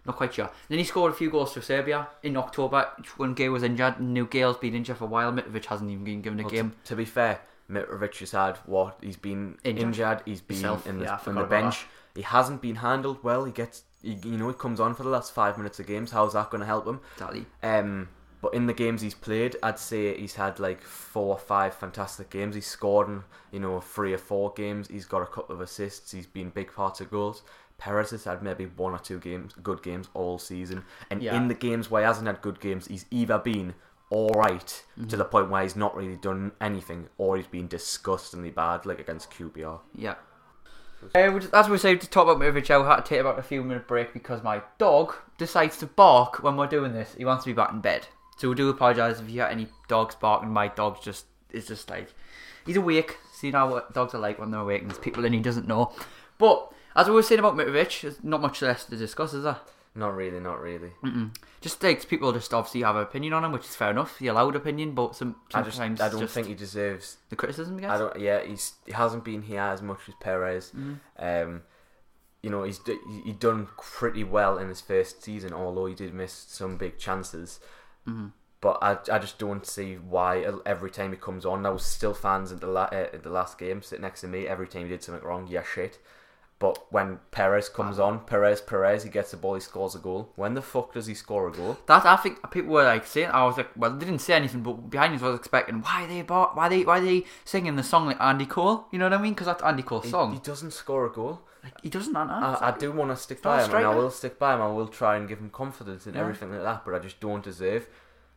Not 0.06 0.16
quite 0.16 0.34
sure. 0.34 0.50
Then 0.68 0.80
he 0.80 0.84
scored 0.84 1.12
a 1.12 1.16
few 1.16 1.30
goals 1.30 1.54
for 1.54 1.62
Serbia 1.62 2.08
in 2.24 2.36
October 2.36 2.90
when 3.18 3.34
Gayle 3.34 3.52
was 3.52 3.64
injured. 3.64 4.00
Knew 4.00 4.26
Gayle's 4.26 4.58
been 4.58 4.74
injured 4.74 4.98
for 4.98 5.04
a 5.04 5.08
while. 5.08 5.32
Mitrovic 5.32 5.66
hasn't 5.66 5.92
even 5.92 6.04
been 6.04 6.22
given 6.22 6.40
a 6.40 6.44
Well, 6.44 6.52
game. 6.52 6.72
To, 6.86 6.90
to 6.90 6.96
be 6.96 7.06
fair, 7.06 7.42
Mitrovic 7.70 8.18
has 8.20 8.32
had 8.32 8.58
what 8.66 8.98
he's 9.02 9.18
been 9.18 9.58
Injured. 9.64 9.84
injured. 9.86 10.22
He's 10.26 10.42
been 10.42 10.58
Himself, 10.58 10.88
in 10.88 10.98
the, 11.00 11.06
yeah, 11.06 11.20
on 11.28 11.36
the 11.36 11.44
bench. 11.44 11.86
He 12.16 12.24
hasn't 12.24 12.62
been 12.62 12.76
handled 12.78 13.24
well. 13.24 13.46
He 13.46 13.52
gets, 13.52 13.84
he, 14.02 14.14
you 14.26 14.38
know, 14.38 14.48
he 14.48 14.56
comes 14.56 14.80
on 14.80 14.96
for 14.96 15.04
the 15.04 15.10
last 15.10 15.34
five 15.34 15.58
minutes 15.58 15.80
of 15.80 15.86
games. 15.88 16.12
How's 16.12 16.34
that 16.34 16.50
going 16.50 16.62
to 16.62 16.68
help 16.68 16.88
him? 16.88 17.00
Exactly. 17.14 17.46
Um, 17.62 18.10
but 18.42 18.56
in 18.56 18.66
the 18.66 18.74
games 18.74 19.04
he's 19.04 19.14
played, 19.14 19.56
I'd 19.62 19.78
say 19.78 20.18
he's 20.18 20.34
had 20.34 20.60
like 20.60 20.82
four 20.82 21.36
or 21.36 21.38
five 21.40 21.76
fantastic 21.76 22.32
games. 22.32 22.56
He's 22.56 22.66
scored 22.66 23.08
in, 23.08 23.24
you 23.52 23.60
know, 23.60 23.80
three 23.80 24.14
or 24.14 24.18
four 24.18 24.52
games. 24.54 24.88
He's 24.88 25.06
got 25.06 25.22
a 25.22 25.28
couple 25.28 25.54
of 25.54 25.62
assists. 25.62 26.12
He's 26.12 26.26
been 26.26 26.50
big 26.50 26.74
parts 26.74 27.00
of 27.02 27.12
goals. 27.12 27.44
Perez 27.82 28.12
has 28.12 28.26
had 28.26 28.44
maybe 28.44 28.66
one 28.68 28.94
or 28.94 29.00
two 29.00 29.18
games, 29.20 29.54
good 29.64 29.82
games 29.82 30.08
all 30.14 30.38
season. 30.38 30.84
And 31.10 31.22
Yeah. 31.24 31.36
in 31.36 31.48
the 31.48 31.56
games 31.56 31.90
where 31.90 32.04
he 32.04 32.06
hasn't 32.06 32.28
had 32.28 32.40
good 32.42 32.60
games, 32.60 32.86
he's 32.88 33.06
either 33.10 33.40
been 33.40 33.74
all 34.12 34.30
right 34.30 34.84
to 35.10 35.18
the 35.18 35.26
point 35.26 35.50
where 35.50 35.64
he's 35.64 35.76
not 35.76 35.96
really 35.96 36.16
done 36.18 36.52
anything, 36.62 37.10
or 37.18 37.38
he's 37.38 37.48
been 37.48 37.68
disgustingly 37.68 38.52
bad, 38.52 38.86
like 38.86 39.00
against 39.00 39.32
QPR. 39.32 39.80
Yeah. 39.96 40.14
Uh, 41.16 41.40
as 41.54 41.70
we 41.70 41.78
say, 41.80 41.96
to 41.96 42.08
talk 42.08 42.28
about 42.28 42.38
Mitrovic, 42.40 42.70
I 42.70 42.88
had 42.88 42.98
to 42.98 43.10
take 43.10 43.22
about 43.22 43.40
a 43.40 43.42
few 43.42 43.64
minute 43.64 43.88
break 43.88 44.14
because 44.14 44.44
my 44.44 44.62
dog 44.78 45.16
decides 45.40 45.78
to 45.78 45.88
bark 45.88 46.44
when 46.44 46.58
we're 46.58 46.68
doing 46.68 46.94
this. 46.94 47.16
He 47.18 47.26
wants 47.26 47.46
to 47.46 47.50
be 47.50 47.54
back 47.54 47.72
in 47.72 47.80
bed. 47.82 48.06
So 48.38 48.50
we 48.50 48.56
do 48.56 48.70
apologise 48.70 49.20
if 49.20 49.26
you 49.28 49.34
hear 49.42 49.46
any 49.46 49.68
dogs 49.88 50.14
barking. 50.14 50.50
My 50.52 50.68
dog's 50.68 51.00
just 51.00 51.26
is 51.50 51.66
just 51.68 51.90
like 51.90 52.14
he's 52.66 52.78
awake. 52.78 53.18
See 53.34 53.50
now 53.50 53.70
what 53.72 53.94
dogs 53.94 54.14
are 54.14 54.20
like 54.20 54.38
when 54.38 54.52
they're 54.52 54.62
awake, 54.62 54.82
and 54.82 54.92
there's 54.92 55.00
people 55.00 55.26
in 55.26 55.34
he 55.34 55.40
doesn't 55.40 55.68
know. 55.68 55.92
But 56.38 56.72
as 56.96 57.08
we 57.08 57.14
were 57.14 57.24
saying 57.24 57.40
about 57.40 57.56
Mitrovic, 57.56 58.02
there's 58.02 58.24
not 58.24 58.42
much 58.42 58.62
less 58.62 58.86
to 58.86 58.96
discuss, 58.96 59.34
is 59.34 59.44
there? 59.44 59.58
Not 59.94 60.16
really, 60.16 60.40
not 60.40 60.62
really. 60.62 60.92
Mm-mm. 61.04 61.36
Just 61.60 61.84
like 61.84 62.08
people 62.08 62.32
just 62.32 62.54
obviously 62.54 62.82
have 62.82 62.96
an 62.96 63.02
opinion 63.02 63.34
on 63.34 63.44
him, 63.44 63.52
which 63.52 63.66
is 63.66 63.76
fair 63.76 63.92
enough. 63.92 64.18
The 64.20 64.28
allowed 64.28 64.56
opinion, 64.56 64.94
but 64.94 65.16
some 65.18 65.36
I 65.54 65.62
just, 65.64 65.76
sometimes 65.76 66.00
I 66.00 66.08
don't 66.08 66.30
think 66.30 66.48
he 66.48 66.54
deserves 66.54 67.18
the 67.30 67.36
criticism. 67.36 67.78
I 67.78 67.82
guess. 67.82 67.92
I 67.92 67.98
don't. 67.98 68.20
Yeah, 68.20 68.42
he's 68.42 68.74
he 68.86 68.94
hasn't 68.94 69.26
been 69.26 69.42
here 69.42 69.60
as 69.60 69.82
much 69.82 70.00
as 70.08 70.14
Perez. 70.22 70.72
Um, 71.20 71.64
you 72.42 72.50
know, 72.50 72.64
he's 72.64 72.80
he 73.26 73.34
done 73.34 73.68
pretty 73.78 74.24
well 74.24 74.58
in 74.58 74.70
his 74.70 74.80
first 74.80 75.24
season, 75.24 75.52
although 75.52 75.88
he 75.88 75.94
did 75.94 76.14
miss 76.14 76.32
some 76.32 76.78
big 76.78 76.98
chances. 76.98 77.60
But 78.62 78.78
I, 78.82 78.98
I 79.12 79.20
just 79.20 79.40
don't 79.40 79.66
see 79.66 79.96
why 79.96 80.46
every 80.66 80.92
time 80.92 81.12
he 81.12 81.18
comes 81.18 81.46
on, 81.46 81.64
there 81.64 81.74
was 81.74 81.84
still 81.84 82.14
fans 82.14 82.52
at 82.52 82.62
the 82.62 82.68
la- 82.68 82.84
uh, 82.92 83.08
at 83.12 83.24
the 83.24 83.30
last 83.30 83.58
game 83.58 83.82
sitting 83.82 84.04
next 84.04 84.22
to 84.22 84.28
me. 84.28 84.48
Every 84.48 84.68
time 84.68 84.84
he 84.84 84.90
did 84.90 85.04
something 85.04 85.24
wrong, 85.24 85.48
yeah, 85.50 85.64
shit. 85.64 86.00
But 86.62 86.78
when 86.92 87.18
Perez 87.32 87.70
comes 87.70 87.98
ah. 87.98 88.06
on, 88.06 88.20
Perez, 88.20 88.62
Perez, 88.62 89.02
he 89.04 89.10
gets 89.10 89.32
the 89.32 89.38
ball, 89.38 89.56
he 89.56 89.62
scores 89.62 89.96
a 89.96 89.98
goal. 89.98 90.30
When 90.36 90.54
the 90.54 90.62
fuck 90.62 90.94
does 90.94 91.08
he 91.08 91.16
score 91.16 91.48
a 91.48 91.52
goal? 91.52 91.76
That 91.88 92.06
I 92.06 92.16
think 92.18 92.38
people 92.52 92.72
were 92.72 92.84
like 92.84 93.08
saying. 93.08 93.32
I 93.32 93.44
was 93.46 93.58
like, 93.58 93.70
well, 93.76 93.92
they 93.98 94.06
didn't 94.06 94.22
say 94.22 94.36
anything, 94.36 94.62
but 94.62 94.74
behind 94.92 95.16
us 95.16 95.24
I 95.24 95.30
was 95.30 95.40
expecting 95.40 95.82
why 95.82 96.06
they 96.06 96.22
bar- 96.22 96.52
why 96.54 96.70
they 96.70 96.84
why 96.84 97.00
they 97.00 97.26
singing 97.46 97.76
the 97.78 97.84
song 97.84 98.06
like 98.06 98.22
Andy 98.22 98.46
Cole. 98.46 98.86
You 98.92 99.00
know 99.00 99.06
what 99.06 99.14
I 99.14 99.22
mean? 99.22 99.34
Because 99.34 99.48
that's 99.48 99.64
Andy 99.64 99.82
Cole's 99.82 100.06
He, 100.06 100.12
song. 100.12 100.34
he 100.34 100.40
doesn't 100.40 100.72
score 100.72 101.08
a 101.08 101.12
goal. 101.12 101.42
like, 101.64 101.74
he 101.82 101.90
doesn't. 101.90 102.14
That, 102.14 102.30
I, 102.30 102.70
I 102.70 102.78
do 102.78 102.92
want 102.92 103.10
to 103.10 103.18
stick 103.18 103.42
by 103.42 103.64
him, 103.64 103.74
and 103.74 103.86
I 103.86 103.96
will 103.96 104.12
stick 104.12 104.38
by 104.38 104.54
him. 104.54 104.62
I 104.62 104.68
will 104.68 104.88
try 104.88 105.18
and 105.18 105.28
give 105.28 105.40
him 105.40 105.50
confidence 105.50 106.06
and 106.06 106.14
Yeah. 106.14 106.22
everything 106.22 106.52
like 106.52 106.62
that. 106.62 106.86
But 106.86 106.94
I 106.94 107.00
just 107.00 107.20
don't 107.20 107.44
deserve. 107.44 107.88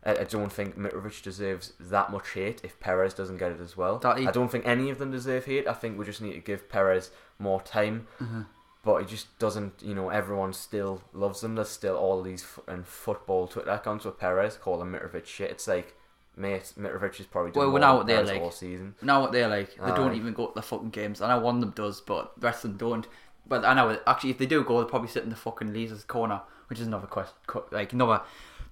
I, 0.04 0.24
don't 0.24 0.52
think 0.52 0.76
Mitrovic 0.78 1.22
deserves 1.22 1.72
that 1.80 2.10
much 2.10 2.32
hate 2.34 2.60
if 2.62 2.78
Perez 2.78 3.14
doesn't 3.14 3.38
get 3.38 3.52
it 3.52 3.60
as 3.60 3.76
well. 3.76 3.98
He- 4.16 4.26
I 4.26 4.30
don't 4.30 4.50
think 4.50 4.66
any 4.66 4.90
of 4.90 4.98
them 4.98 5.10
deserve 5.10 5.46
hate. 5.46 5.66
I 5.66 5.72
think 5.72 5.98
we 5.98 6.04
just 6.04 6.20
need 6.20 6.34
to 6.34 6.40
give 6.40 6.68
Perez 6.68 7.10
more 7.38 7.60
time. 7.62 8.06
Mm-hmm. 8.20 8.42
but 8.84 8.98
he 9.00 9.06
just 9.06 9.38
doesn't. 9.38 9.82
You 9.82 9.94
know, 9.94 10.10
everyone 10.10 10.52
still 10.52 11.00
loves 11.14 11.42
him. 11.42 11.54
There's 11.54 11.70
still 11.70 11.96
all 11.96 12.22
these 12.22 12.42
fucking 12.42 12.84
football 12.84 13.46
Twitter 13.46 13.70
accounts 13.70 14.04
with 14.04 14.18
Perez 14.18 14.56
calling 14.56 14.90
Mitrovic 14.92 15.24
shit. 15.24 15.50
It's 15.50 15.66
like, 15.66 15.94
mate, 16.36 16.72
Mitrovic 16.78 17.18
is 17.18 17.24
probably 17.26 17.52
doing 17.52 17.64
Well, 17.64 17.74
we 17.74 17.80
more 17.80 17.80
know 17.80 17.88
than 17.88 17.96
what 17.98 18.06
they're 18.26 18.34
like. 18.34 18.42
all 18.42 18.50
season. 18.50 18.94
Now 19.00 19.22
what 19.22 19.32
they're 19.32 19.48
like, 19.48 19.74
they 19.76 19.90
don't 19.92 20.14
even 20.14 20.34
go 20.34 20.48
to 20.48 20.52
the 20.54 20.60
fucking 20.62 20.90
games. 20.90 21.22
And 21.22 21.32
I 21.32 21.38
one 21.38 21.54
of 21.56 21.60
them 21.62 21.70
does, 21.70 22.02
but 22.02 22.38
the 22.38 22.46
rest 22.46 22.64
of 22.66 22.72
them 22.72 22.90
don't. 22.90 23.06
But 23.46 23.64
I 23.64 23.72
know 23.72 23.98
actually, 24.06 24.30
if 24.30 24.38
they 24.38 24.46
do 24.46 24.62
go, 24.64 24.76
they'll 24.78 24.84
probably 24.88 25.08
sit 25.08 25.22
in 25.24 25.30
the 25.30 25.36
fucking 25.36 25.72
Leazes 25.72 26.06
corner, 26.06 26.42
which 26.68 26.78
is 26.78 26.86
another 26.86 27.06
question, 27.06 27.34
like 27.70 27.92
another 27.94 28.20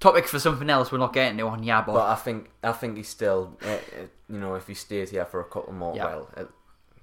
topic 0.03 0.27
for 0.29 0.39
something 0.39 0.69
else. 0.69 0.93
We're 0.93 0.99
not 0.99 1.13
getting 1.13 1.39
to 1.39 1.47
on 1.47 1.63
yeah, 1.63 1.83
but, 1.83 1.97
I 1.97 2.15
think 2.17 2.51
I 2.63 2.73
think 2.73 2.97
he's 2.97 3.09
still, 3.09 3.57
uh, 3.65 3.69
uh, 3.69 3.79
you 4.29 4.39
know, 4.39 4.55
if 4.55 4.67
he 4.67 4.75
stays 4.75 5.11
here 5.11 5.25
for 5.25 5.41
a 5.41 5.45
couple 5.45 5.73
more, 5.73 5.95
Yeah. 5.97 6.05
well, 6.07 6.29
uh, 6.37 6.45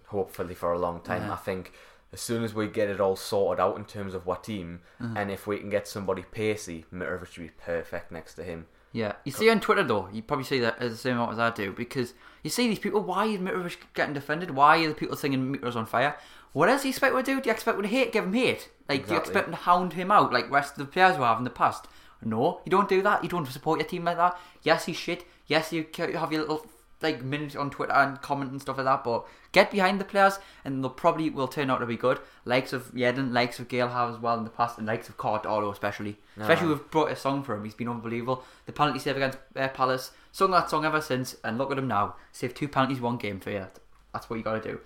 hopefully 0.07 0.55
for 0.55 0.71
a 0.71 0.79
long 0.79 1.01
time. 1.01 1.23
Yeah. 1.23 1.33
I 1.33 1.37
think 1.37 1.71
as 2.11 2.19
soon 2.21 2.43
as 2.43 2.53
we 2.53 2.67
get 2.67 2.89
it 2.89 2.99
all 2.99 3.15
sorted 3.15 3.59
out 3.61 3.77
in 3.77 3.85
terms 3.85 4.13
of 4.13 4.25
what 4.25 4.43
team, 4.43 4.81
Mm-hmm. 5.01 5.17
and 5.17 5.31
if 5.31 5.47
we 5.47 5.57
can 5.57 5.69
get 5.69 5.87
somebody 5.87 6.23
pacey, 6.23 6.85
Mitrovic 6.93 7.37
would 7.37 7.47
be 7.47 7.51
perfect 7.63 8.11
next 8.11 8.33
to 8.35 8.43
him. 8.43 8.67
yeah. 8.91 9.13
You 9.23 9.31
see 9.31 9.49
on 9.49 9.59
Twitter 9.59 9.83
though, 9.83 10.09
you 10.11 10.21
probably 10.21 10.45
see 10.45 10.59
that 10.59 10.77
as 10.79 10.91
the 10.91 10.97
same 10.97 11.15
amount 11.15 11.33
as 11.33 11.39
I 11.39 11.51
do 11.51 11.71
because 11.71 12.13
you 12.43 12.49
see 12.49 12.67
these 12.67 12.79
people. 12.79 13.01
Why 13.01 13.25
is 13.25 13.39
Mitrovic 13.39 13.77
getting 13.93 14.13
defended? 14.13 14.51
Why 14.51 14.77
are 14.83 14.87
the 14.89 14.93
people 14.95 15.15
singing 15.15 15.51
Mitro's 15.51 15.75
on 15.75 15.85
fire? 15.85 16.15
What 16.53 16.67
else 16.69 16.81
do 16.81 16.87
you 16.87 16.93
expect 16.93 17.15
to 17.15 17.21
do? 17.21 17.39
Do 17.39 17.47
you 17.49 17.53
expect 17.53 17.75
him 17.77 17.83
to 17.83 17.87
hate? 17.87 18.11
Give 18.11 18.23
him 18.23 18.33
hate? 18.33 18.69
Like 18.89 19.05
do 19.07 19.13
you 19.13 19.19
expect 19.19 19.45
him 19.47 19.53
to 19.53 19.59
hound 19.59 19.93
him 19.93 20.09
out 20.09 20.33
like 20.33 20.49
rest 20.49 20.71
of 20.71 20.77
the 20.79 20.85
players 20.91 21.15
who 21.15 21.21
have 21.21 21.37
in 21.37 21.43
the 21.43 21.51
past? 21.51 21.85
No, 22.21 22.61
you 22.65 22.69
don't 22.69 22.89
do 22.89 23.01
that. 23.01 23.23
You 23.23 23.29
don't 23.29 23.45
support 23.47 23.79
your 23.79 23.87
team 23.87 24.03
like 24.03 24.17
that. 24.17 24.37
Yes, 24.63 24.85
he's 24.85 24.97
shit. 24.97 25.25
Yes, 25.47 25.71
you 25.71 25.85
have 25.97 26.31
your 26.31 26.41
little 26.41 26.65
like 27.01 27.23
minutes 27.23 27.55
on 27.55 27.69
Twitter 27.69 27.93
and 27.93 28.21
comment 28.21 28.51
and 28.51 28.61
stuff 28.61 28.77
like 28.77 28.85
that. 28.85 29.03
But 29.03 29.25
get 29.51 29.71
behind 29.71 29.99
the 29.99 30.05
players, 30.05 30.39
and 30.65 30.83
they'll 30.83 30.89
probably 30.89 31.29
will 31.29 31.47
turn 31.47 31.69
out 31.69 31.79
to 31.79 31.85
be 31.85 31.95
good. 31.95 32.19
Likes 32.45 32.73
of 32.73 32.93
Yedlin, 32.93 33.31
likes 33.31 33.59
of 33.59 33.67
Gayle 33.67 33.89
have 33.89 34.13
as 34.13 34.19
well 34.19 34.37
in 34.37 34.43
the 34.43 34.49
past, 34.49 34.77
and 34.77 34.85
likes 34.87 35.07
of 35.09 35.17
Cardano 35.17 35.71
especially. 35.71 36.17
Especially 36.37 36.67
Aye. 36.67 36.69
we've 36.69 36.91
brought 36.91 37.11
a 37.11 37.15
song 37.15 37.43
for 37.43 37.55
him. 37.55 37.63
He's 37.63 37.73
been 37.73 37.89
unbelievable. 37.89 38.43
The 38.65 38.73
penalty 38.73 38.99
save 38.99 39.15
against 39.15 39.37
uh, 39.55 39.69
Palace, 39.69 40.11
sung 40.31 40.51
that 40.51 40.69
song 40.69 40.85
ever 40.85 41.01
since, 41.01 41.37
and 41.43 41.57
look 41.57 41.71
at 41.71 41.77
him 41.77 41.87
now. 41.87 42.15
Save 42.31 42.53
two 42.53 42.67
penalties, 42.67 42.99
one 42.99 43.17
game 43.17 43.39
for 43.39 43.51
you. 43.51 43.67
That's 44.13 44.29
what 44.29 44.35
you 44.37 44.43
got 44.43 44.61
to 44.61 44.71
do. 44.71 44.79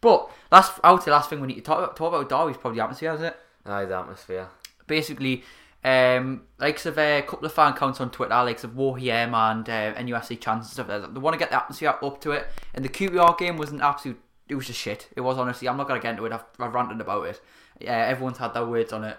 But 0.00 0.30
last, 0.52 0.78
I 0.84 0.92
would 0.92 1.02
say 1.02 1.10
last 1.10 1.30
thing 1.30 1.40
we 1.40 1.48
need 1.48 1.54
to 1.56 1.60
talk 1.62 1.78
about, 1.78 1.96
talk 1.96 2.14
about 2.14 2.28
Derby's 2.28 2.58
probably 2.58 2.78
the 2.78 2.84
atmosphere, 2.84 3.14
isn't 3.14 3.26
it? 3.26 3.36
Aye, 3.64 3.86
the 3.86 3.98
atmosphere. 3.98 4.48
basically 4.86 5.42
um 5.86 6.42
likes 6.58 6.84
of 6.84 6.98
uh, 6.98 7.00
a 7.00 7.22
couple 7.22 7.46
of 7.46 7.52
fan 7.52 7.72
counts 7.74 8.00
on 8.00 8.10
Twitter, 8.10 8.34
likes 8.34 8.64
of 8.64 8.72
Warhiem 8.72 9.32
and 9.34 9.68
uh, 9.68 9.94
NUSC 9.94 10.40
chants 10.40 10.66
and 10.66 10.72
stuff 10.72 10.88
like. 10.88 11.14
They 11.14 11.20
want 11.20 11.34
to 11.34 11.38
get 11.38 11.50
the 11.50 11.56
atmosphere 11.56 11.90
up 11.90 12.20
to 12.22 12.32
it. 12.32 12.48
And 12.74 12.84
the 12.84 12.88
QPR 12.88 13.38
game 13.38 13.56
was 13.56 13.70
an 13.70 13.80
absolute. 13.80 14.20
It 14.48 14.54
was 14.54 14.66
just 14.66 14.80
shit. 14.80 15.08
It 15.16 15.20
was 15.20 15.38
honestly. 15.38 15.68
I'm 15.68 15.76
not 15.76 15.86
gonna 15.88 16.00
get 16.00 16.10
into 16.10 16.26
it. 16.26 16.32
I've, 16.32 16.44
I've 16.58 16.74
ranted 16.74 17.00
about 17.00 17.26
it. 17.26 17.40
Yeah, 17.80 18.06
everyone's 18.06 18.38
had 18.38 18.54
their 18.54 18.66
words 18.66 18.92
on 18.92 19.04
it. 19.04 19.16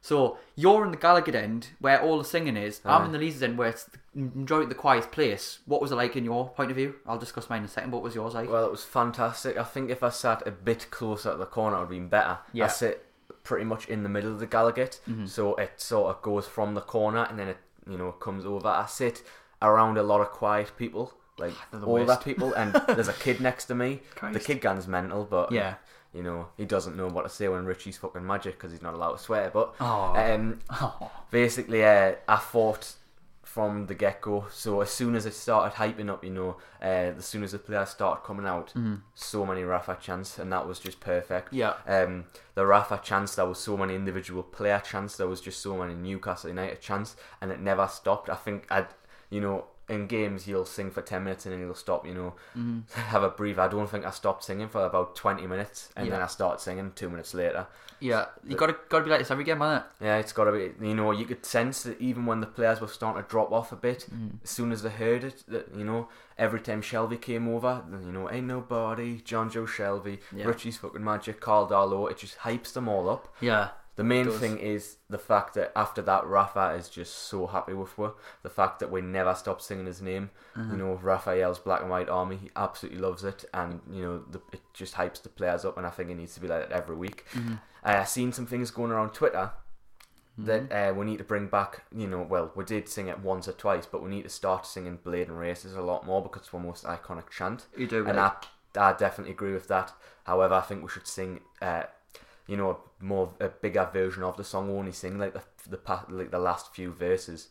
So 0.00 0.38
you're 0.54 0.84
in 0.84 0.92
the 0.92 0.96
Gallowgate 0.96 1.34
end 1.34 1.70
where 1.80 2.00
all 2.00 2.18
the 2.18 2.24
singing 2.24 2.56
is. 2.56 2.80
I'm 2.84 3.06
in 3.06 3.12
the 3.12 3.18
Leazes 3.18 3.42
end 3.42 3.58
where 3.58 3.70
it's 3.70 3.90
of 4.14 4.68
the 4.68 4.74
quiet 4.74 5.10
place. 5.10 5.58
What 5.66 5.82
was 5.82 5.90
it 5.90 5.96
like 5.96 6.14
in 6.14 6.24
your 6.24 6.50
point 6.50 6.70
of 6.70 6.76
view? 6.76 6.94
I'll 7.06 7.18
discuss 7.18 7.50
mine 7.50 7.60
in 7.60 7.64
a 7.64 7.68
second. 7.68 7.90
But 7.90 7.96
what 7.96 8.04
was 8.04 8.14
yours 8.14 8.34
like? 8.34 8.48
Well, 8.48 8.64
it 8.64 8.70
was 8.70 8.84
fantastic. 8.84 9.56
I 9.56 9.64
think 9.64 9.90
if 9.90 10.04
I 10.04 10.10
sat 10.10 10.46
a 10.46 10.52
bit 10.52 10.86
closer 10.90 11.32
to 11.32 11.36
the 11.36 11.46
corner, 11.46 11.76
it 11.76 11.80
would 11.80 11.84
have 11.86 11.90
been 11.90 12.08
better. 12.08 12.38
Yeah. 12.52 12.66
I 12.66 12.68
sit 12.68 13.05
pretty 13.46 13.64
much 13.64 13.86
in 13.88 14.02
the 14.02 14.08
middle 14.08 14.32
of 14.32 14.38
the 14.40 14.46
Gallowgate, 14.46 14.98
so 15.26 15.54
it 15.54 15.72
sort 15.80 16.06
of 16.14 16.20
goes 16.22 16.46
from 16.46 16.74
the 16.74 16.80
corner 16.94 17.22
and 17.30 17.38
then 17.38 17.48
it, 17.48 17.58
you 17.88 17.96
know, 17.96 18.10
comes 18.12 18.44
over. 18.44 18.68
I 18.68 18.86
sit 18.86 19.22
around 19.62 19.96
a 19.98 20.02
lot 20.02 20.20
of 20.20 20.28
quiet 20.30 20.72
people, 20.76 21.14
like 21.38 21.54
older 21.82 22.18
people, 22.22 22.52
and 22.54 22.74
there's 22.88 23.08
a 23.08 23.12
kid 23.26 23.40
next 23.40 23.66
to 23.66 23.74
me. 23.74 24.00
The 24.32 24.40
kid 24.40 24.60
gun's 24.60 24.86
mental, 24.88 25.24
but 25.24 25.52
Yeah. 25.52 25.74
you 26.12 26.22
know, 26.22 26.48
he 26.56 26.64
doesn't 26.64 26.96
know 26.96 27.08
what 27.08 27.22
to 27.22 27.28
say 27.28 27.46
when 27.48 27.64
Richie's 27.64 27.96
fucking 27.98 28.26
magic 28.26 28.54
because 28.54 28.72
he's 28.72 28.82
not 28.82 28.94
allowed 28.94 29.12
to 29.12 29.18
swear. 29.18 29.50
But 29.52 29.74
um, 29.80 30.58
basically, 31.30 31.84
uh, 31.84 32.14
I 32.28 32.36
fought 32.36 32.94
from 33.56 33.86
the 33.86 33.94
get 33.94 34.20
go. 34.20 34.44
So 34.52 34.82
as 34.82 34.90
soon 34.90 35.14
as 35.14 35.24
it 35.24 35.32
started 35.32 35.76
hyping 35.76 36.10
up, 36.10 36.22
you 36.22 36.28
know, 36.28 36.58
uh, 36.82 37.16
as 37.16 37.24
soon 37.24 37.42
as 37.42 37.52
the 37.52 37.58
players 37.58 37.88
started 37.88 38.22
coming 38.22 38.44
out, 38.44 38.74
so 39.14 39.46
many 39.46 39.62
Rafa 39.62 39.96
chants, 39.98 40.38
and 40.38 40.52
that 40.52 40.68
was 40.68 40.78
just 40.78 41.00
perfect. 41.00 41.54
Yeah. 41.54 41.72
Um, 41.86 42.26
the 42.54 42.66
Rafa 42.66 43.00
chants, 43.02 43.34
there 43.36 43.46
was 43.46 43.58
so 43.58 43.74
many 43.78 43.94
individual 43.94 44.42
player 44.42 44.82
chants, 44.84 45.16
there 45.16 45.26
was 45.26 45.40
just 45.40 45.62
so 45.62 45.74
many 45.78 45.94
Newcastle 45.94 46.50
United 46.50 46.82
chants, 46.82 47.16
and 47.40 47.50
it 47.50 47.58
never 47.58 47.88
stopped. 47.88 48.28
I 48.28 48.34
think 48.34 48.66
I'd, 48.70 48.88
you 49.30 49.40
know. 49.40 49.64
In 49.88 50.08
games, 50.08 50.48
you'll 50.48 50.64
sing 50.66 50.90
for 50.90 51.00
ten 51.00 51.22
minutes 51.22 51.46
and 51.46 51.52
then 51.52 51.60
you'll 51.60 51.72
stop. 51.76 52.04
You 52.04 52.14
know, 52.14 52.34
have 53.12 53.22
a 53.22 53.28
breathe. 53.30 53.60
I 53.60 53.68
don't 53.68 53.88
think 53.88 54.04
I 54.04 54.10
stopped 54.10 54.42
singing 54.42 54.68
for 54.68 54.84
about 54.84 55.14
twenty 55.14 55.46
minutes, 55.46 55.90
and 55.94 56.08
then 56.10 56.20
I 56.20 56.26
start 56.26 56.60
singing 56.60 56.90
two 56.96 57.08
minutes 57.08 57.34
later. 57.34 57.68
Yeah, 58.00 58.26
you 58.46 58.56
gotta 58.56 58.76
gotta 58.88 59.04
be 59.04 59.10
like 59.10 59.20
this 59.20 59.30
every 59.30 59.44
game, 59.44 59.58
man. 59.58 59.82
Yeah, 60.00 60.18
it's 60.18 60.32
got 60.32 60.44
to 60.44 60.52
be. 60.52 60.86
You 60.86 60.94
know, 60.94 61.12
you 61.12 61.24
could 61.24 61.46
sense 61.46 61.82
that 61.84 62.00
even 62.00 62.26
when 62.26 62.40
the 62.40 62.46
players 62.46 62.80
were 62.80 62.88
starting 62.88 63.22
to 63.22 63.28
drop 63.28 63.52
off 63.52 63.72
a 63.72 63.76
bit, 63.76 64.06
Mm. 64.12 64.38
as 64.44 64.50
soon 64.50 64.70
as 64.72 64.82
they 64.82 64.90
heard 64.90 65.24
it, 65.24 65.44
that 65.48 65.74
you 65.74 65.84
know, 65.84 66.08
every 66.36 66.60
time 66.60 66.82
Shelby 66.82 67.16
came 67.16 67.48
over, 67.48 67.82
then, 67.88 68.04
you 68.06 68.12
know, 68.12 68.30
ain't 68.30 68.46
nobody, 68.46 69.20
Jonjo 69.20 69.66
Shelvey, 69.66 70.18
Yeah. 70.32 70.46
Richie's 70.46 70.76
fucking 70.76 71.02
magic, 71.02 71.40
Karl 71.40 71.68
Darlow, 71.68 72.10
it 72.10 72.18
just 72.18 72.38
hypes 72.40 72.72
them 72.74 72.88
all 72.88 73.08
up. 73.08 73.34
Yeah, 73.40 73.68
The 73.96 74.04
main 74.04 74.30
thing 74.30 74.58
is 74.58 74.98
the 75.08 75.16
fact 75.16 75.54
that 75.54 75.72
after 75.74 76.02
that, 76.02 76.26
Rafa 76.26 76.74
is 76.78 76.90
just 76.90 77.14
so 77.14 77.46
happy 77.46 77.72
with 77.72 77.98
us. 77.98 78.12
The 78.42 78.50
fact 78.50 78.78
that 78.80 78.90
we 78.90 79.00
never 79.00 79.34
stop 79.34 79.62
singing 79.62 79.86
his 79.86 80.02
name. 80.02 80.28
Uh-huh. 80.54 80.70
You 80.72 80.76
know, 80.76 81.00
Raphael's 81.02 81.58
Black 81.58 81.80
and 81.80 81.88
White 81.88 82.10
Army, 82.10 82.36
he 82.36 82.50
absolutely 82.56 83.00
loves 83.00 83.24
it, 83.24 83.46
and 83.54 83.80
you 83.90 84.02
know, 84.02 84.18
the, 84.30 84.40
it 84.52 84.60
just 84.74 84.96
hypes 84.96 85.22
the 85.22 85.30
players 85.30 85.64
up, 85.64 85.78
and 85.78 85.86
I 85.86 85.90
think 85.90 86.10
it 86.10 86.16
needs 86.16 86.34
to 86.34 86.40
be 86.40 86.48
like 86.48 86.68
that 86.68 86.76
every 86.76 86.94
week. 86.96 87.24
Mm-hmm. 87.32 87.54
Uh, 87.86 88.00
I've 88.00 88.08
seen 88.08 88.32
some 88.32 88.46
things 88.46 88.70
going 88.72 88.90
around 88.90 89.10
Twitter 89.10 89.52
that 90.38 90.70
uh, 90.72 90.92
we 90.92 91.06
need 91.06 91.18
to 91.18 91.24
bring 91.24 91.46
back. 91.46 91.84
You 91.94 92.06
know, 92.08 92.22
well, 92.22 92.52
we 92.54 92.64
did 92.64 92.88
sing 92.88 93.08
it 93.08 93.20
once 93.20 93.46
or 93.48 93.52
twice, 93.52 93.86
but 93.86 94.02
we 94.02 94.10
need 94.10 94.24
to 94.24 94.28
start 94.28 94.66
singing 94.66 94.98
Blaydon 95.04 95.38
Races 95.38 95.74
a 95.74 95.80
lot 95.80 96.04
more 96.04 96.20
because 96.22 96.42
it's 96.42 96.54
our 96.54 96.60
most 96.60 96.84
iconic 96.84 97.30
chant. 97.30 97.66
you 97.76 97.86
do. 97.86 98.06
And 98.06 98.18
I, 98.18 98.32
I 98.76 98.92
definitely 98.92 99.32
agree 99.32 99.52
with 99.52 99.68
that. 99.68 99.92
However, 100.24 100.54
I 100.54 100.60
think 100.62 100.82
we 100.82 100.88
should 100.88 101.06
sing, 101.06 101.40
uh, 101.62 101.84
you 102.46 102.56
know, 102.56 102.70
a 103.00 103.04
more 103.04 103.32
a 103.40 103.48
bigger 103.48 103.88
version 103.92 104.24
of 104.24 104.36
the 104.36 104.44
song. 104.44 104.70
Only 104.70 104.92
sing 104.92 105.18
like 105.18 105.32
the 105.32 105.42
the 105.68 105.78
pa- 105.78 106.06
like 106.08 106.30
the 106.32 106.38
last 106.38 106.74
few 106.74 106.92
verses. 106.92 107.48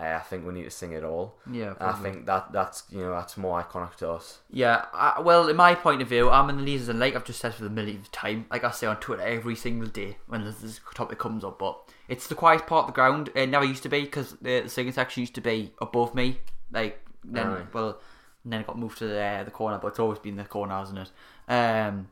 Uh, 0.00 0.16
I 0.16 0.20
think 0.20 0.46
we 0.46 0.54
need 0.54 0.62
to 0.62 0.70
sing 0.70 0.92
it 0.92 1.02
all. 1.02 1.38
yeah, 1.50 1.74
I 1.80 1.92
think 1.92 2.26
that 2.26 2.52
that's 2.52 2.84
you 2.90 3.00
know 3.00 3.10
that's 3.10 3.36
more 3.36 3.60
iconic 3.60 3.96
to 3.96 4.10
us. 4.10 4.38
Yeah, 4.48 4.84
I, 4.92 5.20
well, 5.20 5.48
in 5.48 5.56
my 5.56 5.74
point 5.74 6.02
of 6.02 6.08
view, 6.08 6.30
I'm 6.30 6.48
in 6.50 6.58
the 6.58 6.62
Leazes, 6.62 6.88
and 6.88 7.00
like 7.00 7.16
I've 7.16 7.24
just 7.24 7.40
said 7.40 7.52
for 7.54 7.64
the 7.64 7.70
millionth 7.70 8.12
time, 8.12 8.46
like 8.50 8.62
I 8.62 8.70
say 8.70 8.86
on 8.86 8.98
Twitter 8.98 9.22
every 9.22 9.56
single 9.56 9.88
day 9.88 10.18
when 10.28 10.44
this, 10.44 10.58
this 10.60 10.80
topic 10.94 11.18
comes 11.18 11.42
up, 11.42 11.58
but 11.58 11.80
it's 12.06 12.28
the 12.28 12.36
quiet 12.36 12.66
part 12.66 12.84
of 12.84 12.86
the 12.86 12.92
ground. 12.92 13.30
It 13.34 13.48
never 13.48 13.64
used 13.64 13.82
to 13.82 13.88
be 13.88 14.02
because 14.02 14.36
the, 14.40 14.60
the 14.60 14.68
singing 14.68 14.92
section 14.92 15.22
used 15.22 15.34
to 15.34 15.40
be 15.40 15.72
above 15.80 16.14
me. 16.14 16.38
Like 16.70 17.00
then, 17.24 17.46
Aye. 17.48 17.66
well, 17.72 17.98
then 18.44 18.60
it 18.60 18.66
got 18.68 18.78
moved 18.78 18.98
to 18.98 19.06
the 19.08 19.20
uh, 19.20 19.44
the 19.44 19.50
corner, 19.50 19.78
but 19.78 19.88
it's 19.88 19.98
always 19.98 20.20
been 20.20 20.36
the 20.36 20.44
corner, 20.44 20.74
hasn't 20.74 20.98
it? 20.98 21.52
Um, 21.52 22.08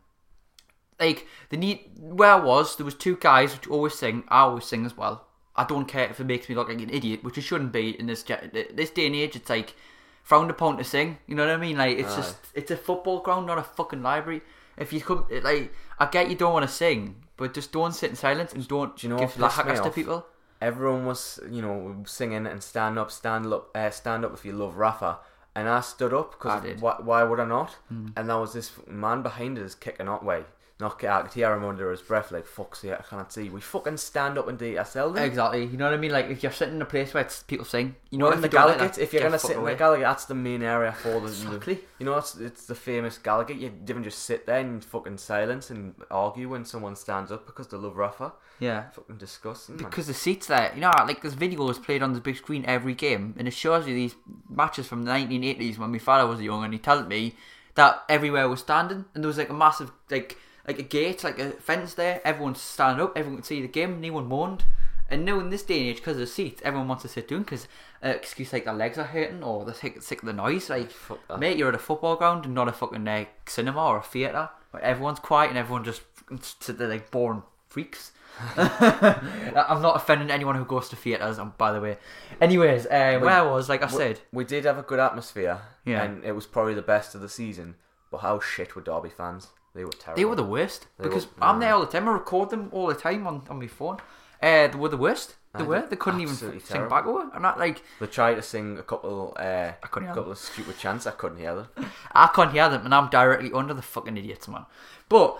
like 0.98 1.26
the 1.50 1.56
need 1.56 1.90
where 2.00 2.32
I 2.32 2.40
was, 2.40 2.76
there 2.76 2.84
was 2.84 2.94
two 2.94 3.16
guys 3.16 3.52
which 3.52 3.68
always 3.68 3.94
sing. 3.94 4.24
I 4.28 4.40
always 4.40 4.64
sing 4.64 4.86
as 4.86 4.96
well. 4.96 5.25
I 5.56 5.64
don't 5.64 5.86
care 5.86 6.08
if 6.08 6.20
it 6.20 6.24
makes 6.24 6.48
me 6.48 6.54
look 6.54 6.68
like 6.68 6.80
an 6.80 6.90
idiot, 6.90 7.24
which 7.24 7.38
it 7.38 7.42
shouldn't 7.42 7.72
be 7.72 7.98
in 7.98 8.06
this 8.06 8.22
this 8.22 8.90
day 8.90 9.06
and 9.06 9.14
age. 9.14 9.36
It's 9.36 9.50
like 9.50 9.74
frowned 10.22 10.50
upon 10.50 10.76
to 10.76 10.84
sing. 10.84 11.18
You 11.26 11.34
know 11.34 11.46
what 11.46 11.54
I 11.54 11.56
mean? 11.56 11.76
Like 11.78 11.98
it's 11.98 12.12
Aye. 12.12 12.16
just 12.16 12.36
it's 12.54 12.70
a 12.70 12.76
football 12.76 13.20
ground, 13.20 13.46
not 13.46 13.58
a 13.58 13.62
fucking 13.62 14.02
library. 14.02 14.42
If 14.76 14.92
you 14.92 15.00
come, 15.00 15.26
like 15.42 15.72
I 15.98 16.06
get 16.06 16.28
you 16.28 16.36
don't 16.36 16.52
want 16.52 16.66
to 16.68 16.72
sing, 16.72 17.16
but 17.36 17.54
just 17.54 17.72
don't 17.72 17.94
sit 17.94 18.10
in 18.10 18.16
silence 18.16 18.52
and 18.52 18.66
don't 18.68 18.96
Do 18.96 19.06
you 19.06 19.12
know 19.12 19.18
give 19.18 19.36
me 19.36 19.42
lackers 19.42 19.80
to 19.80 19.90
people. 19.90 20.26
Everyone 20.60 21.06
was 21.06 21.38
you 21.50 21.62
know 21.62 22.02
singing 22.06 22.46
and 22.46 22.62
stand 22.62 22.98
up, 22.98 23.10
stand 23.10 23.52
up, 23.52 23.70
uh, 23.74 23.90
stand 23.90 24.24
up 24.24 24.34
if 24.34 24.44
you 24.44 24.52
love 24.52 24.76
Rafa. 24.76 25.18
And 25.54 25.70
I 25.70 25.80
stood 25.80 26.12
up 26.12 26.32
because 26.32 26.82
why, 26.82 26.96
why 27.02 27.22
would 27.22 27.40
I 27.40 27.46
not? 27.46 27.76
And 27.88 28.28
there 28.28 28.36
was 28.36 28.52
this 28.52 28.72
man 28.86 29.22
behind 29.22 29.58
us 29.58 29.74
kicking 29.74 30.06
out 30.06 30.22
way. 30.22 30.44
Not 30.78 31.02
I 31.02 31.22
could 31.22 31.32
hear 31.32 31.54
him 31.54 31.64
under 31.64 31.90
his 31.90 32.02
breath 32.02 32.30
like 32.30 32.46
fuck's 32.46 32.80
sake, 32.80 32.92
I 32.92 33.02
can't 33.02 33.32
see. 33.32 33.48
We 33.48 33.62
fucking 33.62 33.96
stand 33.96 34.36
up 34.36 34.46
and 34.46 34.58
do 34.58 34.66
it 34.66 34.76
ourselves. 34.76 35.18
Exactly. 35.18 35.64
You 35.64 35.78
know 35.78 35.86
what 35.86 35.94
I 35.94 35.96
mean? 35.96 36.10
Like 36.10 36.26
if 36.28 36.42
you're 36.42 36.52
sitting 36.52 36.74
in 36.74 36.82
a 36.82 36.86
place 36.86 37.14
where 37.14 37.24
it's, 37.24 37.42
people 37.44 37.64
sing, 37.64 37.96
you 38.10 38.18
know 38.18 38.26
Or 38.26 38.32
if 38.32 38.36
in 38.36 38.42
the 38.42 38.48
Gallowgate, 38.50 38.80
like 38.80 38.98
if 38.98 39.12
you're 39.14 39.22
gonna 39.22 39.38
fuck 39.38 39.52
sit 39.52 39.56
in 39.56 39.64
the 39.64 39.74
Gallowgate, 39.74 40.02
that's 40.02 40.26
the 40.26 40.34
main 40.34 40.62
area 40.62 40.92
for 40.92 41.20
the. 41.20 41.28
Exactly. 41.28 41.74
the 41.76 41.80
you 41.98 42.04
know, 42.04 42.18
it's 42.18 42.36
it's 42.36 42.66
the 42.66 42.74
famous 42.74 43.16
Gallowgate. 43.16 43.58
You 43.58 43.70
didn't 43.70 44.04
just 44.04 44.18
sit 44.18 44.44
there 44.44 44.60
in 44.60 44.82
fucking 44.82 45.16
silence 45.16 45.70
and 45.70 45.94
argue 46.10 46.50
when 46.50 46.66
someone 46.66 46.94
stands 46.94 47.32
up 47.32 47.46
because 47.46 47.68
they 47.68 47.78
love 47.78 47.96
Rafa. 47.96 48.34
Yeah. 48.60 48.90
Fucking 48.90 49.16
disgusting. 49.16 49.76
man. 49.76 49.84
Because 49.86 50.08
the 50.08 50.14
seats 50.14 50.46
there, 50.48 50.72
you 50.74 50.82
know, 50.82 50.92
like 51.06 51.22
this 51.22 51.32
video 51.32 51.66
is 51.70 51.78
played 51.78 52.02
on 52.02 52.12
the 52.12 52.20
big 52.20 52.36
screen 52.36 52.66
every 52.66 52.94
game, 52.94 53.34
and 53.38 53.48
it 53.48 53.54
shows 53.54 53.88
you 53.88 53.94
these 53.94 54.14
matches 54.50 54.86
from 54.86 55.04
the 55.04 55.10
1980s 55.10 55.78
when 55.78 55.90
my 55.90 55.98
father 55.98 56.26
was 56.28 56.42
young, 56.42 56.64
and 56.64 56.74
he 56.74 56.78
told 56.78 57.08
me 57.08 57.34
that 57.76 58.02
everywhere 58.10 58.46
was 58.46 58.60
standing, 58.60 59.06
and 59.14 59.24
there 59.24 59.28
was 59.28 59.38
like 59.38 59.50
a 59.50 59.54
massive, 59.54 59.90
like, 60.10 60.36
like 60.66 60.78
a 60.78 60.82
gate, 60.82 61.22
like 61.24 61.38
a 61.38 61.50
fence 61.52 61.94
there. 61.94 62.20
Everyone's 62.24 62.60
standing 62.60 63.04
up, 63.04 63.16
everyone 63.16 63.38
could 63.38 63.46
see 63.46 63.62
the 63.62 63.68
game, 63.68 64.00
no 64.00 64.12
one 64.12 64.26
moaned. 64.28 64.64
And 65.08 65.24
now 65.24 65.38
in 65.38 65.50
this 65.50 65.62
day 65.62 65.78
and 65.80 65.88
age, 65.90 65.96
because 65.98 66.14
of 66.14 66.20
the 66.20 66.26
seats, 66.26 66.60
everyone 66.64 66.88
wants 66.88 67.02
to 67.02 67.08
sit 67.08 67.28
down 67.28 67.40
because 67.44 67.68
uh, 68.04 68.08
excuse 68.08 68.52
like 68.52 68.64
their 68.64 68.74
legs 68.74 68.98
are 68.98 69.04
hurting 69.04 69.42
or 69.44 69.64
they're 69.64 69.72
sick, 69.74 70.02
sick 70.02 70.20
of 70.22 70.26
the 70.26 70.32
noise. 70.32 70.68
Like, 70.68 70.90
mate, 71.38 71.56
you're 71.56 71.68
at 71.68 71.76
a 71.76 71.78
football 71.78 72.16
ground 72.16 72.44
and 72.44 72.54
not 72.54 72.66
a 72.66 72.72
fucking 72.72 73.06
uh, 73.06 73.26
cinema 73.46 73.84
or 73.86 73.98
a 73.98 74.02
theatre 74.02 74.48
where 74.72 74.82
everyone's 74.82 75.20
quiet 75.20 75.50
and 75.50 75.58
everyone 75.58 75.84
just 75.84 76.02
sits 76.40 76.66
there 76.78 76.88
like 76.88 77.12
boring 77.12 77.44
freaks. 77.68 78.10
I'm 78.56 79.80
not 79.82 79.96
offending 79.96 80.30
anyone 80.30 80.56
who 80.56 80.64
goes 80.64 80.88
to 80.90 80.96
theatres. 80.96 81.38
um, 81.38 81.54
By 81.56 81.72
the 81.72 81.80
way, 81.80 81.98
anyways, 82.40 82.86
uh, 82.86 83.18
where 83.20 83.28
I 83.30 83.42
was 83.42 83.68
like 83.68 83.82
I 83.82 83.86
We- 83.86 83.92
said, 83.92 84.20
we 84.32 84.44
did 84.44 84.64
have 84.64 84.78
a 84.78 84.82
good 84.82 84.98
atmosphere, 84.98 85.60
Yeah. 85.84 86.02
and 86.02 86.24
it 86.24 86.32
was 86.32 86.46
probably 86.46 86.74
the 86.74 86.82
best 86.82 87.14
of 87.14 87.20
the 87.20 87.28
season. 87.28 87.76
But 88.10 88.18
how 88.18 88.40
shit 88.40 88.74
were 88.76 88.82
Derby 88.82 89.08
fans? 89.10 89.48
They 89.76 89.84
were 89.84 89.92
terrible. 89.92 90.16
they 90.20 90.24
were 90.24 90.34
the 90.36 90.42
worst 90.56 90.86
They 90.98 91.04
because 91.04 91.26
were- 91.26 91.44
I'm 91.48 91.56
yeah. 91.60 91.66
there 91.68 91.74
all 91.74 91.80
the 91.86 91.92
time. 91.92 92.08
I 92.08 92.12
record 92.12 92.50
them 92.50 92.68
all 92.72 92.86
the 92.88 92.94
time 92.94 93.26
on, 93.26 93.42
on 93.50 93.58
my 93.60 93.66
phone. 93.66 93.98
Uh, 94.42 94.66
they 94.68 94.74
were 94.76 94.88
the 94.88 94.96
worst. 94.96 95.36
They 95.56 95.64
were. 95.64 95.86
They 95.88 95.96
couldn't 95.96 96.20
even 96.20 96.32
absolutely 96.34 96.60
sing 96.60 96.76
terrible. 96.76 96.90
back 96.96 97.06
over. 97.06 97.30
And 97.34 97.42
that 97.44 97.58
like 97.58 97.82
They 98.00 98.06
tried 98.06 98.34
to 98.34 98.42
sing 98.42 98.76
a 98.78 98.82
couple, 98.82 99.34
uh, 99.38 99.72
I 99.82 99.86
couldn't 99.90 100.08
hear 100.08 100.14
couple 100.14 100.32
of 100.32 100.38
stupid 100.38 100.78
chants. 100.78 101.06
I 101.06 101.12
couldn't 101.12 101.38
hear 101.38 101.54
them. 101.54 101.68
I 102.12 102.26
can't 102.34 102.52
hear 102.52 102.68
them, 102.68 102.84
and 102.84 102.94
I'm 102.94 103.08
directly 103.08 103.50
under 103.54 103.72
the 103.72 103.80
fucking 103.80 104.16
idiots, 104.18 104.48
man. 104.48 104.66
But 105.08 105.38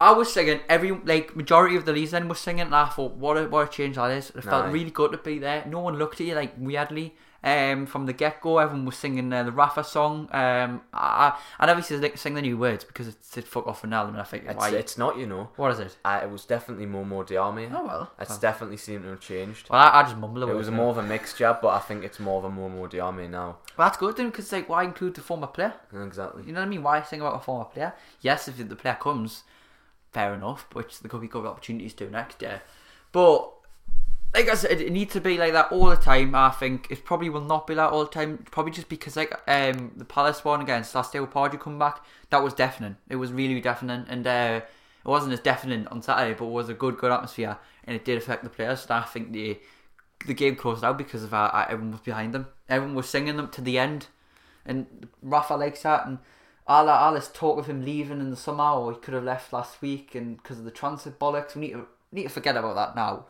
I 0.00 0.10
was 0.12 0.32
singing 0.32 0.58
every 0.68 0.90
like 0.90 1.36
majority 1.36 1.76
of 1.76 1.84
the 1.84 1.92
Leazes 1.92 2.10
then 2.10 2.26
was 2.28 2.40
singing, 2.40 2.62
and 2.66 2.74
I 2.74 2.86
thought, 2.88 3.12
what 3.14 3.36
a 3.36 3.44
what 3.48 3.68
a 3.68 3.70
change 3.70 3.94
that 3.96 4.10
is. 4.10 4.30
It 4.30 4.42
felt 4.42 4.64
Aye. 4.66 4.70
really 4.72 4.90
good 4.90 5.12
to 5.12 5.18
be 5.18 5.38
there. 5.38 5.64
No 5.66 5.78
one 5.78 5.96
looked 5.96 6.20
at 6.20 6.26
you 6.26 6.34
like 6.34 6.54
weirdly. 6.58 7.14
Um, 7.44 7.86
from 7.86 8.06
the 8.06 8.12
get 8.12 8.40
go, 8.40 8.58
everyone 8.58 8.86
was 8.86 8.96
singing 8.96 9.32
uh, 9.32 9.42
the 9.42 9.50
Rafa 9.50 9.82
song. 9.82 10.28
Um, 10.30 10.82
I 10.92 11.36
I 11.58 11.66
never 11.66 11.80
used 11.80 11.88
to 11.88 12.16
sing 12.16 12.34
the 12.34 12.42
new 12.42 12.56
words 12.56 12.84
because 12.84 13.08
it 13.08 13.16
said 13.20 13.44
"fuck 13.44 13.66
off" 13.66 13.82
and 13.82 13.92
and 13.92 14.16
I 14.16 14.22
think, 14.22 14.44
It's, 14.46 14.54
why? 14.54 14.70
it's 14.70 14.96
not, 14.96 15.18
you 15.18 15.26
know. 15.26 15.48
what 15.56 15.72
is 15.72 15.80
it? 15.80 15.96
Uh, 16.04 16.20
it 16.22 16.30
was 16.30 16.44
definitely 16.44 16.86
Momo 16.86 17.26
Diame. 17.26 17.72
Oh 17.74 17.84
well. 17.84 18.12
It's 18.20 18.30
well, 18.30 18.38
definitely 18.38 18.76
seemed 18.76 19.02
to 19.02 19.10
have 19.10 19.20
changed. 19.20 19.66
I, 19.70 20.00
I 20.00 20.02
just 20.04 20.16
mumble 20.16 20.48
It 20.48 20.54
was 20.54 20.70
more 20.70 20.90
of 20.90 20.98
a 20.98 21.02
mixed 21.02 21.36
jab, 21.36 21.60
but 21.60 21.68
I 21.68 21.80
think 21.80 22.04
it's 22.04 22.20
more 22.20 22.38
of 22.38 22.44
a 22.44 22.50
Momo 22.50 22.88
Diame 22.88 23.28
now. 23.28 23.56
Well, 23.76 23.88
that's 23.88 23.96
good 23.96 24.16
then, 24.16 24.30
because 24.30 24.52
like, 24.52 24.68
why 24.68 24.84
include 24.84 25.14
the 25.14 25.20
former 25.20 25.48
player? 25.48 25.74
Exactly. 25.92 26.44
You 26.46 26.52
know 26.52 26.60
what 26.60 26.66
I 26.66 26.68
mean? 26.68 26.82
Why 26.82 27.02
sing 27.02 27.20
about 27.20 27.36
a 27.36 27.40
former 27.40 27.64
player? 27.64 27.92
Yes, 28.20 28.46
if 28.46 28.56
the 28.56 28.76
player 28.76 28.98
comes, 29.00 29.42
fair 30.12 30.32
enough, 30.34 30.66
which 30.74 31.00
there 31.00 31.08
could 31.08 31.20
be 31.20 31.28
good 31.28 31.46
opportunities 31.46 31.94
to 31.94 32.08
next 32.08 32.40
year. 32.40 32.62
But 33.10 33.52
like 34.34 34.48
I 34.48 34.54
said, 34.54 34.80
it 34.80 34.92
needs 34.92 35.12
to 35.12 35.20
be 35.20 35.36
like 35.36 35.52
that 35.52 35.70
all 35.72 35.86
the 35.86 35.96
time. 35.96 36.34
I 36.34 36.50
think 36.50 36.90
it 36.90 37.04
probably 37.04 37.28
will 37.28 37.42
not 37.44 37.66
be 37.66 37.74
like 37.74 37.92
all 37.92 38.04
the 38.04 38.10
time. 38.10 38.44
Probably 38.50 38.72
just 38.72 38.88
because 38.88 39.16
like 39.16 39.32
um 39.48 39.92
the 39.96 40.04
Palace 40.04 40.44
one 40.44 40.60
against 40.62 40.94
last 40.94 41.12
day 41.12 41.20
with 41.20 41.30
Pardew 41.30 41.60
come 41.60 41.78
back, 41.78 42.04
that 42.30 42.42
was 42.42 42.54
deafening. 42.54 42.96
It 43.08 43.16
was 43.16 43.32
really 43.32 43.60
deafening, 43.60 44.04
and 44.08 44.26
uh, 44.26 44.60
it 45.04 45.08
wasn't 45.08 45.32
as 45.34 45.40
deafening 45.40 45.86
on 45.88 46.00
Saturday, 46.02 46.34
but 46.38 46.46
it 46.46 46.50
was 46.52 46.68
a 46.68 46.74
good 46.74 46.96
good 46.98 47.12
atmosphere, 47.12 47.58
and 47.84 47.94
it 47.94 48.04
did 48.04 48.16
affect 48.18 48.42
the 48.44 48.50
players. 48.50 48.82
And 48.84 48.92
I 48.92 49.02
think 49.02 49.32
the 49.32 49.58
the 50.26 50.34
game 50.34 50.56
closed 50.56 50.84
out 50.84 50.96
because 50.98 51.24
of 51.24 51.30
that. 51.30 51.52
uh, 51.54 51.66
Everyone 51.68 51.92
was 51.92 52.00
behind 52.00 52.32
them. 52.32 52.46
Everyone 52.68 52.94
was 52.96 53.08
singing 53.08 53.36
them 53.36 53.48
to 53.50 53.60
the 53.60 53.78
end, 53.78 54.06
and 54.64 55.08
Rafa 55.20 55.54
likes 55.54 55.82
that. 55.82 56.06
And 56.06 56.18
all, 56.66 56.86
that- 56.86 57.00
all 57.00 57.12
this 57.14 57.28
talk 57.34 57.58
of 57.58 57.66
him 57.66 57.84
leaving 57.84 58.20
in 58.20 58.30
the 58.30 58.36
summer, 58.36 58.64
or 58.64 58.92
he 58.92 58.98
could 58.98 59.14
have 59.14 59.24
left 59.24 59.52
last 59.52 59.82
week, 59.82 60.14
and 60.14 60.36
because 60.38 60.58
of 60.58 60.64
the 60.64 60.70
transfer 60.70 61.10
bollocks, 61.10 61.54
we 61.54 61.60
need 61.62 61.72
to 61.72 61.86
we 62.10 62.20
need 62.20 62.28
to 62.28 62.28
forget 62.30 62.56
about 62.56 62.76
that 62.76 62.96
now. 62.96 63.26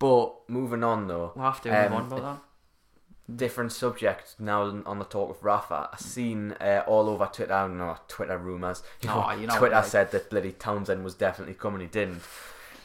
But 0.00 0.48
Moving 0.48 0.82
on 0.82 1.06
though, 1.06 1.30
we'll 1.36 1.44
have 1.44 1.60
to 1.62 1.68
move 1.70 1.86
Um, 1.86 1.92
on 1.92 2.06
about 2.06 2.22
that. 2.22 3.36
different 3.36 3.70
subject 3.70 4.34
now 4.40 4.62
on 4.84 4.98
the 4.98 5.04
talk 5.04 5.30
of 5.30 5.44
Rafa. 5.44 5.90
I 5.92 5.96
seen 5.98 6.52
uh, 6.60 6.82
all 6.88 7.08
over 7.08 7.26
Twitter, 7.32 7.52
I 7.52 7.68
don't 7.68 7.78
know, 7.78 7.96
Twitter 8.08 8.36
rumours. 8.36 8.82
You 9.02 9.08
know, 9.10 9.30
you 9.40 9.46
know, 9.46 9.56
Twitter 9.56 9.76
like- 9.76 9.84
said 9.84 10.10
that 10.10 10.28
bloody 10.30 10.50
Townsend 10.52 11.04
was 11.04 11.14
definitely 11.14 11.54
coming, 11.54 11.82
he 11.82 11.86
didn't. 11.86 12.22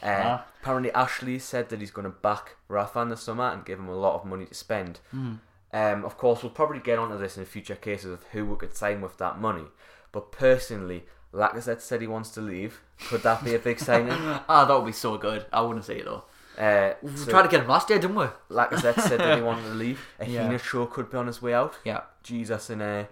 Uh, 0.04 0.08
Uh-huh. 0.08 0.41
Apparently, 0.62 0.91
Ashley 0.91 1.39
said 1.39 1.69
that 1.69 1.80
he's 1.80 1.89
going 1.91 2.06
to 2.06 2.12
back 2.12 2.58
Rafa 2.67 2.99
in 2.99 3.10
the 3.10 3.17
summer 3.17 3.45
and 3.49 3.65
give 3.65 3.80
him 3.80 3.88
a 3.88 3.95
lot 3.95 4.15
of 4.15 4.25
money 4.25 4.45
to 4.45 4.54
spend. 4.54 4.99
Hmm. 5.12 5.34
Um, 5.73 6.06
of 6.06 6.17
course, 6.17 6.43
we'll 6.43 6.51
probably 6.51 6.80
get 6.80 6.99
onto 6.99 7.17
this 7.17 7.38
in 7.38 7.45
future 7.45 7.75
cases 7.75 8.12
of 8.12 8.23
who 8.32 8.45
we 8.45 8.56
could 8.56 8.75
sign 8.75 9.01
with 9.01 9.17
that 9.17 9.39
money. 9.39 9.65
But 10.12 10.32
personally, 10.32 11.06
Lacazette 11.34 11.82
said 11.82 12.01
he 12.01 12.08
wants 12.08 12.30
to 12.32 12.41
leave. 12.41 12.82
Could 13.10 13.23
that 13.23 13.43
be 13.43 13.56
a 13.56 13.60
big 13.60 13.80
signing? 13.80 14.12
Ah, 14.49 14.65
that 14.65 14.75
would 14.75 14.86
be 14.86 14.91
so 14.91 15.17
good. 15.17 15.45
I 15.51 15.62
wouldn't 15.62 15.86
say 15.86 15.97
it 15.99 16.06
though. 16.06 16.23
Uh, 16.58 16.94
We 17.02 17.15
so 17.15 17.30
tried 17.32 17.44
to 17.44 17.48
get 17.50 17.62
him 17.62 17.68
last 17.68 17.89
year, 17.89 18.00
didn't 18.00 18.15
we? 18.15 18.26
Lacazette 18.50 19.00
said 19.02 19.20
that 19.20 19.38
he 19.38 19.44
wanted 19.44 19.63
to 19.63 19.74
leave. 19.84 20.06
Yeah. 20.26 20.48
Iheanacho 20.50 20.89
could 20.89 21.10
be 21.10 21.18
on 21.18 21.28
his 21.28 21.41
way 21.41 21.54
out. 21.54 21.78
Yeah. 21.84 22.02
Jesus 22.24 22.70
and 22.70 22.82
uh, 22.82 23.04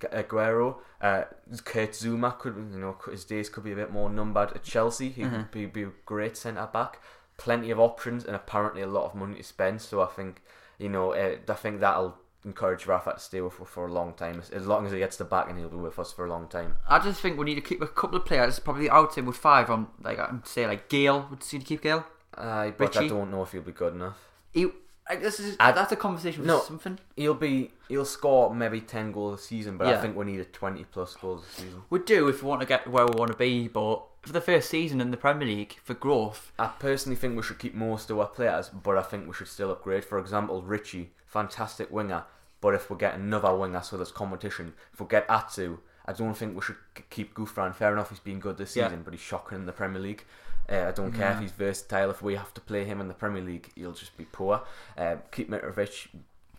G- 0.00 0.08
Aguero. 0.08 0.76
Uh, 1.00 1.24
Kurt 1.64 1.90
Zouma 1.92 2.38
could, 2.38 2.56
you 2.56 2.78
know, 2.80 2.96
his 3.10 3.24
days 3.24 3.48
could 3.48 3.64
be 3.64 3.72
a 3.72 3.76
bit 3.76 3.92
more 3.92 4.08
numbered 4.08 4.52
at 4.52 4.62
Chelsea. 4.62 5.08
He 5.10 5.22
Mm-hmm. 5.22 5.36
would 5.36 5.50
be, 5.50 5.66
be 5.66 5.82
a 5.82 5.90
great 6.06 6.36
centre 6.36 6.68
back. 6.72 7.00
Plenty 7.38 7.70
of 7.70 7.78
options 7.78 8.24
and 8.24 8.34
apparently 8.34 8.80
a 8.82 8.86
lot 8.86 9.04
of 9.04 9.14
money 9.14 9.36
to 9.36 9.42
spend. 9.42 9.82
So 9.82 10.00
I 10.00 10.06
think, 10.06 10.40
you 10.78 10.88
know, 10.88 11.12
uh, 11.12 11.36
I 11.48 11.52
think 11.54 11.80
that'll 11.80 12.16
encourage 12.46 12.86
Rafa 12.86 13.14
to 13.14 13.18
stay 13.18 13.40
with 13.40 13.60
us 13.60 13.68
for 13.68 13.86
a 13.86 13.92
long 13.92 14.14
time. 14.14 14.40
As, 14.52 14.66
long 14.66 14.86
as 14.86 14.92
he 14.92 14.98
gets 14.98 15.16
the 15.16 15.24
back, 15.24 15.50
and 15.50 15.58
he'll 15.58 15.68
be 15.68 15.76
with 15.76 15.98
us 15.98 16.12
for 16.12 16.24
a 16.24 16.30
long 16.30 16.46
time. 16.48 16.76
I 16.88 16.98
just 17.00 17.20
think 17.20 17.36
we 17.36 17.44
need 17.44 17.56
to 17.56 17.60
keep 17.60 17.82
a 17.82 17.86
couple 17.88 18.16
of 18.16 18.24
players. 18.24 18.58
Probably 18.60 18.88
I 18.88 19.00
would 19.00 19.12
say 19.12 19.20
with 19.20 19.36
five 19.36 19.68
on. 19.68 19.88
Like 20.02 20.18
I'd 20.18 20.46
say 20.46 20.66
like 20.66 20.88
Gayle. 20.88 21.26
Would 21.28 21.40
you 21.40 21.44
see 21.44 21.58
to 21.58 21.64
keep 21.64 21.82
Gayle? 21.82 22.06
Uh, 22.36 22.70
but 22.76 22.96
I 22.96 23.08
don't 23.08 23.30
know 23.30 23.42
if 23.42 23.52
he'll 23.52 23.62
be 23.62 23.72
good 23.72 23.94
enough. 23.94 24.18
He, 24.52 24.66
like, 25.08 25.22
this 25.22 25.40
is 25.40 25.56
I- 25.60 25.72
that's 25.72 25.92
a 25.92 25.96
conversation 25.96 26.40
with 26.42 26.48
No. 26.48 26.60
something. 26.60 26.98
He'll 27.16 27.34
be 27.34 27.72
he'll 27.88 28.04
score 28.04 28.54
maybe 28.54 28.80
ten 28.80 29.12
goals 29.12 29.40
a 29.40 29.42
season, 29.42 29.76
but 29.78 29.86
I 29.86 30.00
think 30.00 30.16
we 30.16 30.24
need 30.26 30.40
a 30.40 30.44
twenty 30.44 30.84
plus 30.84 31.14
goals 31.16 31.44
a 31.46 31.60
season. 31.60 31.82
We 31.90 32.00
do 32.00 32.28
if 32.28 32.42
we 32.42 32.48
want 32.48 32.60
to 32.60 32.66
get 32.66 32.86
where 32.88 33.06
we 33.06 33.18
want 33.18 33.30
to 33.32 33.36
be, 33.38 33.68
but 33.68 34.02
for 34.22 34.32
the 34.32 34.40
first 34.40 34.68
season 34.68 35.00
in 35.00 35.10
the 35.12 35.16
Premier 35.16 35.46
League 35.46 35.76
for 35.84 35.94
growth, 35.94 36.52
I 36.58 36.66
personally 36.78 37.16
think 37.16 37.36
we 37.36 37.42
should 37.42 37.58
keep 37.58 37.74
most 37.74 38.10
of 38.10 38.18
our 38.18 38.26
players, 38.26 38.68
but 38.70 38.98
I 38.98 39.02
think 39.02 39.26
we 39.28 39.32
should 39.34 39.48
still 39.48 39.70
upgrade. 39.70 40.04
For 40.04 40.18
example, 40.18 40.62
Ritchie, 40.62 41.12
fantastic 41.24 41.90
winger, 41.92 42.24
but 42.60 42.74
if 42.74 42.90
we 42.90 42.96
get 42.96 43.14
another 43.14 43.54
winger, 43.54 43.82
so 43.82 43.96
there's 43.96 44.10
competition. 44.10 44.74
If 44.92 45.00
we 45.00 45.06
get 45.06 45.30
Atsu, 45.30 45.78
I 46.04 46.12
don't 46.12 46.34
think 46.34 46.54
we 46.56 46.62
should 46.62 46.76
keep 47.10 47.34
Gouffran. 47.34 47.74
Fair 47.74 47.92
enough, 47.92 48.10
he's 48.10 48.18
been 48.18 48.40
good 48.40 48.56
this 48.58 48.74
Yeah. 48.74 48.88
season, 48.88 49.02
but 49.04 49.12
he's 49.14 49.20
shocking 49.22 49.58
in 49.58 49.66
the 49.66 49.72
Premier 49.72 50.00
League. 50.02 50.24
Uh, 50.68 50.86
I 50.88 50.90
don't 50.92 51.12
care 51.12 51.32
if 51.32 51.40
he's 51.40 51.52
versatile. 51.52 52.10
If 52.10 52.22
we 52.22 52.34
have 52.34 52.52
to 52.54 52.60
play 52.60 52.84
him 52.84 53.00
in 53.00 53.08
the 53.08 53.14
Premier 53.14 53.42
League, 53.42 53.70
he'll 53.76 53.92
just 53.92 54.16
be 54.16 54.24
poor. 54.24 54.62
Uh, 54.98 55.16
keep 55.30 55.48
Mitrovic, 55.50 56.08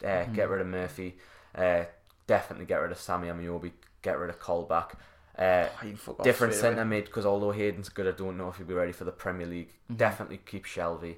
uh, 0.03 0.07
Mm-hmm. 0.07 0.33
get 0.33 0.49
rid 0.49 0.61
of 0.61 0.67
Murphy, 0.67 1.17
uh, 1.55 1.83
definitely 2.27 2.65
get 2.65 2.77
rid 2.81 2.91
of 2.91 2.99
Sammy 2.99 3.27
Ameobi, 3.27 3.71
get 4.01 4.17
rid 4.19 4.29
of 4.29 4.39
Colback. 4.39 4.93
Uh, 5.37 5.67
Oh, 5.69 5.83
you 5.83 5.89
can 5.89 5.97
fuck 5.97 6.19
off 6.19 6.23
different 6.23 6.53
centre 6.53 6.85
mid 6.85 7.05
because 7.05 7.25
although 7.25 7.51
Hayden's 7.51 7.89
good, 7.89 8.07
I 8.07 8.11
don't 8.11 8.37
know 8.37 8.49
if 8.49 8.57
he'll 8.57 8.65
be 8.65 8.73
ready 8.73 8.91
for 8.91 9.03
the 9.03 9.11
Premier 9.11 9.45
League. 9.47 9.69
Mm-hmm. 9.69 9.95
Definitely 9.95 10.39
keep 10.45 10.65
Shelvey. 10.65 11.15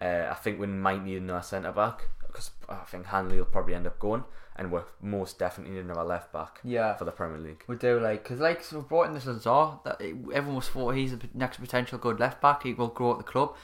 Uh, 0.00 0.28
I 0.30 0.34
think 0.34 0.60
we 0.60 0.66
might 0.66 1.02
need 1.02 1.22
another 1.22 1.42
centre 1.42 1.72
back 1.72 2.08
because 2.26 2.50
I 2.68 2.76
think 2.86 3.06
Hanley 3.06 3.38
will 3.38 3.46
probably 3.46 3.74
end 3.74 3.86
up 3.86 3.98
going, 3.98 4.24
and 4.58 4.72
we're 4.72 4.84
most 5.02 5.38
definitely 5.38 5.74
need 5.74 5.80
another 5.84 6.02
left 6.04 6.32
back 6.32 6.60
Yeah. 6.64 6.94
for 6.96 7.04
the 7.04 7.12
Premier 7.12 7.38
League. 7.38 7.62
We 7.66 7.76
do 7.76 8.00
like 8.00 8.22
because 8.22 8.40
like 8.40 8.64
so 8.64 8.78
we 8.78 8.84
brought 8.84 9.06
in 9.08 9.14
this 9.14 9.24
Lazaar 9.26 9.82
that 9.84 10.00
it, 10.00 10.14
everyone 10.32 10.56
was 10.56 10.68
thought 10.68 10.94
he's 10.94 11.12
the 11.16 11.28
next 11.34 11.58
potential 11.58 11.98
good 11.98 12.18
left 12.18 12.40
back. 12.40 12.62
He 12.62 12.72
will 12.74 12.88
grow 12.88 13.12
at 13.12 13.18
the 13.18 13.24
club. 13.24 13.54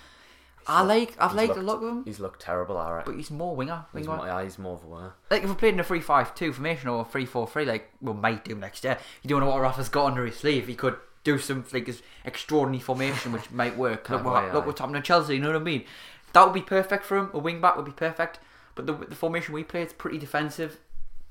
I 0.65 0.83
like 0.83 1.17
I've 1.19 1.31
he's 1.33 1.37
liked 1.39 1.55
the 1.57 1.63
looked- 1.63 1.83
look 1.83 1.91
of 1.91 1.97
him, 1.99 2.05
He's 2.05 2.21
looked 2.21 2.41
terrible, 2.41 2.77
alright. 2.77 3.05
but 3.05 3.17
he's 3.17 3.33
more 3.33 3.57
winger. 3.57 3.85
He's 3.93 4.07
winger. 4.07 4.17
more, 4.19 4.27
yeah, 4.27 4.45
he's 4.45 4.61
more 4.61 4.75
of 4.75 4.85
a 4.85 4.87
winner. 4.87 5.15
like 5.29 5.43
if 5.43 5.49
we 5.49 5.57
played 5.57 5.75
in 5.75 5.81
a 5.81 5.85
3-5-2 5.85 6.55
formation 6.55 6.89
or 6.89 7.01
a 7.01 7.05
3-4-3 7.05 7.67
like 7.67 7.91
we 8.01 8.13
might 8.13 8.45
do 8.45 8.55
next 8.55 8.85
year 8.85 8.97
you 9.23 9.29
don't 9.29 9.41
know 9.41 9.49
what 9.49 9.61
Rafa's 9.61 9.89
got 9.89 10.07
under 10.07 10.25
his 10.25 10.37
sleeve 10.37 10.69
he 10.69 10.77
could 10.77 10.97
do 11.25 11.37
some 11.39 11.65
like 11.73 11.89
his 11.89 12.01
extraordinary 12.25 12.81
formation 12.81 13.33
which 13.33 13.51
might 13.51 13.77
work 13.77 14.09
look, 14.09 14.25
what, 14.25 14.55
look 14.55 14.65
what's 14.67 14.79
happening 14.79 14.99
at 15.01 15.05
Chelsea 15.05 15.35
you 15.35 15.41
know 15.41 15.49
what 15.49 15.57
I 15.57 15.65
mean 15.65 15.85
that 16.33 16.45
would 16.45 16.55
be 16.55 16.63
perfect 16.63 17.05
for 17.07 17.17
him 17.19 17.31
a 17.35 17.41
wing 17.41 17.61
back 17.61 17.75
would 17.77 17.85
be 17.85 17.91
perfect 17.91 18.39
but 18.75 18.87
the, 18.87 18.93
the 18.95 19.15
formation 19.15 19.55
we 19.55 19.65
play 19.65 19.83
it's 19.83 19.93
pretty 19.93 20.19
defensive. 20.19 20.79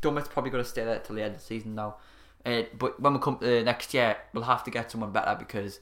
Dummett's 0.01 0.30
probably 0.30 0.49
going 0.49 0.63
to 0.63 0.69
stay 0.69 0.84
there 0.84 0.99
till 0.99 1.15
the 1.15 1.21
end 1.21 1.36
of 1.36 1.41
the 1.41 1.45
season 1.45 1.75
now 1.75 1.97
uh, 2.45 2.63
but 2.77 2.99
when 2.99 3.13
we 3.13 3.19
come 3.19 3.38
to 3.38 3.63
next 3.63 3.93
year 3.93 4.17
we'll 4.34 4.43
have 4.43 4.63
to 4.63 4.71
get 4.71 4.89
someone 4.89 5.12
better 5.12 5.36
because 5.38 5.80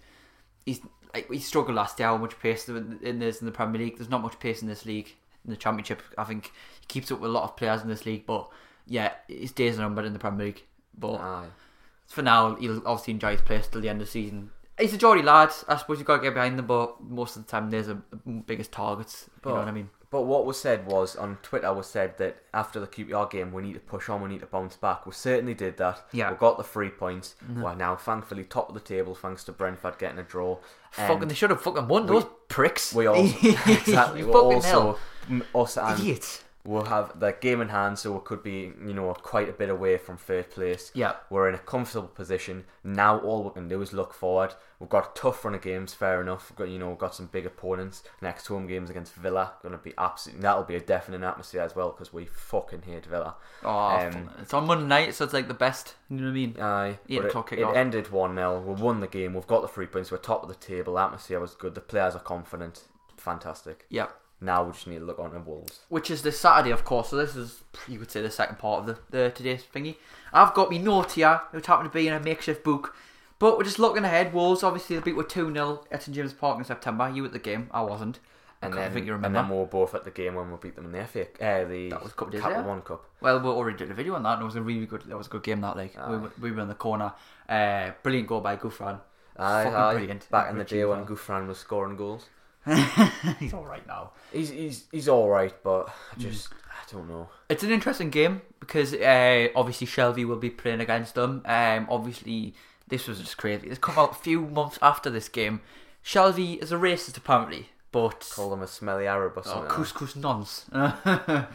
he's 0.65 0.82
like 1.13 1.30
he 1.32 1.39
struggled 1.39 1.76
last 1.76 2.00
year 2.00 2.10
how 2.10 2.17
much 2.17 2.38
pace 2.39 2.65
there 2.65 2.78
in 2.78 3.19
this 3.19 3.39
in 3.39 3.45
the 3.45 3.52
Premier 3.52 3.82
League. 3.82 3.98
There's 3.98 4.10
not 4.10 4.22
much 4.22 4.39
pace 4.39 4.62
in 4.62 4.67
this 4.67 4.86
league 4.86 5.15
in 5.45 5.52
the 5.52 5.58
Championship. 5.58 6.02
I 6.17 6.25
think 6.25 6.52
he 6.81 6.86
keeps 6.88 7.12
up 7.12 7.19
with 7.19 7.29
a 7.29 7.33
lot 7.33 7.44
of 7.44 7.56
players 7.56 7.81
in 7.81 7.88
this 7.88 8.06
league 8.06 8.25
but 8.25 8.50
yeah 8.86 9.13
his 9.27 9.52
days 9.52 9.77
are 9.77 9.81
numbered 9.81 10.06
in 10.06 10.13
the 10.13 10.19
Premier 10.19 10.48
League. 10.48 10.63
But 10.98 11.15
Aye. 11.15 11.48
for 12.08 12.21
now 12.21 12.56
he'll 12.56 12.86
obviously 12.86 13.13
enjoy 13.13 13.31
his 13.31 13.42
place 13.42 13.67
till 13.67 13.81
the 13.81 13.90
end 13.90 14.02
of 14.02 14.08
the 14.08 14.12
season. 14.12 14.52
He's 14.77 14.94
a 14.94 14.98
jolly 14.98 15.21
lad. 15.21 15.52
I 15.67 15.77
suppose 15.77 15.98
you've 15.98 16.08
got 16.08 16.17
to 16.17 16.23
get 16.23 16.33
behind 16.33 16.60
them 16.60 16.67
but 16.67 17.02
most 17.02 17.38
of 17.38 17.46
the 17.46 17.52
time 17.52 17.69
there's 17.69 17.88
a, 17.88 18.02
biggest 18.46 18.71
targets 18.73 19.29
you 19.46 19.52
know 19.52 19.60
what 19.60 19.67
I 19.67 19.71
mean 19.71 19.90
But 20.12 20.23
what 20.23 20.45
was 20.45 20.60
said 20.60 20.87
was 20.87 21.15
on 21.15 21.37
Twitter 21.43 21.71
was 21.71 21.85
said 21.87 22.17
that 22.17 22.37
after 22.51 22.79
the 22.79 22.87
QPR 22.87 23.29
game 23.29 23.51
we 23.51 23.62
need 23.62 23.73
to 23.73 23.79
push 23.79 24.10
on, 24.10 24.21
we 24.23 24.29
need 24.29 24.39
to 24.39 24.47
bounce 24.47 24.75
back. 24.75 25.05
We 25.05 25.12
certainly 25.12 25.53
did 25.53 25.77
that. 25.77 26.03
Yeah. 26.12 26.25
Mm-hmm. 26.25 26.33
we 26.33 26.39
got 26.39 26.57
the 26.57 26.63
three 26.63 26.89
points. 26.89 27.35
We're 27.55 27.75
now 27.75 27.95
thankfully 27.95 28.43
top 28.43 28.69
of 28.69 28.73
the 28.73 28.81
table 28.81 29.13
thanks 29.13 29.43
to 29.43 29.51
Brentford 29.51 29.99
getting 29.99 30.17
a 30.17 30.23
draw. 30.23 30.57
fucking 30.91 31.21
And 31.21 31.31
they 31.31 31.35
should 31.35 31.51
have 31.51 31.62
fucking 31.62 31.87
won 31.87 32.07
we- 32.07 32.13
those 32.13 32.25
pricks 32.47 32.93
we 32.95 33.05
all 33.05 33.15
exactly 33.43 34.23
we 34.23 34.31
fucking 34.33 34.53
also 34.55 34.97
hell. 35.29 35.41
us 35.62 35.77
and 35.77 35.99
idiots 35.99 36.43
We'll 36.70 36.86
have 36.86 37.20
the 37.20 37.32
game 37.32 37.62
in 37.62 37.70
hand, 37.70 37.98
so 37.98 38.12
we 38.12 38.20
could 38.24 38.44
be, 38.44 38.72
you 38.86 38.94
know, 38.94 39.12
quite 39.15 39.50
a 39.50 39.54
bit 39.54 39.72
away 39.72 39.98
from 39.98 40.17
third 40.17 40.52
place. 40.52 40.92
Yeah. 40.94 41.15
We're 41.32 41.50
in 41.50 41.56
a 41.56 41.58
comfortable 41.58 42.10
position. 42.10 42.65
Now 42.84 43.17
all 43.22 43.44
we 43.44 43.50
can 43.50 43.67
do 43.67 43.82
is 43.82 43.92
look 43.92 44.13
forward. 44.13 44.54
We've 44.80 44.88
got 44.88 45.17
a 45.17 45.20
tough 45.20 45.44
run 45.44 45.56
of 45.56 45.63
games, 45.63 45.96
fair 45.96 46.22
enough. 46.22 46.52
We've 46.52 46.58
got, 46.58 46.70
you 46.70 46.78
know, 46.78 46.90
we've 46.90 47.00
got 47.00 47.15
some 47.15 47.26
big 47.26 47.48
opponents. 47.48 48.04
Next 48.22 48.46
home 48.46 48.67
games 48.67 48.92
against 48.92 49.15
Villa, 49.15 49.54
going 49.63 49.72
to 49.72 49.80
be 49.80 49.96
absolutely, 49.98 50.44
that'll 50.44 50.62
be 50.62 50.76
a 50.76 50.80
deafening 50.80 51.24
atmosphere 51.24 51.62
as 51.62 51.76
well, 51.76 51.90
because 51.90 52.13
we 52.13 52.26
fucking 52.28 52.84
hate 52.84 53.08
Villa. 53.08 53.36
Oh, 53.63 53.70
Um, 53.72 54.30
it's 54.40 54.54
on 54.54 54.67
Monday 54.67 54.86
night, 54.86 55.15
so 55.15 55.26
it's 55.26 55.34
like 55.34 55.48
the 55.48 55.56
best. 55.56 55.96
You 56.08 56.17
know 56.17 56.26
what 56.26 56.30
I 56.30 56.34
mean? 56.34 56.56
Aye, 56.62 57.00
Eight 57.10 57.34
but 57.34 57.52
it, 57.52 57.60
it 57.62 57.76
ended 57.76 58.12
1 58.12 58.36
0. 58.36 58.62
We 58.62 58.80
won 58.80 59.00
the 59.00 59.08
game. 59.08 59.34
We've 59.34 59.48
got 59.48 59.63
the 59.63 59.67
three 59.67 59.88
points. 59.88 60.12
We're 60.12 60.20
top 60.20 60.44
of 60.44 60.50
the 60.50 60.54
table. 60.54 61.00
Atmosphere 61.00 61.40
was 61.40 61.56
good. 61.56 61.74
The 61.74 61.82
players 61.82 62.13
are 62.15 62.20
confident. 62.20 62.84
Fantastic. 63.17 63.88
Yeah. 63.90 64.10
Now 64.42 64.63
we 64.63 64.71
just 64.71 64.87
need 64.87 65.00
to 65.00 65.06
look 65.06 65.19
on 65.19 65.33
the 65.33 65.40
Wolves. 65.40 65.79
Which 65.90 66.10
is 66.10 66.21
this 66.21 66.40
Saturday, 66.40 66.71
of 66.71 66.85
course. 66.85 67.10
So 67.10 67.17
this 67.17 67.35
is, 67.35 67.62
you 67.87 68.00
could 68.00 68.10
say, 68.10 68.21
the 68.21 68.31
second 68.31 68.58
part 68.58 68.79
of 68.81 68.85
the, 68.87 68.98
the 69.10 69.29
today's 69.31 69.63
thingy. 69.73 69.98
I've 70.31 70.54
got 70.54 70.69
me 70.69 70.77
note 70.79 71.12
here, 71.13 71.42
which 71.52 71.67
happened 71.67 71.92
to 71.92 71.94
be 71.98 72.08
in 72.08 72.13
a 72.13 72.19
makeshift 72.19 72.63
book. 72.63 72.96
But 73.37 73.58
we're 73.58 73.63
just 73.65 73.79
looking 73.79 74.04
ahead. 74.06 74.33
Wolves, 74.33 74.63
obviously, 74.63 74.96
they 74.98 75.02
beat 75.02 75.15
with 75.17 75.27
2 75.29 75.52
0 75.54 75.83
at 75.92 76.04
St 76.04 76.15
James 76.15 76.33
Park 76.33 76.58
in 76.58 76.63
September. 76.65 77.10
You 77.10 77.25
at 77.25 77.33
the 77.33 77.40
game. 77.40 77.69
I 77.71 77.81
wasn't. 77.81 78.19
And 78.62 78.73
I 78.73 78.77
then, 78.77 78.92
think 78.92 79.06
you 79.06 79.13
and 79.13 79.23
remember. 79.23 79.42
then 79.42 79.50
we 79.50 79.58
were 79.58 79.65
both 79.69 79.96
at 79.96 80.04
the 80.04 80.12
game 80.12 80.35
when 80.35 80.52
we 80.52 80.58
beat 80.58 80.75
them 80.75 80.83
in 80.85 80.92
the 80.92 81.06
FA, 81.06 81.21
uh, 81.42 81.65
the 81.65 81.90
That 81.92 82.04
was 82.04 82.12
couple 82.12 82.31
days 82.33 82.42
Capital 82.42 82.63
later. 82.63 82.69
One 82.73 82.81
Cup. 82.81 83.06
Well, 83.21 83.40
we 83.40 83.48
already 83.48 83.77
did 83.77 83.90
a 83.90 83.94
video 83.94 84.15
on 84.15 84.23
that, 84.23 84.33
and 84.33 84.42
it 84.42 84.46
was 84.46 84.58
a 84.58 84.62
really 84.62 84.85
good. 84.85 85.04
That 85.04 85.17
was 85.17 85.27
a 85.27 85.29
good 85.29 85.44
game. 85.44 85.62
That 85.62 85.77
like 85.77 85.96
we, 86.10 86.17
were- 86.17 86.31
we 86.42 86.52
were 86.52 86.62
in 86.62 86.67
the 86.67 86.75
corner. 86.75 87.13
Uh, 87.48 87.92
brilliant 88.04 88.27
goal 88.27 88.42
by 88.42 88.58
Gouffran. 88.58 89.00
Aye, 89.37 89.63
Fucking 89.63 89.75
aye. 89.77 89.94
brilliant. 89.94 90.29
Back 90.29 90.50
in 90.52 90.58
the 90.58 90.65
day 90.65 90.83
when. 90.83 91.06
Gouffran 91.06 91.48
was 91.48 91.58
scoring 91.60 91.96
goals. 91.96 92.25
He's 93.40 93.54
all 93.54 93.65
right 93.65 93.86
now. 93.88 94.12
He's 94.32 94.50
he's 94.50 94.84
he's 94.92 95.10
all 95.10 95.30
right, 95.30 95.54
but 95.63 95.88
Mm. 95.88 95.92
I 96.17 96.22
just 96.22 96.50
I 96.54 96.92
don't 96.92 97.08
know. 97.10 97.30
It's 97.50 97.63
an 97.63 97.72
interesting 97.72 98.10
game 98.10 98.42
because 98.60 98.94
uh, 98.94 99.48
obviously 99.56 99.88
Shelvey 99.88 100.26
will 100.26 100.38
be 100.38 100.50
playing 100.50 100.80
against 100.80 101.15
them. 101.15 101.42
Um, 101.46 101.88
obviously, 101.90 102.54
this 102.88 103.08
was 103.08 103.20
just 103.20 103.38
crazy. 103.38 103.67
It's 103.67 103.80
come 103.80 103.98
out 103.98 104.12
a 104.12 104.15
few 104.15 104.42
months 104.42 104.80
after 104.82 105.10
this 105.10 105.30
game. 105.30 105.62
Shelvey 106.04 106.62
is 106.62 106.72
a 106.72 106.76
racist 106.76 107.17
apparently, 107.17 107.70
but 107.92 108.32
Call 108.36 108.50
them 108.50 108.62
a 108.62 108.67
smelly 108.67 109.08
Arab 109.08 109.38
or 109.38 109.44
oh, 109.46 109.50
something. 109.50 109.70
couscous 109.70 110.15
nonce. 110.15 110.65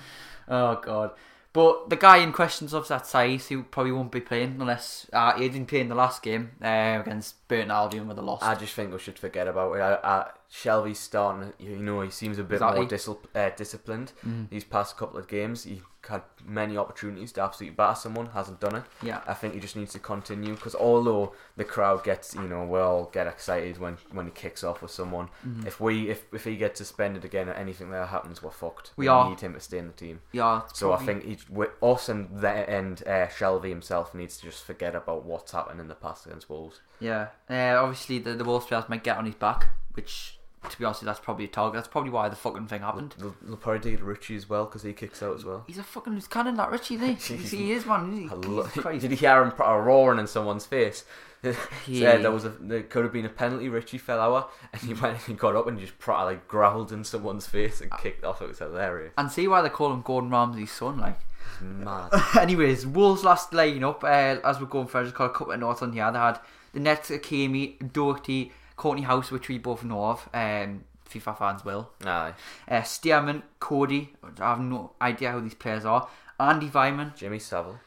oh 0.49 0.81
god. 0.83 1.11
But 1.53 1.89
the 1.89 1.97
guy 1.97 2.17
in 2.17 2.33
question's 2.33 2.75
of 2.75 2.89
that 2.89 3.07
size, 3.07 3.47
he 3.47 3.57
probably 3.59 3.93
won't 3.93 4.11
be 4.11 4.21
playing 4.21 4.57
unless 4.59 5.07
uh, 5.13 5.39
he 5.39 5.49
didn't 5.49 5.69
play 5.69 5.79
in 5.81 5.89
the 5.89 5.95
last 5.95 6.21
game 6.21 6.51
uh, 6.61 6.99
against 7.01 7.47
Burton 7.47 7.71
Albion 7.71 8.09
with 8.09 8.19
a 8.19 8.23
loss. 8.23 8.43
I 8.43 8.57
just 8.57 8.75
think 8.75 8.93
we 8.93 8.99
should 8.99 9.21
forget 9.21 9.47
about 9.47 9.73
it. 9.75 9.81
I, 9.81 9.95
I, 10.03 10.31
Shelvey's 10.55 11.01
starting, 11.01 11.53
you 11.59 11.77
know, 11.79 12.01
he 12.03 12.11
seems 12.11 12.39
a 12.39 12.45
bit 12.45 12.57
Exactly. 12.57 12.81
more 12.83 12.89
dis- 12.89 13.09
uh, 13.35 13.51
disciplined. 13.57 14.13
These 14.51 14.63
past 14.65 14.97
couple 14.97 15.19
of 15.19 15.27
games, 15.27 15.65
he 15.65 15.83
had 16.09 16.23
many 16.45 16.77
opportunities 16.77 17.33
to 17.33 17.41
absolutely 17.43 17.75
batter 17.75 17.97
someone, 17.99 18.27
hasn't 18.27 18.61
done 18.61 18.77
it. 18.77 18.85
yeah. 19.03 19.23
I 19.27 19.35
think 19.35 19.55
he 19.55 19.61
just 19.61 19.75
needs 19.75 19.93
to 19.95 19.99
continue 19.99 20.55
because 20.55 20.75
although 20.77 21.33
the 21.57 21.65
crowd 21.65 22.05
gets, 22.05 22.35
you 22.35 22.43
know, 22.43 22.63
we 22.65 22.79
all 22.79 23.07
get 23.07 23.27
excited 23.27 23.79
when, 23.79 23.97
when 24.13 24.27
he 24.27 24.31
kicks 24.31 24.63
off 24.63 24.81
with 24.81 24.91
someone. 24.93 25.29
Mm-hmm. 25.45 25.67
If 25.67 25.81
we 25.81 26.11
if, 26.11 26.25
if 26.33 26.45
he 26.45 26.57
gets 26.57 26.79
suspended 26.79 27.25
again 27.25 27.49
or 27.49 27.55
anything 27.55 27.91
that 27.91 28.09
happens, 28.11 28.41
we're 28.43 28.51
fucked. 28.53 28.93
We 28.97 29.09
are. 29.09 29.29
need 29.29 29.41
him 29.41 29.55
to 29.55 29.61
stay 29.61 29.79
in 29.79 29.87
the 29.89 29.93
team. 29.95 30.21
Yeah. 30.31 30.61
it's 30.69 30.79
So 30.79 30.93
I 30.93 30.97
probably- 30.99 31.15
think 31.15 31.25
each, 31.27 31.51
with 31.51 31.71
us 31.83 32.09
and 32.09 32.29
the, 32.41 32.49
and 32.49 33.03
uh, 33.09 33.27
Shelvey 33.27 33.71
himself 33.71 34.15
needs 34.15 34.37
to 34.37 34.45
just 34.45 34.63
forget 34.63 34.95
about 34.95 35.25
what's 35.25 35.51
happened 35.51 35.81
in 35.81 35.89
the 35.89 35.95
past 35.97 36.27
against 36.27 36.49
Wolves. 36.49 36.81
Yeah, 37.01 37.29
uh, 37.51 37.75
obviously 37.83 38.19
the 38.21 38.35
the 38.35 38.45
Wolves 38.45 38.67
players 38.67 38.89
might 38.89 39.03
get 39.03 39.17
on 39.17 39.25
his 39.27 39.35
back, 39.35 39.69
which 39.95 40.34
to 40.71 40.79
be 40.79 40.85
honest, 40.85 41.03
that's 41.05 41.21
probably 41.21 41.45
a 41.47 41.49
target. 41.49 41.75
That's 41.75 41.89
probably 41.89 42.11
why 42.11 42.29
the 42.29 42.37
fucking 42.37 42.67
thing 42.67 42.81
happened. 42.83 43.15
They'll, 43.19 43.35
they'll 43.43 43.57
probably 43.57 43.97
do 43.97 44.05
Ritchie 44.05 44.37
as 44.37 44.49
well 44.49 44.65
because 44.65 44.83
he 44.83 44.93
kicks 44.93 45.23
out 45.23 45.37
as 45.37 45.45
well. 45.45 45.65
He's 45.67 45.79
a 45.79 45.83
fucking 45.83 46.13
loose 46.15 46.27
cannon, 46.27 46.57
that 46.57 46.71
Ritchie. 46.71 46.95
Isn't 46.97 47.21
he? 47.21 47.37
He 47.57 47.73
is 47.73 47.87
man. 47.87 48.13
Isn't 48.13 48.43
he? 48.45 48.49
lo- 48.49 48.69
Did 48.99 49.11
you 49.11 49.17
hear 49.17 49.43
him 49.43 49.51
put 49.53 49.65
a 49.67 49.81
roaring 49.81 50.19
in 50.21 50.27
someone's 50.27 50.67
face? 50.67 51.05
Yeah. 51.87 52.17
There 52.17 52.31
was 52.33 52.47
a 52.47 52.49
there 52.49 52.83
could 52.85 53.05
have 53.05 53.13
been 53.13 53.27
a 53.27 53.29
penalty. 53.29 53.69
Ritchie 53.69 53.99
fell 53.99 54.19
out, 54.19 54.51
and 54.73 54.81
he 54.81 54.95
went 54.95 55.29
and 55.29 55.39
got 55.39 55.55
up 55.55 55.67
and 55.67 55.79
just 55.79 55.99
pro- 55.99 56.25
like 56.25 56.49
growled 56.49 56.91
in 56.91 57.05
someone's 57.05 57.47
face 57.47 57.83
and 57.83 57.91
kicked 57.99 58.25
off. 58.25 58.41
It 58.41 58.49
was 58.49 58.61
hilarious. 58.61 59.13
And 59.19 59.31
see 59.31 59.47
why 59.47 59.61
they 59.61 59.69
call 59.69 59.93
him 59.93 60.01
Gordon 60.01 60.31
Ramsay's 60.31 60.71
son, 60.73 60.99
like. 60.99 61.19
It's 61.53 61.61
mad. 61.61 62.11
Anyways, 62.41 62.87
Wolves 62.87 63.23
last 63.23 63.53
line-up, 63.53 64.03
uh, 64.03 64.07
as 64.43 64.59
we're 64.59 64.65
going 64.67 64.87
for, 64.87 65.01
I 65.01 65.03
just 65.05 65.15
got 65.15 65.27
a 65.27 65.35
couple 65.35 65.53
of 65.53 65.61
notes 65.61 65.83
on 65.83 65.93
here. 65.93 66.11
They 66.11 66.19
had 66.19 66.41
the 66.73 66.81
Nets, 66.81 67.11
Ikeme, 67.11 67.93
Doherty, 67.93 68.51
Kortney 68.77 69.05
Hause, 69.05 69.31
which 69.31 69.49
we 69.49 69.59
both 69.59 69.85
know 69.85 70.05
of, 70.07 70.29
um, 70.35 70.85
FIFA 71.11 71.39
fans 71.39 71.65
will. 71.65 71.91
Aye, 72.05 72.35
Uh, 72.69 72.81
Stearman, 72.83 73.43
Coady, 73.61 74.15
I 74.41 74.51
have 74.51 74.61
no 74.61 74.93
idea 75.01 75.33
who 75.33 75.41
these 75.41 75.55
players 75.55 75.85
are. 75.85 76.09
Andy 76.41 76.69
Weimann, 76.69 77.15
Jimmy 77.17 77.39
Savile. 77.39 77.79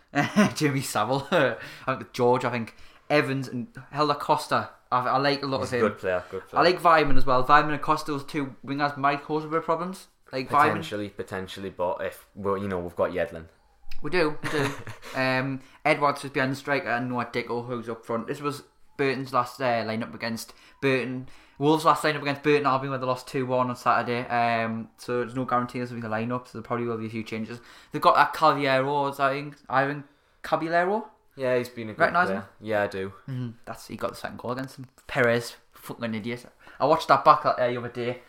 Jimmy 0.55 0.81
Savile, 0.81 1.27
I 1.31 1.95
think 1.95 2.13
George, 2.13 2.45
I 2.45 2.49
think 2.51 2.75
Evans 3.09 3.47
and 3.47 3.67
Helder 3.91 4.13
Costa. 4.15 4.69
I, 4.91 4.99
I 4.99 5.17
like 5.17 5.43
a 5.43 5.45
lot 5.45 5.59
He's 5.61 5.73
of 5.73 5.73
him. 5.73 5.81
good 5.81 5.97
player. 5.97 6.23
Good 6.31 6.47
player. 6.47 6.61
I 6.61 6.63
like 6.63 6.81
Weimann 6.81 7.17
as 7.17 7.25
well. 7.25 7.43
Weimann 7.45 7.73
and 7.73 7.81
Costa, 7.81 8.11
those 8.11 8.23
two 8.23 8.55
wingers 8.65 8.95
might 8.97 9.21
cause 9.23 9.43
a 9.43 9.47
bit 9.49 9.57
of 9.59 9.65
problems. 9.65 10.07
Like 10.31 10.49
Weimann, 10.49 10.67
potentially, 10.69 11.09
potentially, 11.09 11.69
but 11.69 11.97
if 12.01 12.25
well, 12.35 12.57
you 12.57 12.67
know, 12.69 12.79
we've 12.79 12.95
got 12.95 13.11
Yedlin. 13.11 13.45
we 14.01 14.09
do, 14.11 14.37
we 14.43 14.49
do. 14.49 14.69
um, 15.19 15.59
Edwards 15.83 16.23
is 16.23 16.31
behind 16.31 16.51
the 16.53 16.55
striker 16.55 16.87
and 16.89 17.11
Nouha 17.11 17.31
Dicko 17.33 17.65
who's 17.67 17.89
up 17.89 18.05
front. 18.05 18.27
This 18.27 18.39
was 18.41 18.63
Burton's 18.97 19.31
last 19.33 19.61
uh, 19.61 19.83
lineup 19.85 20.13
against 20.13 20.53
Burton. 20.81 21.27
Wolves 21.59 21.85
last 21.85 22.03
lineup 22.03 22.21
against 22.21 22.43
Burton 22.43 22.67
Albion 22.67 22.91
where 22.91 22.99
they 22.99 23.05
lost 23.05 23.27
2 23.29 23.45
1 23.45 23.69
on 23.69 23.75
Saturday. 23.75 24.27
Um, 24.27 24.89
so 24.97 25.19
there's 25.19 25.33
no 25.35 25.45
guarantee 25.45 25.79
there's 25.79 25.89
going 25.91 26.01
to 26.01 26.07
be 26.07 26.11
the 26.13 26.15
lineup, 26.15 26.47
so 26.47 26.57
there 26.59 26.61
probably 26.61 26.85
will 26.85 26.97
be 26.97 27.07
a 27.07 27.09
few 27.09 27.23
changes. 27.23 27.59
They've 27.91 28.01
got 28.01 28.15
that 28.15 28.33
Cavaleiro, 28.33 29.11
I 29.19 29.29
think, 29.33 29.55
Ivan 29.69 30.03
Cavaleiro. 30.43 31.07
Yeah, 31.35 31.57
he's 31.57 31.69
been 31.69 31.89
a 31.89 31.93
good 31.93 31.99
Recognise 32.01 32.27
player. 32.27 32.39
him? 32.39 32.45
Yeah, 32.61 32.83
I 32.83 32.87
do. 32.87 33.13
Mm, 33.29 33.53
that's 33.65 33.87
he 33.87 33.95
got 33.95 34.11
the 34.11 34.15
second 34.17 34.37
goal 34.39 34.51
against 34.51 34.77
him. 34.77 34.87
Perez, 35.07 35.55
fucking 35.73 36.13
idiot. 36.15 36.45
I 36.79 36.85
watched 36.85 37.07
that 37.07 37.23
back 37.25 37.45
uh, 37.45 37.55
the 37.55 37.77
other 37.77 37.89
day. 37.89 38.21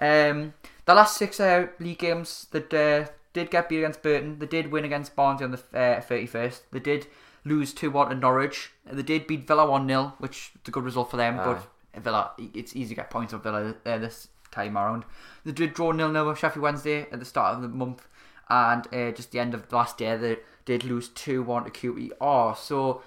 Um, 0.00 0.54
the 0.84 0.94
last 0.94 1.16
six 1.16 1.40
uh, 1.40 1.68
league 1.80 1.98
games 1.98 2.46
that 2.50 2.72
uh, 2.74 3.10
did 3.32 3.50
get 3.50 3.68
beat 3.68 3.78
against 3.78 4.02
Burton. 4.02 4.38
They 4.38 4.46
did 4.46 4.70
win 4.70 4.84
against 4.84 5.14
Barnsley 5.16 5.44
on 5.44 5.50
the 5.52 5.56
thirty 5.56 6.26
first. 6.26 6.70
they 6.72 6.80
did 6.80 7.06
lose 7.46 7.72
two 7.72 7.90
one 7.90 8.08
to 8.08 8.14
Norwich. 8.14 8.72
They 8.90 9.02
did 9.02 9.26
beat 9.26 9.46
Villa 9.46 9.68
one 9.70 9.86
0 9.88 10.14
which 10.18 10.52
is 10.54 10.68
a 10.68 10.70
good 10.70 10.84
result 10.84 11.10
for 11.10 11.16
them. 11.16 11.36
But 11.36 12.02
Villa, 12.02 12.32
it's 12.38 12.76
easy 12.76 12.90
to 12.90 12.94
get 12.96 13.10
points 13.10 13.32
on 13.32 13.40
Villa 13.40 13.74
uh, 13.86 13.98
this 13.98 14.28
time 14.50 14.76
around. 14.76 15.04
They 15.44 15.52
did 15.52 15.74
draw 15.74 15.92
nil 15.92 16.10
nil 16.10 16.26
with 16.26 16.38
Sheffield 16.38 16.62
Wednesday 16.62 17.06
at 17.10 17.18
the 17.18 17.24
start 17.24 17.56
of 17.56 17.62
the 17.62 17.68
month, 17.68 18.06
and 18.50 18.86
uh, 18.92 19.12
just 19.12 19.32
the 19.32 19.38
end 19.38 19.54
of 19.54 19.72
last 19.72 20.00
year 20.00 20.18
they 20.18 20.38
did 20.64 20.84
lose 20.84 21.08
two 21.08 21.42
one 21.42 21.64
to 21.64 21.70
QPR. 21.70 22.56
So 22.56 23.02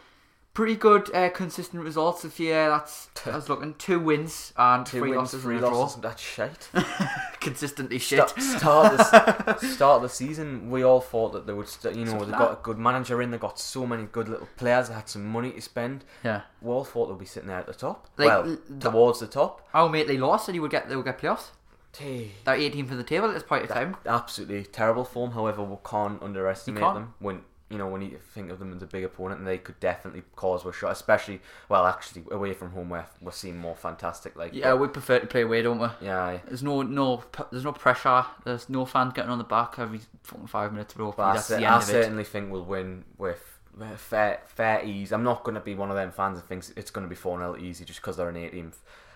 pretty 0.59 0.75
good, 0.75 1.09
uh, 1.15 1.29
consistent 1.29 1.81
results. 1.81 2.25
If 2.25 2.37
you 2.37 2.51
uh, 2.51 2.67
that's 2.79 3.07
I 3.25 3.33
was 3.37 3.47
looking 3.47 3.75
two 3.75 3.97
wins 3.97 4.51
and 4.57 4.85
Two 4.85 4.99
three 4.99 5.11
wins, 5.11 5.17
losses 5.19 5.41
three 5.41 5.55
and 5.55 5.63
a 5.63 5.69
draw. 5.69 5.79
losses. 5.79 6.01
That's 6.01 6.21
shite. 6.21 6.67
Consistently 7.39 7.97
shit. 7.97 8.27
Start, 8.29 8.41
start, 8.41 9.45
the, 9.45 9.57
start 9.73 9.95
of 9.97 10.01
the 10.01 10.09
season, 10.09 10.69
we 10.69 10.83
all 10.83 10.99
thought 10.99 11.31
that 11.31 11.47
they 11.47 11.53
would, 11.53 11.69
st- 11.69 11.95
you 11.95 12.03
know, 12.03 12.11
Something 12.11 12.27
they 12.31 12.31
like 12.33 12.39
got 12.41 12.59
a 12.59 12.61
good 12.61 12.77
manager 12.77 13.21
in, 13.21 13.31
they 13.31 13.37
got 13.37 13.57
so 13.57 13.87
many 13.87 14.03
good 14.03 14.27
little 14.27 14.49
players, 14.57 14.89
they 14.89 14.95
had 14.95 15.07
some 15.07 15.25
money 15.25 15.51
to 15.51 15.61
spend. 15.61 16.03
Yeah. 16.25 16.41
We 16.61 16.69
all 16.71 16.83
thought 16.83 17.07
they'd 17.07 17.17
be 17.17 17.25
sitting 17.25 17.47
there 17.47 17.59
at 17.59 17.67
the 17.67 17.73
top. 17.73 18.09
Like, 18.17 18.27
well, 18.27 18.51
l- 18.51 18.79
towards 18.81 19.21
the 19.21 19.27
top. 19.27 19.65
Our 19.73 19.87
mate 19.87 20.09
Lee 20.09 20.17
Law 20.17 20.35
said 20.35 20.55
he 20.55 20.59
would 20.59 20.71
get 20.71 20.89
they 20.89 20.97
would 20.97 21.05
get 21.05 21.19
playoffs. 21.19 21.51
Hey, 21.97 22.31
They're 22.43 22.55
18 22.55 22.85
for 22.85 22.95
the 22.95 23.03
table 23.03 23.29
at 23.29 23.33
this 23.33 23.43
point 23.43 23.63
in 23.63 23.69
time. 23.69 23.95
absolutely 24.05 24.63
terrible 24.65 25.03
form. 25.05 25.31
However, 25.31 25.63
we 25.63 25.77
can't 25.89 26.21
underestimate 26.21 26.81
can't. 26.83 26.95
them 26.95 27.13
when 27.19 27.41
you 27.69 27.77
know 27.77 27.87
when 27.87 28.01
you 28.01 28.17
think 28.33 28.49
of 28.51 28.59
them 28.59 28.73
as 28.75 28.81
a 28.81 28.87
big 28.87 29.03
opponent, 29.03 29.39
and 29.39 29.47
they 29.47 29.57
could 29.57 29.79
definitely 29.79 30.23
cause 30.35 30.65
a 30.65 30.73
shot. 30.73 30.91
Especially, 30.91 31.39
well, 31.69 31.85
actually, 31.85 32.23
away 32.31 32.53
from 32.53 32.71
home, 32.71 32.89
where 32.89 33.07
we're 33.21 33.31
seeing 33.31 33.57
more 33.57 33.75
fantastic. 33.75 34.35
Like, 34.35 34.53
Yeah, 34.53 34.73
we 34.73 34.87
prefer 34.87 35.19
to 35.19 35.27
play 35.27 35.41
away, 35.41 35.61
don't 35.61 35.79
we? 35.79 35.87
yeah. 36.01 36.23
aye. 36.23 36.41
There's 36.45 36.63
no 36.63 36.81
no 36.81 37.23
there's 37.51 37.63
no 37.65 37.71
pressure. 37.73 38.25
There's 38.43 38.69
no 38.69 38.85
fans 38.85 39.13
getting 39.13 39.31
on 39.31 39.37
the 39.37 39.43
back 39.43 39.75
every 39.77 40.01
fucking 40.23 40.47
five 40.47 40.71
minutes. 40.73 40.93
Bro, 40.93 41.13
But 41.17 41.23
I, 41.23 41.33
that's 41.35 41.51
I 41.51 41.75
of 41.75 41.83
it. 41.83 41.85
certainly 41.85 42.23
think 42.23 42.51
we'll 42.51 42.65
win 42.65 43.05
with 43.17 43.59
fair 43.97 44.41
fair 44.47 44.83
ease. 44.83 45.11
I'm 45.11 45.23
not 45.23 45.43
going 45.43 45.55
to 45.55 45.61
be 45.61 45.75
one 45.75 45.89
of 45.89 45.95
them 45.95 46.11
fans 46.11 46.37
that 46.39 46.47
thinks 46.47 46.71
it's 46.75 46.91
going 46.91 47.05
to 47.05 47.09
be 47.09 47.15
4 47.15 47.37
0 47.37 47.57
easy 47.57 47.85
just 47.85 48.01
because 48.01 48.17
they're 48.17 48.29
an 48.29 48.35
18th. 48.35 48.73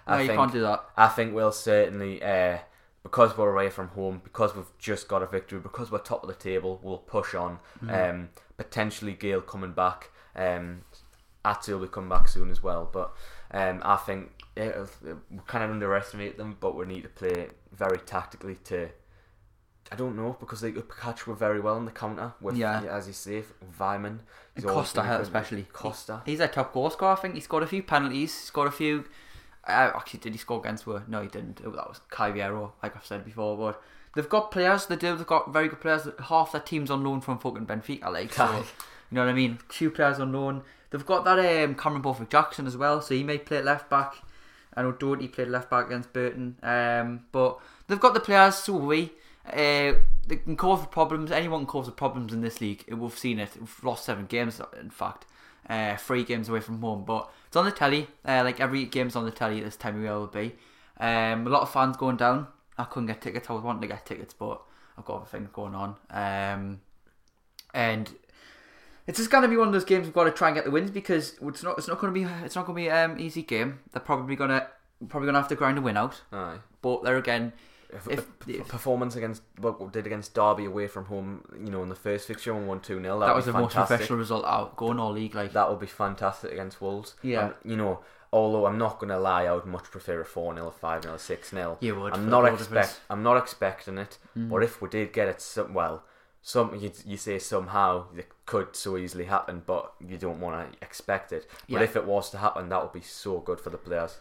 No, 0.07 0.13
I 0.13 0.21
you 0.21 0.27
think, 0.27 0.37
can't 0.37 0.51
do 0.51 0.61
that. 0.61 0.83
I 0.97 1.07
think 1.07 1.33
we'll 1.33 1.51
certainly, 1.51 2.21
uh, 2.21 2.57
because 3.03 3.37
we're 3.37 3.51
away 3.51 3.69
from 3.69 3.89
home, 3.89 4.21
because 4.23 4.55
we've 4.55 4.65
just 4.77 5.07
got 5.07 5.21
a 5.23 5.25
victory, 5.25 5.59
because 5.59 5.91
we're 5.91 5.99
top 5.99 6.23
of 6.23 6.29
the 6.29 6.35
table, 6.35 6.79
we'll 6.83 6.97
push 6.97 7.33
on. 7.35 7.59
Mm-hmm. 7.83 7.89
Um, 7.89 8.29
potentially 8.57 9.13
Gayle 9.13 9.41
coming 9.41 9.73
back. 9.73 10.11
Um, 10.35 10.83
Atsu 11.45 11.73
will 11.77 11.85
be 11.87 11.91
coming 11.91 12.09
back 12.09 12.27
soon 12.27 12.49
as 12.49 12.63
well. 12.63 12.89
But 12.91 13.13
um, 13.51 13.81
I 13.83 13.97
think 13.97 14.31
it'll, 14.55 14.87
we 15.03 15.39
kind 15.47 15.63
of 15.63 15.71
underestimate 15.71 16.37
them, 16.37 16.57
but 16.59 16.75
we 16.75 16.85
need 16.85 17.03
to 17.03 17.09
play 17.09 17.47
very 17.71 17.97
tactically 17.99 18.55
to. 18.65 18.89
I 19.91 19.95
don't 19.95 20.15
know 20.15 20.37
because 20.39 20.61
they 20.61 20.71
could 20.71 20.89
catch 20.89 21.27
were 21.27 21.35
very 21.35 21.59
well 21.59 21.77
in 21.77 21.85
the 21.85 21.91
counter 21.91 22.33
with, 22.41 22.55
Yeah. 22.55 22.81
as 22.83 23.05
you 23.05 23.13
say, 23.13 23.43
Weimann. 23.77 24.05
And 24.05 24.19
He's 24.55 24.65
always 24.65 24.91
Costa 24.91 25.19
especially. 25.21 25.63
Costa. 25.73 26.21
He's 26.25 26.39
a 26.39 26.47
top 26.47 26.73
goal 26.73 26.89
scorer. 26.89 27.11
I 27.11 27.15
think 27.15 27.35
he 27.35 27.41
scored 27.41 27.63
a 27.63 27.67
few 27.67 27.83
penalties. 27.83 28.33
Scored 28.33 28.69
a 28.69 28.71
few. 28.71 29.03
Uh, 29.67 29.91
actually, 29.95 30.21
did 30.21 30.31
he 30.31 30.37
score 30.39 30.59
against? 30.59 30.87
Were 30.87 31.03
no, 31.07 31.21
he 31.21 31.27
didn't. 31.27 31.57
That 31.57 31.73
was 31.75 31.99
Cavaleiro, 32.09 32.73
like 32.81 32.95
I've 32.95 33.05
said 33.05 33.25
before. 33.25 33.57
But 33.57 33.81
they've 34.13 34.29
got 34.29 34.51
players. 34.51 34.85
They 34.85 34.95
do. 34.95 35.15
They've 35.15 35.27
got 35.27 35.51
very 35.51 35.67
good 35.67 35.81
players. 35.81 36.07
Half 36.27 36.51
their 36.51 36.61
team's 36.61 36.91
on 36.91 37.03
loan 37.03 37.21
from 37.21 37.39
fucking 37.39 37.65
Benfica. 37.65 38.11
Like, 38.11 38.33
so, 38.33 38.45
you 38.45 39.15
know 39.15 39.25
what 39.25 39.29
I 39.29 39.33
mean. 39.33 39.59
Two 39.69 39.91
players 39.91 40.19
on 40.19 40.31
loan. 40.31 40.63
They've 40.89 41.05
got 41.05 41.25
that 41.25 41.39
um, 41.39 41.75
Cameron 41.75 42.01
Borthwick 42.01 42.29
Jackson 42.29 42.67
as 42.67 42.77
well, 42.77 43.01
so 43.01 43.15
he 43.15 43.23
may 43.23 43.39
play 43.39 43.61
left 43.61 43.89
back. 43.89 44.15
I 44.75 44.83
know 44.83 44.91
Doherty 44.91 45.27
played 45.27 45.47
left 45.47 45.69
back 45.69 45.87
against 45.87 46.13
Burton, 46.13 46.57
um, 46.63 47.25
but 47.31 47.59
they've 47.87 47.99
got 47.99 48.13
the 48.13 48.19
players. 48.19 48.55
So 48.55 48.73
will 48.73 48.87
we. 48.87 49.11
Uh, 49.47 49.93
they 50.25 50.37
can 50.37 50.55
cause 50.55 50.81
the 50.81 50.87
problems. 50.87 51.31
Anyone 51.31 51.61
can 51.61 51.67
cause 51.67 51.85
the 51.85 51.91
problems 51.91 52.31
in 52.31 52.41
this 52.41 52.61
league. 52.61 52.85
We've 52.87 53.17
seen 53.17 53.39
it. 53.39 53.49
We've 53.59 53.83
lost 53.83 54.05
seven 54.05 54.25
games, 54.25 54.61
in 54.79 54.89
fact, 54.89 55.25
uh, 55.69 55.97
three 55.97 56.23
games 56.23 56.47
away 56.47 56.61
from 56.61 56.79
home. 56.79 57.03
But 57.05 57.29
it's 57.47 57.55
on 57.55 57.65
the 57.65 57.71
telly. 57.71 58.07
Uh, 58.25 58.41
like 58.43 58.59
every 58.59 58.85
game's 58.85 59.15
on 59.15 59.25
the 59.25 59.31
telly 59.31 59.59
this 59.61 59.75
time 59.75 59.97
of 59.97 60.01
year 60.01 60.13
will 60.13 60.27
be. 60.27 60.55
Um, 60.99 61.45
a 61.45 61.49
lot 61.49 61.63
of 61.63 61.71
fans 61.71 61.97
going 61.97 62.17
down. 62.17 62.47
I 62.77 62.85
couldn't 62.85 63.07
get 63.07 63.21
tickets. 63.21 63.49
I 63.49 63.53
was 63.53 63.63
wanting 63.63 63.81
to 63.81 63.87
get 63.87 64.05
tickets, 64.05 64.33
but 64.33 64.61
I've 64.97 65.05
got 65.05 65.17
other 65.17 65.25
things 65.25 65.49
going 65.53 65.75
on. 65.75 65.95
Um, 66.09 66.81
and 67.73 68.09
it's 69.07 69.17
just 69.17 69.29
gonna 69.29 69.47
be 69.47 69.57
one 69.57 69.67
of 69.67 69.73
those 69.73 69.85
games 69.85 70.05
we've 70.05 70.13
got 70.13 70.25
to 70.25 70.31
try 70.31 70.49
and 70.49 70.55
get 70.55 70.65
the 70.65 70.71
wins 70.71 70.91
because 70.91 71.35
it's 71.41 71.63
not. 71.63 71.77
It's 71.77 71.87
not 71.87 71.99
gonna 71.99 72.13
be. 72.13 72.23
It's 72.23 72.55
not 72.55 72.65
gonna 72.65 72.75
be 72.75 72.89
um 72.89 73.19
easy 73.19 73.43
game. 73.43 73.79
They're 73.91 74.01
probably 74.01 74.35
gonna 74.35 74.67
probably 75.09 75.27
gonna 75.27 75.39
have 75.39 75.49
to 75.49 75.55
grind 75.55 75.77
a 75.77 75.81
win 75.81 75.97
out. 75.97 76.21
Aye. 76.31 76.57
But 76.81 77.03
there 77.03 77.17
again, 77.17 77.53
If- 77.95 78.07
if, 78.09 78.25
if- 78.47 78.67
performance 78.67 79.15
against 79.15 79.43
what 79.59 79.79
we 79.81 79.87
did 79.89 80.05
against 80.05 80.33
Derby 80.33 80.65
away 80.65 80.87
from 80.87 81.05
home, 81.05 81.43
you 81.63 81.71
know, 81.71 81.83
in 81.83 81.89
the 81.89 81.95
first 81.95 82.27
fixture 82.27 82.53
and 82.53 82.67
won 82.67 82.79
two 82.79 83.01
0 83.01 83.19
that 83.19 83.35
was 83.35 83.45
be 83.45 83.51
the 83.51 83.57
most 83.59 83.75
professional 83.75 84.19
result 84.19 84.45
out 84.45 84.75
going 84.75 84.99
all 84.99 85.11
league. 85.11 85.35
Like 85.35 85.53
That 85.53 85.69
would 85.69 85.79
be 85.79 85.87
fantastic 85.87 86.51
against 86.51 86.81
Wolves. 86.81 87.15
Yeah. 87.21 87.45
Um, 87.45 87.53
you 87.63 87.75
know, 87.77 87.99
although 88.31 88.65
I'm 88.65 88.77
not 88.77 88.99
going 88.99 89.09
to 89.09 89.19
lie, 89.19 89.45
I 89.45 89.53
would 89.53 89.65
much 89.65 89.85
prefer 89.85 90.21
a 90.21 90.25
4 90.25 90.55
0, 90.55 90.71
5 90.71 91.03
0, 91.03 91.17
6 91.17 91.49
0. 91.49 91.77
You 91.81 91.99
would, 91.99 92.13
I'm 92.13 92.29
not 92.29 92.45
expect. 92.45 92.69
difference. 92.69 92.99
I'm 93.09 93.23
not 93.23 93.37
expecting 93.37 93.97
it. 93.97 94.17
Mm. 94.37 94.49
But 94.49 94.63
if 94.63 94.81
we 94.81 94.89
did 94.89 95.13
get 95.13 95.27
it, 95.27 95.39
some 95.41 95.73
well, 95.73 96.03
some 96.41 96.75
you, 96.75 96.91
you 97.05 97.15
say 97.17 97.39
somehow 97.39 98.07
it 98.17 98.27
could 98.45 98.75
so 98.75 98.97
easily 98.97 99.25
happen, 99.25 99.61
but 99.65 99.93
you 100.05 100.17
don't 100.17 100.39
want 100.41 100.73
to 100.73 100.77
expect 100.83 101.31
it. 101.31 101.47
But 101.69 101.77
Yeah. 101.77 101.83
if 101.83 101.95
it 101.95 102.05
was 102.05 102.29
to 102.31 102.37
happen, 102.39 102.69
that 102.69 102.81
would 102.81 102.91
be 102.91 103.01
so 103.01 103.39
good 103.39 103.59
for 103.61 103.69
the 103.69 103.77
players. 103.77 104.17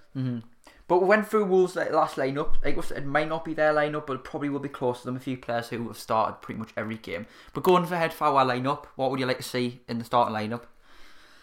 But 0.92 1.00
we 1.00 1.08
went 1.08 1.26
through 1.26 1.46
Wolves' 1.46 1.74
last 1.74 2.16
lineup. 2.16 2.62
We 2.62 2.82
said, 2.82 2.98
it 2.98 3.06
might 3.06 3.26
not 3.26 3.46
be 3.46 3.54
their 3.54 3.72
lineup, 3.72 4.06
but 4.06 4.12
it 4.12 4.24
probably 4.24 4.50
will 4.50 4.60
be 4.60 4.68
close 4.68 5.00
to 5.00 5.06
them. 5.06 5.16
A 5.16 5.20
few 5.20 5.38
players 5.38 5.70
who 5.70 5.88
have 5.88 5.96
started 5.96 6.42
pretty 6.42 6.58
much 6.58 6.68
every 6.76 6.98
game. 6.98 7.26
But 7.54 7.64
going 7.64 7.86
for 7.86 7.96
head 7.96 8.12
for 8.12 8.26
our 8.26 8.44
lineup, 8.44 8.84
what 8.96 9.10
would 9.10 9.18
you 9.18 9.24
like 9.24 9.38
to 9.38 9.42
see 9.42 9.80
in 9.88 9.98
the 9.98 10.04
starting 10.04 10.36
lineup? 10.36 10.64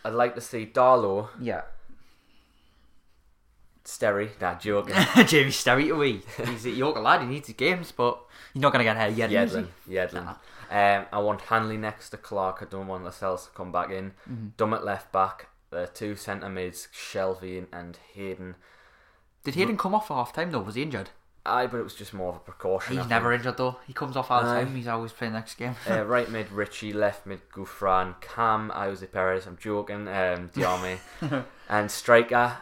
I'd 0.06 0.14
like 0.14 0.36
to 0.36 0.42
see 0.42 0.68
Darlow, 0.68 1.30
Yeah, 1.42 1.64
Sterry, 3.84 4.30
nah, 4.40 4.54
joking. 4.54 4.94
Jamie 5.26 5.50
Sterry 5.50 5.90
away. 5.90 6.22
He's 6.46 6.68
a 6.68 6.70
Yorker 6.70 7.00
lad. 7.00 7.22
He 7.22 7.28
needs 7.28 7.48
his 7.48 7.56
games, 7.56 7.92
but 7.92 8.20
he's 8.54 8.62
not 8.62 8.72
going 8.72 8.86
to 8.86 8.92
get 8.92 8.98
ahead 8.98 9.18
yet. 9.18 9.32
Yedlin. 9.32 9.66
Yedlin. 9.90 10.28
Um, 10.70 11.06
I 11.12 11.18
want 11.18 11.42
Hanley 11.42 11.78
next 11.78 12.12
to 12.12 12.18
Clark. 12.18 12.60
I 12.62 12.66
don't 12.66 12.86
want 12.86 13.04
Lascelles 13.04 13.48
to 13.48 13.52
come 13.54 13.72
back 13.72 13.90
in. 13.90 14.12
Mm-hmm. 14.30 14.48
Dummett 14.58 14.84
left 14.84 15.12
back. 15.12 15.48
The 15.72 15.90
two 15.92 16.16
centre 16.16 16.50
mids, 16.50 16.88
Shelvey 16.94 17.66
and 17.74 17.98
Hayden. 18.14 18.54
Did 19.44 19.56
Hayden 19.56 19.78
come 19.78 19.96
off 19.96 20.08
for 20.08 20.16
half 20.16 20.34
time 20.34 20.52
though? 20.52 20.60
Was 20.62 20.76
he 20.76 20.82
injured? 20.84 21.10
Aye, 21.46 21.68
but 21.68 21.78
it 21.78 21.84
was 21.84 21.96
just 21.96 22.14
more 22.14 22.30
of 22.30 22.36
a 22.36 22.40
precaution. 22.40 22.92
I 22.94 22.96
He's 22.96 23.00
think. 23.04 23.10
never 23.10 23.32
injured 23.34 23.58
though. 23.58 23.78
He 23.88 23.94
comes 23.94 24.16
off 24.18 24.30
all 24.30 24.44
the 24.44 24.50
Aye. 24.50 24.64
time. 24.66 24.76
He's 24.76 24.88
always 24.88 25.14
playing 25.14 25.34
next 25.34 25.56
game. 25.56 25.76
uh, 25.90 26.04
right 26.06 26.30
mid 26.30 26.52
Ritchie, 26.52 26.94
left 26.94 27.26
mid 27.26 27.50
Gouffran, 27.50 28.20
Cam, 28.22 28.70
Jose 28.70 29.06
Perez, 29.08 29.46
I'm 29.48 29.58
joking, 29.58 30.08
um, 30.08 30.50
Diame, 30.54 31.00
and 31.70 31.90
striker 31.90 32.58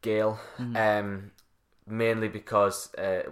Gayle. 0.00 0.38
Mm-hmm. 0.58 0.76
Um, 0.76 1.30
mainly 1.86 2.28
because 2.28 2.94
uh, 2.94 3.24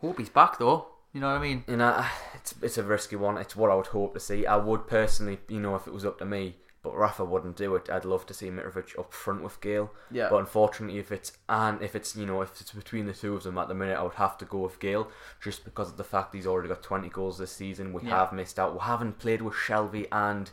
Hope 0.00 0.18
he's 0.18 0.28
back 0.28 0.58
though. 0.58 0.86
You 1.12 1.20
know 1.20 1.28
what 1.32 1.38
I 1.40 1.42
mean? 1.42 1.64
you 1.66 1.76
know 1.76 2.04
it's 2.34 2.54
it's 2.62 2.78
a 2.78 2.82
risky 2.84 3.16
one. 3.16 3.36
It's 3.38 3.56
what 3.56 3.70
I 3.70 3.74
would 3.74 3.88
hope 3.88 4.14
to 4.14 4.20
see. 4.20 4.46
I 4.46 4.56
would 4.56 4.86
personally, 4.86 5.38
you 5.48 5.58
know, 5.60 5.74
if 5.74 5.86
it 5.88 5.92
was 5.92 6.04
up 6.04 6.18
to 6.20 6.24
me, 6.24 6.56
but 6.82 6.96
Rafa 6.96 7.24
wouldn't 7.24 7.56
do 7.56 7.74
it. 7.76 7.90
I'd 7.90 8.04
love 8.04 8.24
to 8.26 8.34
see 8.34 8.48
Mitrovic 8.48 8.98
up 8.98 9.12
front 9.12 9.42
with 9.42 9.60
Gayle. 9.60 9.90
Yeah. 10.10 10.28
But 10.30 10.38
unfortunately, 10.38 10.98
if 10.98 11.12
it's 11.12 11.32
and 11.48 11.80
if 11.82 11.94
it's 11.94 12.16
you 12.16 12.26
know 12.26 12.40
if 12.42 12.60
it's 12.60 12.72
between 12.72 13.06
the 13.06 13.12
two 13.12 13.34
of 13.34 13.42
them 13.42 13.58
at 13.58 13.68
the 13.68 13.74
minute, 13.74 13.98
I 13.98 14.02
would 14.02 14.14
have 14.14 14.38
to 14.38 14.44
go 14.44 14.58
with 14.58 14.80
Gayle 14.80 15.08
just 15.42 15.64
because 15.64 15.90
of 15.90 15.96
the 15.96 16.04
fact 16.04 16.34
he's 16.34 16.46
already 16.46 16.68
got 16.68 16.82
20 16.82 17.08
goals 17.10 17.38
this 17.38 17.52
season. 17.52 17.92
We 17.92 18.02
Yeah. 18.02 18.18
have 18.20 18.32
missed 18.32 18.58
out. 18.58 18.72
We 18.74 18.80
haven't 18.80 19.18
played 19.18 19.42
with 19.42 19.54
Shelvey 19.54 20.06
and 20.10 20.50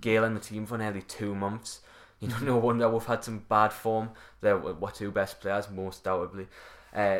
Gayle 0.00 0.24
in 0.24 0.34
the 0.34 0.40
team 0.40 0.64
for 0.66 0.78
nearly 0.78 1.02
two 1.02 1.34
months. 1.34 1.80
You 2.20 2.28
know, 2.28 2.38
no 2.42 2.56
wonder 2.58 2.88
we've 2.88 3.04
had 3.04 3.24
some 3.24 3.40
bad 3.48 3.72
form. 3.72 4.10
They're 4.40 4.62
our 4.64 4.90
two 4.92 5.10
best 5.10 5.40
players, 5.40 5.68
most 5.70 6.04
doubtably. 6.04 6.46
Uh, 6.94 7.18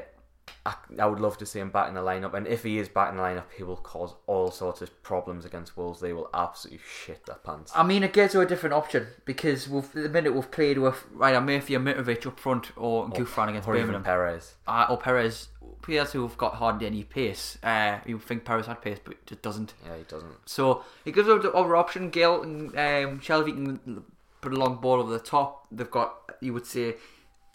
I, 0.66 0.74
I 0.98 1.06
would 1.06 1.20
love 1.20 1.36
to 1.38 1.46
see 1.46 1.58
him 1.58 1.70
back 1.70 1.88
in 1.88 1.94
the 1.94 2.00
lineup, 2.00 2.32
and 2.32 2.46
if 2.46 2.62
he 2.62 2.78
is 2.78 2.88
back 2.88 3.10
in 3.10 3.16
the 3.18 3.22
lineup, 3.22 3.44
he 3.56 3.62
will 3.62 3.76
cause 3.76 4.14
all 4.26 4.50
sorts 4.50 4.80
of 4.80 5.02
problems 5.02 5.44
against 5.44 5.76
Wolves. 5.76 6.00
They 6.00 6.14
will 6.14 6.30
absolutely 6.32 6.82
shit 6.86 7.26
their 7.26 7.36
pants. 7.36 7.70
I 7.74 7.82
mean, 7.82 8.02
it 8.02 8.14
gives 8.14 8.32
you 8.32 8.40
a 8.40 8.46
different 8.46 8.72
option 8.74 9.08
because 9.26 9.68
we've, 9.68 9.90
the 9.92 10.08
minute 10.08 10.34
we've 10.34 10.50
played 10.50 10.78
with 10.78 11.04
right, 11.12 11.38
Murphy 11.42 11.74
and 11.74 11.86
Mitrovic 11.86 12.26
up 12.26 12.40
front 12.40 12.72
or 12.76 13.08
Gouffran 13.10 13.50
against 13.50 13.68
or 13.68 13.74
Birmingham. 13.74 14.04
Perez. 14.04 14.54
uh, 14.66 14.86
or 14.88 14.96
Perez, 14.96 15.48
players 15.82 16.12
who 16.12 16.22
have 16.22 16.38
got 16.38 16.54
hardly 16.54 16.86
any 16.86 17.04
pace. 17.04 17.58
Uh, 17.62 17.98
you 18.06 18.18
think 18.18 18.46
Perez 18.46 18.64
had 18.66 18.80
pace, 18.80 18.98
but 19.04 19.14
it 19.14 19.26
just 19.26 19.42
doesn't. 19.42 19.74
Yeah, 19.84 19.98
he 19.98 20.04
doesn't. 20.04 20.32
So 20.46 20.82
it 21.04 21.14
gives 21.14 21.28
us 21.28 21.42
the 21.42 21.52
other 21.52 21.76
option. 21.76 22.08
Gayle 22.08 22.42
and 22.42 22.70
um, 22.70 23.20
Shelvey 23.20 23.52
can 23.54 24.02
put 24.40 24.54
a 24.54 24.56
long 24.56 24.76
ball 24.76 25.00
over 25.00 25.12
the 25.12 25.18
top. 25.18 25.66
They've 25.70 25.90
got, 25.90 26.14
you 26.40 26.54
would 26.54 26.64
say, 26.66 26.94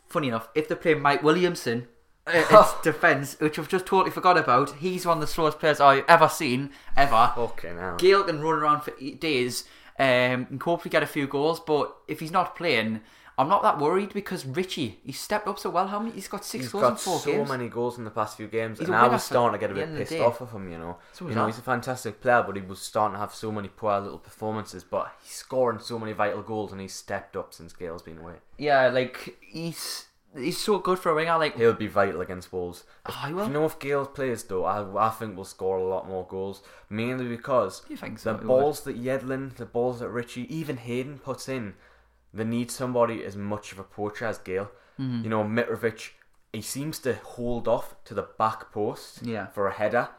funny 0.08 0.28
enough, 0.28 0.48
if 0.54 0.68
they 0.68 0.76
play 0.76 0.94
Mike 0.94 1.24
Williamson, 1.24 1.88
it's 2.32 2.82
defence, 2.82 3.40
which 3.40 3.58
I've 3.60 3.68
just 3.70 3.86
totally 3.86 4.12
forgot 4.12 4.38
about. 4.38 4.76
He's 4.78 5.06
one 5.06 5.18
of 5.18 5.22
the 5.22 5.28
slowest 5.28 5.60
players 5.60 5.80
I've 5.80 6.06
ever 6.08 6.30
seen, 6.30 6.72
ever. 6.98 7.34
Okay, 7.38 7.74
now. 7.74 7.96
Gayle 7.98 8.24
can 8.24 8.42
run 8.42 8.60
around 8.60 8.82
for 8.82 8.94
eight 9.02 9.20
days 9.22 9.66
um, 9.98 10.48
and 10.50 10.62
hopefully 10.62 10.92
get 10.92 11.04
a 11.04 11.08
few 11.08 11.28
goals, 11.28 11.60
but 11.60 11.96
if 12.08 12.20
he's 12.20 12.32
not 12.32 12.56
playing, 12.56 13.02
I'm 13.38 13.48
not 13.48 13.62
that 13.64 13.80
worried 13.80 14.14
because 14.14 14.46
Ritchie, 14.46 15.00
he's 15.06 15.18
stepped 15.20 15.48
up 15.48 15.58
so 15.60 15.70
well. 15.70 15.88
How 15.88 16.00
many? 16.00 16.12
He's 16.14 16.28
got 16.28 16.44
six 16.44 16.66
He's 16.66 16.72
goals 16.74 16.84
in 16.84 16.90
got 16.90 17.00
four 17.00 17.20
so 17.20 17.32
games. 17.32 17.50
many 17.50 17.70
goals 17.70 17.98
in 17.98 18.04
the 18.04 18.12
past 18.12 18.36
few 18.36 18.48
games, 18.48 18.80
He's 18.80 18.88
and 18.90 18.98
I 18.98 19.08
was 19.08 19.24
starting 19.24 19.58
to 19.58 19.62
get 19.66 19.72
a 19.72 19.74
bit 19.76 19.84
end 19.84 19.92
of 19.94 19.98
the 20.00 20.04
pissed 20.06 20.20
off 20.22 20.42
of 20.42 20.52
him. 20.52 20.70
You 20.70 20.78
know, 20.78 20.98
So 21.14 21.26
you 21.30 21.36
know 21.36 21.44
I. 21.44 21.48
he's 21.48 21.58
a 21.58 21.62
fantastic 21.62 22.20
player, 22.20 22.44
but 22.46 22.58
he 22.58 22.62
was 22.62 22.82
starting 22.82 23.14
to 23.16 23.20
have 23.20 23.34
so 23.34 23.50
many 23.50 23.70
poor 23.70 23.98
little 24.02 24.18
performances. 24.20 24.84
But 24.84 25.14
he's 25.24 25.32
scoring 25.36 25.80
so 25.80 25.98
many 25.98 26.12
vital 26.12 26.42
goals, 26.42 26.74
and 26.74 26.82
he's 26.82 26.94
stepped 26.94 27.38
up 27.38 27.54
since 27.54 27.72
Gayle's 27.72 28.02
been 28.02 28.18
away. 28.18 28.36
Yeah, 28.58 28.90
like 28.90 29.38
he's 29.40 30.08
he's 30.38 30.58
so 30.58 30.80
good 30.80 31.00
for 31.00 31.12
a 31.12 31.16
winger. 31.16 31.38
Like 31.38 31.56
He'll 31.58 31.74
be 31.74 31.88
vital 31.88 32.22
against 32.22 32.52
Wolves. 32.54 32.84
Oh, 33.06 33.24
he 33.28 33.34
will. 33.34 33.48
You 33.48 33.54
know, 33.54 33.66
if 33.66 33.80
Gayle 33.80 34.06
plays 34.06 34.44
though, 34.44 34.66
I, 34.66 35.08
I 35.08 35.10
think 35.10 35.36
we'll 35.36 35.46
score 35.46 35.78
a 35.78 35.84
lot 35.88 36.08
more 36.08 36.26
goals, 36.28 36.62
mainly 36.90 37.28
because 37.28 37.82
You 37.90 37.98
think 37.98 38.20
so? 38.20 38.34
the 38.34 38.40
He 38.40 38.46
balls 38.46 38.82
that 38.82 39.02
Yedlin, 39.02 39.56
the 39.56 39.66
balls 39.66 40.00
that 40.00 40.10
Ritchie, 40.10 40.54
even 40.56 40.78
Hayden 40.78 41.20
puts 41.20 41.50
in, 41.50 41.74
they 42.34 42.44
need 42.44 42.70
somebody 42.72 43.24
as 43.26 43.36
much 43.36 43.72
of 43.72 43.80
a 43.80 43.84
poacher 43.84 44.26
as 44.26 44.38
Gayle. 44.38 44.70
Mm-hmm. 45.00 45.24
You 45.24 45.30
know, 45.30 45.44
Mitrovic, 45.44 46.12
he 46.54 46.62
seems 46.62 47.00
to 47.00 47.14
hold 47.16 47.68
off 47.68 47.96
to 48.06 48.14
the 48.14 48.28
back 48.38 48.72
post 48.72 49.22
Yeah. 49.24 49.48
for 49.48 49.68
a 49.68 49.74
header. 49.74 50.10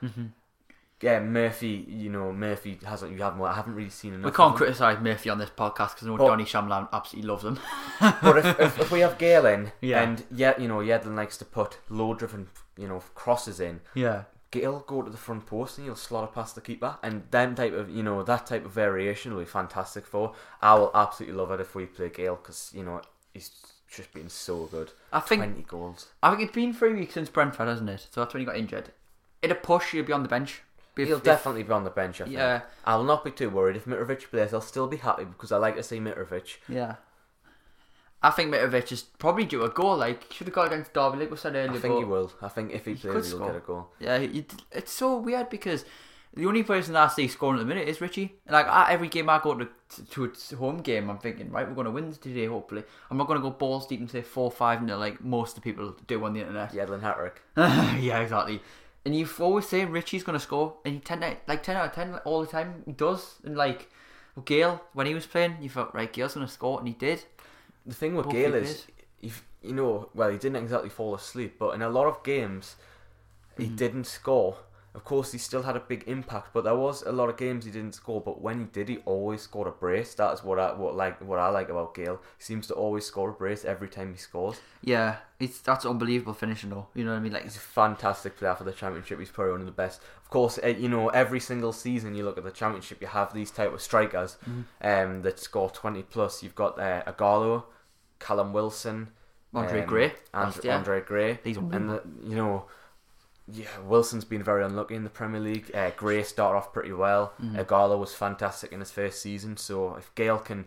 Yeah, 1.03 1.21
Murphy, 1.21 1.87
you 1.89 2.11
know, 2.11 2.31
Murphy 2.33 2.79
hasn't. 2.85 3.13
You 3.13 3.23
haven't. 3.23 3.41
I 3.43 3.55
haven't 3.55 3.75
really 3.75 3.89
seen 3.91 4.13
enough. 4.15 4.31
we 4.31 4.37
can't 4.37 4.55
criticise 4.55 4.99
Murphy 5.01 5.31
on 5.31 5.39
this 5.39 5.49
podcast 5.51 5.95
because 5.95 6.07
I 6.07 6.11
know 6.11 6.17
But- 6.19 6.27
Donny 6.29 6.45
Shamlan 6.45 6.89
absolutely 6.93 7.31
loves 7.31 7.45
him. 7.45 7.59
But 8.23 8.37
if, 8.39 8.61
if, 8.61 8.79
if 8.81 8.91
we 8.91 9.01
have 9.01 9.17
Gayle 9.17 9.47
in, 9.47 9.73
Yeah. 9.81 10.03
and 10.03 10.25
yeah, 10.31 10.59
you 10.61 10.69
know, 10.69 10.79
Yedlin 10.79 11.15
likes 11.17 11.37
to 11.39 11.45
put 11.47 11.79
low 11.89 12.13
driven, 12.15 12.49
you 12.77 12.87
know, 12.89 13.03
crosses 13.15 13.61
in. 13.61 13.81
yeah. 13.95 14.25
Gayle 14.53 14.81
go 14.85 15.01
to 15.01 15.11
the 15.11 15.17
front 15.17 15.47
post 15.47 15.79
and 15.79 15.87
he'll 15.87 15.95
slot 15.95 16.25
it 16.29 16.35
past 16.35 16.57
the 16.57 16.61
keeper, 16.61 16.97
and 17.05 17.23
then 17.31 17.55
type 17.55 17.73
of 17.73 17.89
you 17.89 18.03
know 18.03 18.25
that 18.25 18.47
type 18.49 18.65
of 18.67 18.73
variation 18.73 19.33
will 19.33 19.39
be 19.39 19.47
fantastic 19.47 20.05
for. 20.05 20.35
I 20.61 20.75
will 20.75 20.91
absolutely 20.93 21.39
love 21.39 21.53
it 21.53 21.61
if 21.61 21.77
we 21.77 21.87
play 21.87 22.09
Gayle 22.09 22.35
because 22.35 22.73
you 22.75 22.83
know 22.83 23.01
he's 23.33 23.53
just 23.89 24.13
been 24.13 24.29
so 24.29 24.65
good. 24.67 24.91
I 25.13 25.21
think 25.21 25.45
Twenty 25.45 25.63
goals. 25.63 26.09
I 26.21 26.31
think 26.31 26.43
it's 26.43 26.53
been 26.55 26.73
three 26.73 26.95
weeks 26.95 27.15
since 27.15 27.29
Brentford, 27.29 27.69
hasn't 27.69 27.89
it? 27.91 28.09
So 28.11 28.21
that's 28.23 28.35
when 28.35 28.41
he 28.41 28.45
got 28.45 28.57
injured. 28.57 28.91
In 29.41 29.53
a 29.53 29.55
push, 29.55 29.93
he'll 29.93 30.05
be 30.05 30.13
on 30.13 30.25
the 30.25 30.29
bench. 30.29 30.63
If- 31.03 31.09
He'll 31.09 31.17
if- 31.19 31.23
definitely 31.23 31.63
be 31.63 31.73
on 31.73 31.85
the 31.85 31.91
bench. 31.91 32.21
I 32.21 32.25
think. 32.25 32.37
Yeah. 32.37 32.63
I 32.85 32.97
will 32.97 33.05
not 33.05 33.25
be 33.25 33.31
too 33.31 33.51
worried 33.51 33.77
if 33.77 33.85
Mitrovic 33.85 34.31
plays. 34.31 34.55
I'll 34.55 34.61
still 34.61 34.87
be 34.87 34.99
happy 34.99 35.25
because 35.25 35.53
I 35.53 35.57
like 35.57 35.77
to 35.77 35.83
see 35.83 35.99
Mitrovic. 35.99 36.57
Yeah. 36.69 36.97
I 38.23 38.31
think 38.31 38.53
Mitrovic 38.53 38.93
is 38.93 39.03
probably 39.03 39.45
due 39.45 39.63
a 39.63 39.71
goal. 39.71 39.97
Like 39.97 40.31
should 40.31 40.47
have 40.47 40.55
got 40.55 40.67
against 40.67 40.93
Derby, 40.93 41.19
like 41.19 41.31
we 41.31 41.37
said 41.37 41.55
earlier. 41.57 41.77
I 41.77 41.81
think 41.81 41.99
he 41.99 42.05
will. 42.05 42.33
I 42.43 42.49
think 42.49 42.73
if 42.73 42.85
he, 42.85 42.95
could 42.95 43.13
plays, 43.13 43.29
he'll 43.29 43.39
score. 43.39 43.47
get 43.49 43.57
a 43.57 43.61
goal. 43.61 43.89
Yeah, 43.99 44.19
he, 44.19 44.45
it's 44.73 44.93
so 44.93 45.17
weird 45.17 45.49
because 45.49 45.85
the 46.35 46.47
only 46.47 46.63
person 46.63 46.93
that 46.93 47.11
I 47.11 47.13
see 47.13 47.29
scoring 47.29 47.59
at 47.59 47.63
the 47.63 47.67
minute 47.67 47.89
is 47.89 48.01
Ritchie. 48.01 48.35
Like 48.49 48.67
I, 48.67 48.93
every 48.93 49.09
game 49.09 49.31
I 49.31 49.41
go 49.43 49.55
to 49.55 49.69
to 50.11 50.25
its 50.25 50.53
home 50.53 50.79
game, 50.79 51.09
I'm 51.11 51.19
thinking, 51.19 51.51
right, 51.51 51.67
we're 51.67 51.75
going 51.75 51.87
to 51.87 51.91
win 51.91 52.13
today. 52.13 52.47
Hopefully, 52.47 52.85
I'm 53.11 53.17
not 53.17 53.27
going 53.27 53.41
to 53.41 53.43
go 53.43 53.51
balls 53.51 53.87
deep 53.87 54.01
and 54.01 54.11
say 54.11 54.23
four 54.23 54.51
five 54.51 54.83
nil 54.83 54.99
like 54.99 55.25
most 55.25 55.57
of 55.57 55.63
the 55.63 55.73
people 55.73 55.97
do 56.07 56.23
on 56.25 56.35
the 56.35 56.41
internet. 56.41 56.73
Yedlin 56.73 57.01
hat-trick. 57.01 57.41
yeah, 57.57 58.21
exactly. 58.21 58.61
And 59.05 59.17
you 59.17 59.27
always 59.39 59.67
say 59.67 59.85
Ritchie's 59.85 60.23
going 60.25 60.39
to 60.39 60.45
score, 60.45 60.75
and 60.85 60.95
he 60.95 61.01
ten 61.01 61.21
like 61.49 61.63
ten 61.63 61.77
out 61.77 61.87
of 61.87 61.93
ten 61.93 62.13
like, 62.13 62.27
all 62.27 62.41
the 62.43 62.47
time 62.47 62.83
he 62.85 62.93
does. 62.93 63.37
And 63.45 63.57
like 63.57 63.91
Gayle, 64.45 64.83
when 64.93 65.07
he 65.07 65.15
was 65.15 65.27
playing, 65.27 65.57
you 65.61 65.71
thought 65.71 65.95
right, 65.95 66.13
Gayle's 66.13 66.35
going 66.35 66.47
to 66.47 66.53
score, 66.53 66.79
and 66.79 66.87
he 66.89 66.95
did. 66.95 67.25
The 67.87 67.95
thing 67.95 68.15
with 68.15 68.27
Both 68.27 68.35
Gayle 68.35 68.55
is, 68.55 68.87
if 69.23 69.43
you 69.63 69.73
know, 69.73 70.11
well, 70.15 70.31
he 70.31 70.37
didn't 70.39 70.57
exactly 70.63 70.91
fall 70.91 71.15
asleep, 71.15 71.57
but 71.59 71.75
in 71.75 71.83
a 71.83 71.89
lot 71.89 72.07
of 72.07 72.23
games, 72.23 72.77
he 73.57 73.65
Mm-hmm. 73.65 73.77
didn't 73.77 74.05
score, 74.05 74.57
of 74.95 75.05
course, 75.05 75.31
he 75.33 75.39
still 75.39 75.63
had 75.63 75.77
a 75.77 75.81
big 75.81 76.03
impact, 76.09 76.49
but 76.53 76.65
there 76.65 76.75
was 76.75 77.03
a 77.03 77.13
lot 77.13 77.29
of 77.29 77.37
games 77.37 77.65
he 77.65 77.71
didn't 77.71 77.95
score. 77.95 78.21
But 78.21 78.41
when 78.41 78.59
he 78.59 78.65
did, 78.67 78.89
he 78.89 78.99
always 79.05 79.41
scored 79.43 79.69
a 79.69 79.71
brace. 79.71 80.15
That's 80.15 80.43
what 80.43 80.59
I 80.59 80.73
what 80.73 80.97
like 80.97 81.21
what 81.21 81.39
I 81.39 81.49
like 81.49 81.69
about 81.69 81.95
Gayle. 81.95 82.21
He 82.39 82.43
seems 82.43 82.67
to 82.69 82.75
always 82.75 83.07
score 83.07 83.31
a 83.31 83.33
brace 83.33 83.65
every 83.65 83.89
time 83.89 84.13
he 84.13 84.19
scores. 84.19 84.61
Yeah, 84.83 85.17
it's 85.39 85.61
that's 85.61 85.87
unbelievable 85.87 86.35
finishing 86.35 86.71
though. 86.71 86.89
You 86.95 87.05
know 87.05 87.13
what 87.13 87.19
I 87.19 87.21
mean? 87.21 87.33
Like 87.33 87.45
He's 87.45 87.57
a 87.57 87.61
fantastic 87.61 88.37
player 88.37 88.55
for 88.57 88.65
the 88.65 88.73
championship. 88.73 89.19
He's 89.21 89.31
probably 89.31 89.53
one 89.53 89.61
of 89.61 89.67
the 89.67 89.73
best. 89.73 90.01
Of 90.25 90.31
course, 90.31 90.59
eh, 90.63 90.75
you 90.77 90.89
know 90.89 91.09
every 91.11 91.39
single 91.41 91.73
season 91.73 92.15
you 92.17 92.25
look 92.25 92.37
at 92.39 92.45
the 92.45 92.51
championship, 92.51 93.01
you 93.01 93.07
have 93.07 93.33
these 93.33 93.51
type 93.53 93.73
of 93.73 93.81
strikers 93.81 94.39
Mhm. 94.49 94.65
um, 94.83 95.23
that 95.23 95.39
score 95.39 95.71
twenty 95.71 96.03
plus. 96.03 96.43
You've 96.43 96.57
got 96.57 96.81
uh, 96.81 97.03
Ighalo, 97.07 97.63
Callum 98.19 98.53
Wilson, 98.53 99.09
Andre 99.55 99.83
um, 99.83 99.87
Gray, 99.87 100.13
and 100.35 100.45
last. 100.55 100.67
Andre 100.67 101.01
Gray. 101.01 101.39
He's 101.45 101.57
And 101.57 101.89
the, 101.91 102.03
you 102.25 102.35
know, 102.37 102.67
yeah, 103.53 103.67
Wilson's 103.85 104.25
been 104.25 104.43
very 104.43 104.65
unlucky 104.65 104.95
in 104.95 105.05
the 105.05 105.11
Premier 105.11 105.41
League. 105.41 105.71
Uh, 105.75 105.91
Gray 105.97 106.23
started 106.23 106.57
off 106.59 106.73
pretty 106.73 106.93
well. 106.93 107.33
Ighalo 107.43 107.99
was 107.99 108.15
fantastic 108.15 108.73
in 108.73 108.81
his 108.81 108.91
first 108.91 109.21
season. 109.23 109.57
So 109.57 109.95
if 109.97 110.15
Gayle 110.15 110.39
can 110.39 110.67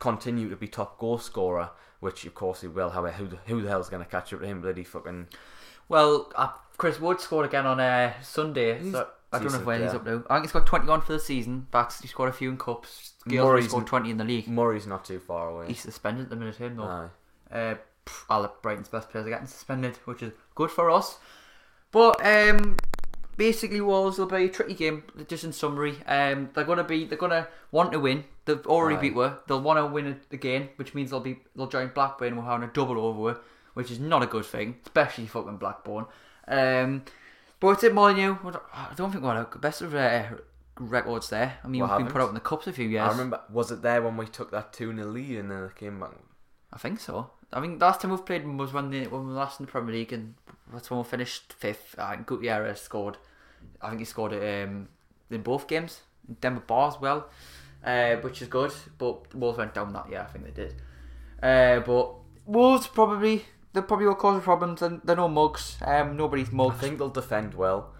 continue 0.00 0.48
to 0.50 0.56
be 0.56 0.68
top 0.68 0.98
goal 0.98 1.18
scorer, 1.18 1.70
which 2.00 2.24
of 2.24 2.34
course 2.34 2.60
he 2.62 2.68
will, 2.68 2.90
however, 2.90 3.12
who 3.16 3.26
the, 3.28 3.36
who 3.46 3.62
the 3.62 3.68
hell's 3.68 3.88
going 3.88 4.02
to 4.04 4.08
catch 4.10 4.32
up 4.32 4.40
to 4.40 4.46
him? 4.46 4.60
Bloody 4.60 4.84
fucking 4.84 5.28
Well, 5.88 6.30
uh, 6.36 6.48
Chris 6.76 7.00
Wood 7.00 7.20
scored 7.20 7.46
again 7.46 7.66
on 7.66 7.78
uh, 7.80 8.12
Sunday. 8.22 8.90
So 8.90 9.08
I 9.32 9.38
don't 9.38 9.52
know 9.52 9.58
where 9.60 9.78
he's 9.82 9.94
up 9.94 10.04
now. 10.04 10.22
I 10.28 10.34
think 10.36 10.46
he's 10.46 10.52
got 10.52 10.66
21 10.66 11.00
for 11.02 11.12
the 11.12 11.20
season. 11.20 11.66
But 11.70 11.96
he 12.02 12.08
scored 12.08 12.28
a 12.28 12.32
few 12.32 12.50
in 12.50 12.56
cups. 12.58 13.12
Murray's- 13.26 13.68
scored 13.68 13.86
20 13.86 14.10
in 14.10 14.16
the 14.16 14.24
league. 14.24 14.48
Murray's 14.48 14.86
not 14.86 15.04
too 15.04 15.18
far 15.20 15.48
away. 15.50 15.68
He's 15.68 15.80
suspended 15.80 16.24
at 16.24 16.30
the 16.30 16.36
minute, 16.36 16.56
him 16.56 16.76
though. 16.76 16.82
Aye. 16.84 17.08
Uh, 17.50 17.74
pff, 18.06 18.24
all 18.28 18.44
of 18.44 18.60
Brighton's 18.62 18.88
best 18.88 19.10
players 19.10 19.26
are 19.26 19.30
getting 19.30 19.46
suspended, 19.46 19.96
which 20.04 20.22
is 20.22 20.32
good 20.54 20.70
for 20.70 20.90
us. 20.90 21.18
But 21.92 22.24
um, 22.24 22.76
basically, 23.36 23.80
Wolves 23.80 24.18
will 24.18 24.26
be 24.26 24.44
a 24.44 24.48
tricky 24.48 24.74
game. 24.74 25.04
Just 25.28 25.44
in 25.44 25.52
summary, 25.52 25.98
um, 26.06 26.50
they're 26.54 26.64
gonna 26.64 26.84
be 26.84 27.04
they're 27.04 27.18
gonna 27.18 27.48
want 27.70 27.92
to 27.92 28.00
win. 28.00 28.24
They've 28.44 28.66
already 28.66 28.96
Aye. 28.96 29.00
beat 29.00 29.14
her. 29.14 29.38
They'll 29.46 29.60
want 29.60 29.78
to 29.78 29.86
win 29.86 30.20
again, 30.32 30.70
which 30.76 30.94
means 30.94 31.10
they'll 31.10 31.20
be 31.20 31.38
they'll 31.54 31.68
join 31.68 31.88
Blackburn. 31.94 32.36
We're 32.36 32.44
having 32.44 32.68
a 32.68 32.72
double 32.72 32.98
over, 32.98 33.40
which 33.74 33.90
is 33.90 34.00
not 34.00 34.22
a 34.22 34.26
good 34.26 34.46
thing, 34.46 34.76
especially 34.84 35.26
fucking 35.26 35.58
Blackburn. 35.58 36.06
Um, 36.48 37.04
but 37.60 37.68
it's 37.68 37.84
it 37.84 37.94
Molyneux. 37.94 38.36
I 38.74 38.92
don't 38.96 39.12
think 39.12 39.22
we're 39.22 39.46
the 39.52 39.58
best 39.58 39.82
of 39.82 39.94
uh, 39.94 40.24
records 40.78 41.28
there. 41.30 41.58
I 41.62 41.68
mean, 41.68 41.82
We 41.82 41.88
we've 41.88 41.98
been 41.98 42.06
put 42.08 42.20
out 42.20 42.28
in 42.28 42.34
the 42.34 42.40
cups 42.40 42.66
a 42.66 42.72
few 42.72 42.88
years. 42.88 43.02
I 43.02 43.10
remember, 43.12 43.40
was 43.50 43.70
it 43.70 43.82
there 43.82 44.02
when 44.02 44.16
we 44.16 44.26
took 44.26 44.50
that 44.50 44.72
2 44.72 44.94
0 44.96 45.06
lead 45.08 45.38
and 45.38 45.50
then 45.50 45.64
it 45.64 45.76
came 45.76 46.00
back? 46.00 46.10
I 46.72 46.78
think 46.78 47.00
so. 47.00 47.30
I 47.52 47.60
think 47.60 47.80
last 47.80 48.00
time 48.00 48.10
we've 48.10 48.24
played 48.24 48.46
was 48.46 48.72
when 48.72 48.90
they 48.90 49.06
when 49.06 49.26
we 49.26 49.28
were 49.28 49.38
last 49.38 49.60
in 49.60 49.66
the 49.66 49.72
Premier 49.72 49.94
League, 49.94 50.12
and 50.12 50.34
that's 50.72 50.90
when 50.90 50.98
we 50.98 51.04
finished 51.04 51.52
fifth. 51.52 51.94
I 51.98 52.14
think 52.14 52.26
Gutierrez 52.26 52.80
scored. 52.80 53.18
I 53.80 53.88
think 53.88 54.00
he 54.00 54.04
scored 54.04 54.32
it 54.32 54.64
um, 54.64 54.88
in 55.30 55.42
both 55.42 55.68
games. 55.68 56.00
Demba 56.40 56.62
Ba 56.66 56.88
as 56.88 57.00
well, 57.00 57.28
uh, 57.84 58.16
which 58.16 58.42
is 58.42 58.48
good. 58.48 58.72
But 58.98 59.34
Wolves 59.34 59.58
went 59.58 59.74
down 59.74 59.92
that 59.92 60.08
year. 60.08 60.26
I 60.28 60.32
think 60.32 60.44
they 60.44 60.50
did. 60.50 60.74
Uh, 61.42 61.80
but 61.80 62.14
Wolves 62.46 62.86
probably 62.86 63.44
they 63.72 63.80
probably 63.80 64.06
will 64.06 64.14
cause 64.14 64.42
problems. 64.42 64.82
And 64.82 65.00
they're 65.04 65.16
no 65.16 65.28
mugs. 65.28 65.76
Um, 65.82 66.16
nobody's 66.16 66.52
mugs. 66.52 66.76
I 66.76 66.78
think 66.78 66.98
they'll 66.98 67.08
defend 67.08 67.54
well. 67.54 67.92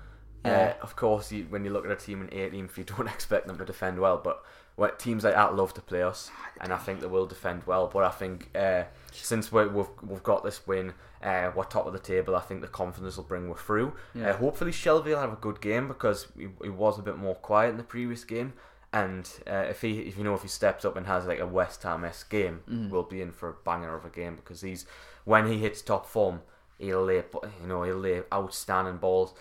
Yeah. 0.45 0.75
Uh, 0.81 0.83
of 0.83 0.97
course, 0.97 1.31
you, 1.31 1.47
when 1.49 1.65
you 1.65 1.71
look 1.71 1.85
at 1.85 1.91
a 1.91 1.97
team 1.97 2.21
in 2.23 2.29
18th, 2.29 2.77
you 2.77 2.85
don't 2.85 3.07
expect 3.09 3.47
them 3.47 3.59
to 3.59 3.65
defend 3.65 3.99
well. 3.99 4.21
But 4.23 4.43
what 4.77 4.99
teams 4.99 5.25
like 5.25 5.35
that 5.35 5.55
love 5.55 5.75
to 5.75 5.81
play 5.83 6.03
us, 6.03 6.31
and 6.61 6.73
I 6.73 6.79
think 6.79 7.01
they 7.01 7.07
will 7.07 7.27
defend 7.27 7.65
well. 7.67 7.89
But 7.93 8.05
I 8.05 8.11
think 8.11 8.51
uh, 8.57 8.85
since 9.13 9.53
we, 9.53 9.67
we've 9.67 9.87
we've 10.03 10.23
got 10.23 10.45
this 10.45 10.67
win, 10.67 10.95
uh, 11.23 11.51
we're 11.55 11.65
top 11.65 11.87
of 11.87 11.93
the 11.93 11.99
table. 11.99 12.35
I 12.37 12.41
think 12.41 12.61
the 12.63 12.69
confidence 12.69 13.17
will 13.17 13.25
bring 13.25 13.51
us 13.53 13.61
through. 13.61 13.93
Yeah. 14.15 14.31
Uh, 14.31 14.37
hopefully, 14.39 14.73
Shelvey 14.73 15.07
will 15.07 15.19
have 15.21 15.33
a 15.33 15.37
good 15.37 15.61
game 15.61 15.89
because 15.89 16.27
he, 16.37 16.49
he 16.63 16.71
was 16.71 16.99
a 16.99 17.03
bit 17.03 17.19
more 17.19 17.35
quiet 17.35 17.71
in 17.71 17.77
the 17.77 17.83
previous 17.83 18.25
game. 18.25 18.55
And 18.95 19.31
uh, 19.47 19.65
if 19.71 19.81
he, 19.81 20.01
if 20.01 20.19
you 20.19 20.25
know, 20.25 20.35
if 20.35 20.43
he 20.43 20.49
steps 20.49 20.85
up 20.85 20.97
and 20.97 21.07
has 21.07 21.25
like 21.27 21.39
a 21.39 21.47
West 21.47 21.83
Ham 21.83 22.05
esque 22.05 22.29
game, 22.31 22.61
Mm. 22.71 22.91
we'll 22.91 23.03
be 23.05 23.23
in 23.23 23.33
for 23.33 23.49
a 23.49 23.55
banger 23.65 23.95
of 23.97 24.05
a 24.05 24.11
game 24.11 24.37
because 24.37 24.61
he's 24.61 24.85
when 25.25 25.47
he 25.51 25.59
hits 25.59 25.81
top 25.81 26.07
form, 26.07 26.43
he'll 26.79 27.05
lay, 27.05 27.23
you 27.63 27.67
know, 27.67 27.85
he'll 27.85 27.97
lay 27.97 28.23
outstanding 28.33 28.99
balls. 28.99 29.33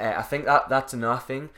Uh, 0.00 0.14
I 0.16 0.22
think 0.22 0.46
that 0.46 0.68
that's 0.70 0.94
another 0.94 1.20
thing. 1.20 1.50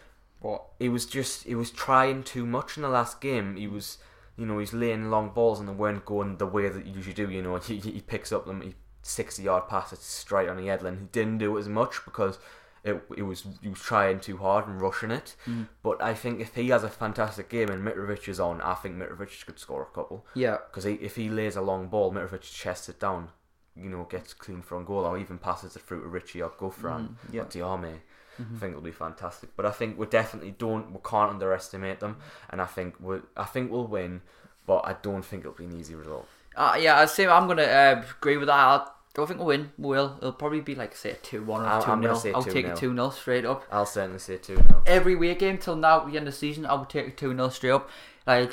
But 0.43 0.63
He 0.79 0.89
was 0.89 1.07
just 1.07 1.45
he 1.45 1.55
was 1.55 1.71
trying 1.71 2.23
too 2.23 2.47
much 2.47 2.77
in 2.77 2.83
the 2.83 2.89
last 2.89 3.21
game. 3.21 3.57
He 3.57 3.67
was, 3.67 3.99
you 4.37 4.47
know, 4.47 4.59
he's 4.59 4.73
laying 4.73 5.11
long 5.11 5.31
balls 5.31 5.59
and 5.61 5.69
they 5.69 5.73
weren't 5.73 6.05
going 6.05 6.37
the 6.37 6.47
way 6.47 6.69
that 6.69 6.87
you 6.87 6.95
usually 6.95 7.15
do. 7.15 7.31
You 7.31 7.43
know, 7.43 7.57
he, 7.59 7.79
he 7.79 8.01
picks 8.01 8.33
up 8.33 8.47
them, 8.47 8.61
he 8.61 8.75
sixty 9.03 9.45
yard 9.45 9.69
pass 9.69 9.97
straight 10.01 10.49
on 10.49 10.57
the 10.57 10.67
headland. 10.67 10.99
He 11.01 11.07
didn't 11.07 11.39
do 11.39 11.57
it 11.57 11.61
as 11.61 11.69
much 11.69 12.05
because 12.05 12.39
it 12.85 13.03
it 13.17 13.23
was 13.23 13.47
he 13.63 13.69
was 13.69 13.81
trying 13.81 14.21
too 14.21 14.37
hard 14.37 14.69
and 14.69 14.81
rushing 14.81 15.11
it. 15.11 15.35
Mm. 15.47 15.69
But 15.83 16.03
I 16.03 16.13
think 16.15 16.41
if 16.41 16.55
he 16.55 16.69
has 16.69 16.85
a 16.85 16.91
fantastic 16.91 17.49
game 17.49 17.69
and 17.71 17.83
Mitrovic 17.85 18.29
is 18.29 18.39
on, 18.39 18.61
I 18.61 18.75
think 18.75 18.97
Mitrovic 18.97 19.47
could 19.47 19.59
score 19.59 19.83
a 19.83 19.95
couple. 19.95 20.27
yeah, 20.35 20.59
Because 20.69 20.85
if 20.85 21.17
he 21.17 21.29
lays 21.29 21.57
a 21.57 21.63
long 21.63 21.89
ball, 21.89 22.13
Mitrovic 22.13 22.43
chests 22.43 22.89
it 22.89 23.01
down, 23.01 23.31
you 23.75 23.89
know, 23.89 24.05
gets 24.05 24.35
clean 24.35 24.63
from 24.63 24.85
goal, 24.85 25.05
or 25.05 25.19
even 25.19 25.39
passes 25.39 25.75
it 25.77 25.83
through 25.83 26.03
to 26.03 26.09
Ritchie 26.09 26.43
or 26.43 26.51
Gouffran 26.51 27.09
Mm, 27.09 27.15
yeah. 27.33 27.43
or 27.43 27.45
Diame. 27.47 28.01
Mhm. 28.41 28.57
I 28.57 28.59
think 28.59 28.71
it'll 28.73 28.83
be 28.83 28.91
fantastic. 28.93 29.51
But 29.57 29.67
I 29.67 29.71
think 29.71 29.99
we 29.99 30.07
definitely 30.07 30.55
don't, 30.59 30.93
we 30.93 30.99
can't 31.09 31.31
underestimate 31.31 32.01
them, 32.01 32.17
and 32.51 32.61
I 32.61 32.67
think 32.67 32.95
we, 33.01 33.19
I 33.37 33.45
think 33.45 33.71
we'll 33.71 33.87
win, 33.87 34.23
but 34.67 34.87
I 34.87 34.97
don't 35.03 35.23
think 35.25 35.41
it'll 35.43 35.53
be 35.53 35.65
an 35.65 35.79
easy 35.79 35.95
result. 35.95 36.27
Uh, 36.57 36.77
yeah, 36.81 36.99
I'd 37.01 37.11
say 37.11 37.27
I'm 37.27 37.47
gonna 37.47 37.63
uh, 37.63 38.03
agree 38.19 38.37
with 38.37 38.49
that. 38.49 38.55
I 38.55 38.87
don't 39.15 39.27
think 39.27 39.39
we'll 39.39 39.49
win. 39.49 39.73
We 39.79 39.89
will. 39.91 40.17
It'll 40.19 40.33
probably 40.33 40.61
be 40.61 40.75
like 40.75 40.95
say 40.97 41.11
a 41.11 41.15
two 41.15 41.43
one 41.45 41.63
or 41.63 41.83
two 41.83 41.91
I'm 41.91 42.01
gonna 42.01 42.15
0 42.15 42.19
say 42.19 42.33
I'll 42.33 42.43
take 42.43 42.67
a 42.67 42.71
2-0. 42.73 43.13
straight 43.13 43.45
up. 43.45 43.65
I'll 43.71 43.87
certainly 43.87 44.19
say 44.19 44.37
two 44.39 44.57
now. 44.57 44.83
Every 44.87 45.15
away 45.15 45.35
game 45.35 45.59
till 45.59 45.77
now, 45.77 46.01
the 46.01 46.17
end 46.17 46.29
of 46.29 46.33
the 46.33 46.33
season, 46.33 46.65
I 46.67 46.75
would 46.75 46.89
take 46.91 47.09
a 47.09 47.11
two 47.11 47.31
0 47.35 47.49
straight 47.51 47.71
up. 47.73 47.89
Like 48.27 48.53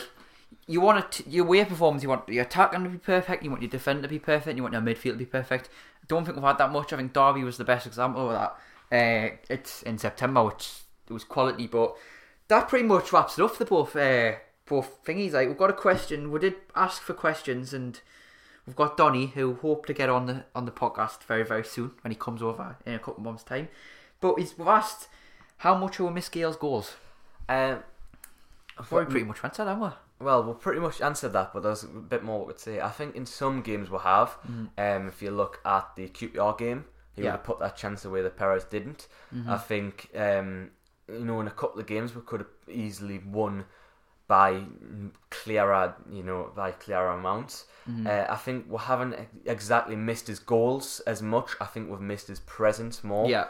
you 0.67 0.79
want 0.81 1.19
it, 1.19 1.27
your 1.27 1.45
away 1.45 1.65
performance, 1.65 2.03
you 2.03 2.09
want 2.09 2.27
your 2.29 2.43
attacking 2.43 2.83
to 2.83 2.89
be 2.89 2.97
perfect, 2.97 3.43
you 3.43 3.49
want 3.49 3.61
your 3.61 3.71
defender 3.71 4.03
to 4.03 4.07
be 4.07 4.19
perfect, 4.19 4.55
you 4.55 4.63
want 4.63 4.73
your 4.73 4.81
midfield 4.81 5.13
to 5.13 5.17
be 5.17 5.25
perfect. 5.25 5.69
I 6.01 6.05
don't 6.07 6.25
think 6.25 6.35
we've 6.37 6.43
had 6.45 6.57
that 6.57 6.71
much. 6.71 6.91
I 6.93 6.97
think 6.97 7.13
Derby 7.13 7.43
was 7.43 7.57
the 7.57 7.63
best 7.63 7.87
example 7.87 8.27
of 8.27 8.33
that. 8.33 8.55
Uh, 8.93 9.37
it's 9.49 9.81
in 9.81 9.97
September, 9.97 10.43
which 10.43 10.69
it 11.09 11.13
was 11.13 11.23
quality, 11.23 11.65
but 11.65 11.95
that 12.47 12.69
pretty 12.69 12.85
much 12.85 13.11
wraps 13.11 13.39
it 13.39 13.43
up 13.43 13.55
for 13.55 13.65
both 13.65 13.95
uh, 13.95 14.33
both 14.67 15.03
thingies. 15.03 15.33
Like 15.33 15.47
we've 15.47 15.57
got 15.57 15.71
a 15.71 15.73
question. 15.73 16.29
We 16.29 16.39
did 16.39 16.55
ask 16.75 17.01
for 17.01 17.13
questions, 17.13 17.73
and 17.73 17.99
we've 18.67 18.75
got 18.75 18.95
Donny 18.95 19.27
who 19.27 19.55
hope 19.55 19.87
to 19.87 19.93
get 19.93 20.09
on 20.09 20.27
the 20.27 20.45
on 20.53 20.65
the 20.65 20.71
podcast 20.71 21.23
very 21.23 21.43
very 21.43 21.63
soon 21.63 21.91
when 22.01 22.11
he 22.11 22.15
comes 22.15 22.43
over 22.43 22.77
in 22.85 22.93
a 22.93 22.99
couple 22.99 23.15
of 23.15 23.23
months' 23.23 23.43
time. 23.43 23.69
But 24.21 24.35
he's 24.37 24.57
we've 24.57 24.67
asked 24.67 25.07
how 25.57 25.75
much 25.75 25.97
will 25.99 26.11
miss 26.11 26.29
Gayle's 26.29 26.57
goals. 26.57 26.95
Um, 27.49 27.79
I've 28.77 28.87
pretty 28.87 29.23
much 29.23 29.43
answered, 29.43 29.65
that, 29.65 29.75
haven't 29.75 29.93
we? 30.19 30.25
Well, 30.25 30.43
we'll 30.43 30.53
pretty 30.55 30.79
much 30.79 31.01
answer 31.01 31.29
that, 31.29 31.53
but 31.53 31.63
there's 31.63 31.83
a 31.83 31.87
bit 31.87 32.23
more 32.23 32.41
we 32.41 32.53
could 32.53 32.59
say. 32.59 32.79
I 32.79 32.89
think 32.89 33.15
in 33.15 33.25
some 33.25 33.61
games 33.61 33.89
we 33.89 33.97
have. 33.99 34.37
Um, 34.77 35.07
if 35.07 35.21
you 35.21 35.31
look 35.31 35.59
at 35.65 35.95
the 35.95 36.07
QPR 36.07 36.57
game, 36.57 36.85
he 37.15 37.21
Yeah. 37.21 37.31
would 37.31 37.37
have 37.37 37.43
put 37.43 37.59
that 37.59 37.75
chance 37.75 38.05
away 38.05 38.21
that 38.21 38.37
Perez 38.37 38.63
didn't. 38.65 39.07
I 39.47 39.57
think 39.57 40.09
um, 40.15 40.71
you 41.07 41.25
know 41.25 41.39
in 41.41 41.47
a 41.47 41.51
couple 41.51 41.79
of 41.81 41.87
games 41.87 42.15
we 42.15 42.21
could 42.21 42.41
have 42.41 42.49
easily 42.67 43.19
won 43.19 43.65
by 44.27 44.63
clearer, 45.29 45.95
you 46.09 46.23
know, 46.23 46.51
by 46.55 46.71
clearer 46.71 47.09
amounts. 47.09 47.65
Uh, 48.05 48.25
I 48.29 48.37
think 48.37 48.65
we 48.69 48.77
haven't 48.79 49.15
exactly 49.45 49.95
missed 49.97 50.27
his 50.27 50.39
goals 50.39 51.01
as 51.01 51.21
much. 51.21 51.51
I 51.59 51.65
think 51.65 51.89
we've 51.89 51.99
missed 51.99 52.27
his 52.29 52.39
presence 52.39 53.03
more. 53.03 53.29
Yeah. 53.29 53.47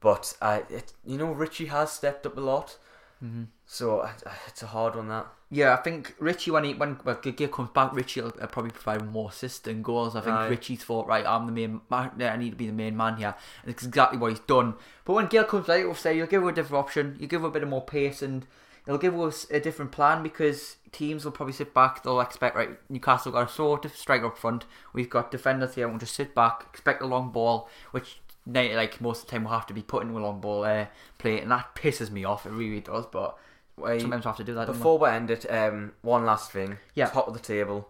But 0.00 0.36
uh, 0.42 0.60
it, 0.68 0.92
you 1.04 1.16
know, 1.18 1.30
Ritchie 1.32 1.66
has 1.66 1.92
stepped 1.92 2.26
up 2.26 2.36
a 2.36 2.40
lot, 2.40 2.76
Mm-hmm. 3.24 3.44
So 3.70 4.08
it's 4.46 4.62
a 4.62 4.66
hard 4.66 4.96
one 4.96 5.08
that. 5.08 5.26
Yeah, 5.50 5.74
I 5.74 5.76
think 5.76 6.14
Ritchie 6.18 6.50
when 6.50 6.64
he 6.64 6.72
when 6.72 6.98
well, 7.04 7.16
comes 7.16 7.68
back, 7.70 7.92
Ritchie 7.92 8.22
will 8.22 8.30
probably 8.30 8.70
provide 8.70 9.06
more 9.12 9.28
assists 9.28 9.58
than 9.58 9.82
goals. 9.82 10.16
I 10.16 10.22
think 10.22 10.34
Aye. 10.34 10.48
Ritchie's 10.48 10.82
thought, 10.82 11.06
right, 11.06 11.24
I'm 11.26 11.44
the 11.44 11.52
main 11.52 11.82
man. 11.90 12.12
I 12.18 12.36
need 12.38 12.50
to 12.50 12.56
be 12.56 12.66
the 12.66 12.72
main 12.72 12.96
man 12.96 13.18
here. 13.18 13.34
And 13.62 13.70
it's 13.70 13.84
exactly 13.84 14.18
what 14.18 14.30
he's 14.30 14.40
done. 14.40 14.74
But 15.04 15.12
when 15.12 15.26
Gayle 15.26 15.44
comes 15.44 15.66
back, 15.66 15.84
we'll 15.84 15.94
say 15.94 16.16
you'll 16.16 16.26
give 16.26 16.42
him 16.42 16.48
a 16.48 16.52
different 16.52 16.82
option. 16.82 17.16
You 17.20 17.26
give 17.26 17.42
him 17.42 17.46
a 17.46 17.50
bit 17.50 17.62
of 17.62 17.68
more 17.68 17.84
pace, 17.84 18.22
and 18.22 18.46
it'll 18.86 18.96
give 18.96 19.18
us 19.20 19.46
a 19.50 19.60
different 19.60 19.92
plan 19.92 20.22
because 20.22 20.76
teams 20.90 21.26
will 21.26 21.32
probably 21.32 21.52
sit 21.52 21.74
back. 21.74 22.02
They'll 22.02 22.22
expect 22.22 22.56
right, 22.56 22.70
Newcastle 22.88 23.32
got 23.32 23.50
a 23.50 23.52
sort 23.52 23.84
of 23.84 23.94
striker 23.94 24.28
up 24.28 24.38
front. 24.38 24.64
We've 24.94 25.10
got 25.10 25.30
defenders 25.30 25.74
here. 25.74 25.88
We'll 25.88 25.98
just 25.98 26.14
sit 26.14 26.34
back, 26.34 26.64
expect 26.70 27.02
a 27.02 27.06
long 27.06 27.32
ball, 27.32 27.68
which 27.90 28.20
like 28.46 28.98
most 29.02 29.20
of 29.20 29.26
the 29.26 29.32
time 29.32 29.44
we'll 29.44 29.52
have 29.52 29.66
to 29.66 29.74
be 29.74 29.82
putting 29.82 30.08
a 30.08 30.18
long 30.18 30.40
ball 30.40 30.64
uh, 30.64 30.86
play, 31.18 31.38
and 31.38 31.50
that 31.50 31.74
pisses 31.74 32.10
me 32.10 32.24
off. 32.24 32.46
It 32.46 32.52
really 32.52 32.80
does, 32.80 33.04
but. 33.04 33.36
Wait, 33.78 34.00
Sometimes 34.00 34.24
we 34.24 34.28
have 34.28 34.36
to 34.36 34.44
do 34.44 34.54
that. 34.54 34.66
don't 34.66 34.74
we? 34.74 34.78
Before 34.78 34.98
we 34.98 35.08
end 35.08 35.30
it, 35.30 35.50
um, 35.50 35.92
one 36.02 36.24
last 36.24 36.50
thing. 36.50 36.78
Yeah. 36.94 37.06
Top 37.08 37.28
of 37.28 37.34
the 37.34 37.40
table. 37.40 37.88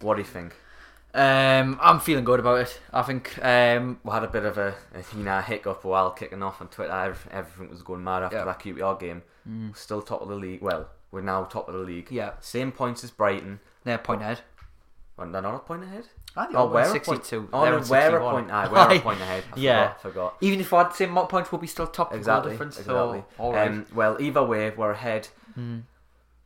What 0.00 0.14
do 0.14 0.20
you 0.22 0.26
think? 0.26 0.54
Um, 1.14 1.78
I'm 1.82 2.00
feeling 2.00 2.24
good 2.24 2.40
about 2.40 2.60
it. 2.60 2.80
I 2.92 3.02
think. 3.02 3.38
Um, 3.42 3.98
We 4.04 4.12
had 4.12 4.24
a 4.24 4.28
bit 4.28 4.44
of 4.44 4.58
a, 4.58 4.74
a 4.94 5.16
you 5.16 5.24
know, 5.24 5.40
hiccup 5.40 5.84
while 5.84 6.10
kicking 6.10 6.42
off 6.42 6.60
on 6.60 6.68
Twitter. 6.68 6.92
Everything, 6.92 7.32
everything 7.32 7.70
was 7.70 7.82
going 7.82 8.04
mad 8.04 8.22
after 8.22 8.36
Yeah. 8.36 8.44
that 8.44 8.60
QPR 8.60 8.98
game. 9.00 9.22
Still 9.74 10.02
top 10.02 10.20
of 10.20 10.28
the 10.28 10.34
league. 10.36 10.60
Well, 10.60 10.88
we're 11.10 11.22
now 11.22 11.44
top 11.44 11.68
of 11.68 11.74
the 11.74 11.80
league. 11.80 12.08
yeah, 12.10 12.32
Same 12.40 12.70
points 12.70 13.02
as 13.02 13.10
Brighton. 13.10 13.60
they're 13.84 13.96
point 13.96 14.20
ahead. 14.20 14.40
Well, 15.16 15.30
they're 15.32 15.40
not 15.40 15.54
a 15.54 15.58
point 15.60 15.84
ahead. 15.84 16.04
I 16.36 16.44
think 16.46 16.58
Oh, 16.58 16.66
we're 16.66 16.80
on 16.82 16.86
a 16.86 16.90
point. 17.00 17.04
62. 17.24 17.48
Oh 17.52 17.64
no, 17.64 17.70
we're 17.72 17.78
a 17.78 17.84
61. 17.84 18.20
point. 18.34 18.50
Aye, 18.52 18.68
we're 18.72 18.96
a 18.96 19.00
point 19.00 19.20
ahead. 19.20 19.44
I 19.52 19.58
Yeah. 19.58 19.88
forgot. 19.94 20.02
forgot. 20.02 20.36
Even 20.40 20.60
if 20.60 20.70
we 20.70 20.78
had 20.78 20.90
the 20.90 20.94
same 20.94 21.10
amount 21.10 21.24
of 21.24 21.30
points, 21.30 21.50
we'll 21.52 21.60
be 21.60 21.66
still 21.66 21.86
top 21.86 22.12
of 22.12 22.18
Exactly. 22.18 22.52
difference. 22.52 22.78
Exactly. 22.78 22.94
So, 23.20 23.24
all 23.38 23.52
right. 23.54 23.68
Um, 23.70 23.86
well, 23.94 24.16
either 24.20 24.42
way, 24.44 24.70
we're 24.70 24.92
ahead. 24.92 25.28
Mm. 25.58 25.82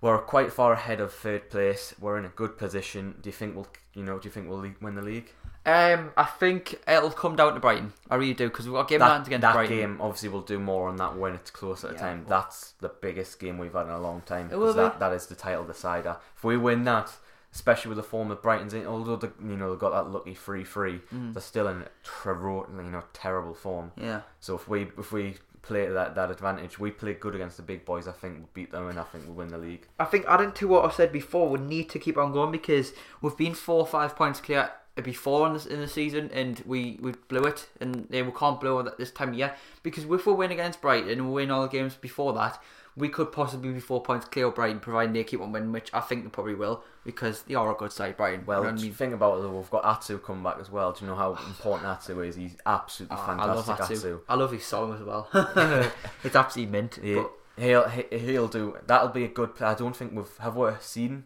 We're 0.00 0.18
quite 0.18 0.52
far 0.52 0.72
ahead 0.72 1.00
of 1.00 1.12
third 1.12 1.48
place. 1.50 1.94
We're 2.00 2.18
in 2.18 2.24
a 2.24 2.28
good 2.30 2.58
position. 2.58 3.16
Do 3.20 3.28
you 3.28 3.32
think 3.32 3.54
we'll, 3.54 3.68
you 3.94 4.02
know, 4.02 4.18
do 4.18 4.26
you 4.26 4.32
think 4.32 4.48
we'll 4.48 4.64
win 4.80 4.94
the 4.94 5.02
league? 5.02 5.30
Um, 5.64 6.10
I 6.16 6.24
think 6.24 6.80
it'll 6.88 7.10
come 7.12 7.36
down 7.36 7.54
to 7.54 7.60
Brighton. 7.60 7.92
I 8.10 8.16
really 8.16 8.34
do 8.34 8.48
because 8.48 8.64
we've 8.66 8.74
got 8.74 8.86
a 8.86 8.88
game 8.88 8.98
that 8.98 9.26
against 9.28 9.42
that 9.42 9.52
Brighton. 9.54 9.76
game, 9.76 9.98
obviously, 10.00 10.28
we'll 10.28 10.40
do 10.42 10.58
more 10.58 10.88
on 10.88 10.96
that 10.96 11.16
when 11.16 11.34
it's 11.34 11.52
closer 11.52 11.92
to 11.92 11.94
time. 11.94 12.24
That's 12.28 12.72
the 12.80 12.88
biggest 12.88 13.38
game 13.38 13.58
we've 13.58 13.72
had 13.72 13.86
in 13.86 13.92
a 13.92 14.00
long 14.00 14.22
time. 14.22 14.48
It 14.50 14.56
will 14.56 14.66
'cause 14.68 14.74
that, 14.76 14.98
that 14.98 15.12
is 15.12 15.26
the 15.26 15.36
title 15.36 15.62
decider. 15.62 16.16
If 16.36 16.42
we 16.42 16.56
win 16.56 16.82
that, 16.84 17.12
especially 17.54 17.90
with 17.90 17.96
the 17.98 18.02
form 18.02 18.30
of 18.30 18.40
Brighton's 18.42 18.74
in, 18.74 18.86
although 18.86 19.16
the, 19.16 19.32
you 19.42 19.56
know 19.56 19.70
they've 19.70 19.78
got 19.78 19.90
that 19.90 20.10
lucky 20.10 20.34
free 20.34 20.64
free, 20.64 21.00
Mm. 21.14 21.32
they're 21.34 21.42
still 21.42 21.68
in 21.68 21.84
ter- 22.02 22.34
you 22.76 22.90
know 22.90 23.02
terrible 23.12 23.54
form. 23.54 23.92
Yeah. 23.96 24.22
So 24.40 24.54
if 24.54 24.68
we 24.68 24.88
if 24.98 25.12
we 25.12 25.36
play 25.62 25.86
to 25.86 25.92
that 25.92 26.14
that 26.14 26.30
advantage, 26.30 26.78
we 26.78 26.90
play 26.90 27.14
good 27.14 27.34
against 27.34 27.56
the 27.56 27.62
big 27.62 27.84
boys. 27.84 28.08
I 28.08 28.12
think 28.12 28.38
we'll 28.38 28.48
beat 28.54 28.72
them, 28.72 28.88
and 28.88 28.98
I 28.98 29.04
think 29.04 29.26
we'll 29.26 29.34
win 29.36 29.48
the 29.48 29.58
league. 29.58 29.86
I 30.00 30.04
think 30.06 30.24
adding 30.28 30.52
to 30.52 30.68
what 30.68 30.84
I 30.84 30.90
said 30.94 31.12
before, 31.12 31.48
we 31.48 31.58
need 31.60 31.88
to 31.90 31.98
keep 31.98 32.16
on 32.18 32.32
going 32.32 32.50
because 32.52 32.92
we've 33.20 33.36
been 33.36 33.54
four 33.54 33.80
or 33.80 33.86
five 33.86 34.16
points 34.16 34.40
clear 34.40 34.70
before 35.02 35.46
in 35.46 35.54
the, 35.54 35.72
in 35.72 35.80
the 35.80 35.88
season 35.88 36.30
and 36.34 36.62
we, 36.66 36.98
we 37.00 37.12
blew 37.28 37.44
it 37.44 37.66
and 37.80 38.06
yeah, 38.10 38.20
we 38.20 38.30
can't 38.32 38.60
blow 38.60 38.78
it 38.80 38.98
this 38.98 39.10
time 39.10 39.30
of 39.30 39.34
year 39.36 39.54
because 39.82 40.04
if 40.04 40.26
we 40.26 40.32
win 40.34 40.50
against 40.52 40.82
Brighton 40.82 41.08
and 41.08 41.28
we 41.28 41.32
win 41.32 41.50
all 41.50 41.62
the 41.62 41.68
games 41.68 41.94
before 41.94 42.34
that 42.34 42.60
we 42.96 43.08
could 43.08 43.32
possibly 43.32 43.72
be 43.72 43.80
four 43.80 44.02
points 44.02 44.26
clear 44.26 44.46
of 44.46 44.54
Brighton 44.54 44.80
providing 44.80 45.12
they 45.14 45.24
keep 45.24 45.40
on 45.40 45.50
winning 45.52 45.72
which 45.72 45.88
I 45.94 46.00
think 46.00 46.24
they 46.24 46.30
probably 46.30 46.54
will 46.54 46.82
because 47.04 47.42
they 47.42 47.54
are 47.54 47.70
a 47.72 47.74
good 47.74 47.90
side 47.92 48.16
Brighton 48.16 48.44
Well, 48.46 48.62
the 48.72 48.90
thing 48.90 49.12
about 49.14 49.38
it, 49.38 49.42
though, 49.42 49.56
we've 49.56 49.70
got 49.70 49.84
Atsu 49.84 50.18
coming 50.18 50.42
back 50.42 50.56
as 50.60 50.70
well. 50.70 50.92
Do 50.92 51.04
you 51.04 51.10
know 51.10 51.16
how 51.16 51.32
important 51.34 51.88
Atsu 51.88 52.20
is? 52.20 52.36
He's 52.36 52.56
absolutely 52.66 53.16
Oh, 53.18 53.24
I 53.26 53.44
love 53.46 53.64
fantastic. 53.66 53.96
Atsu. 53.96 54.08
Atsu. 54.14 54.20
I 54.28 54.34
love 54.34 54.52
his 54.52 54.64
song 54.64 54.94
as 54.94 55.02
well 55.02 55.28
it's 56.24 56.36
absolutely 56.36 56.70
mint 56.70 56.98
Yeah, 57.02 57.22
but 57.22 57.32
he'll 57.62 57.88
he- 57.88 58.18
he'll 58.18 58.48
do. 58.48 58.76
That'll 58.86 59.08
be 59.08 59.24
a 59.24 59.28
good. 59.28 59.50
I 59.60 59.74
don't 59.74 59.96
think 59.96 60.12
we've 60.14 60.36
have 60.38 60.56
we 60.56 60.70
seen 60.80 61.24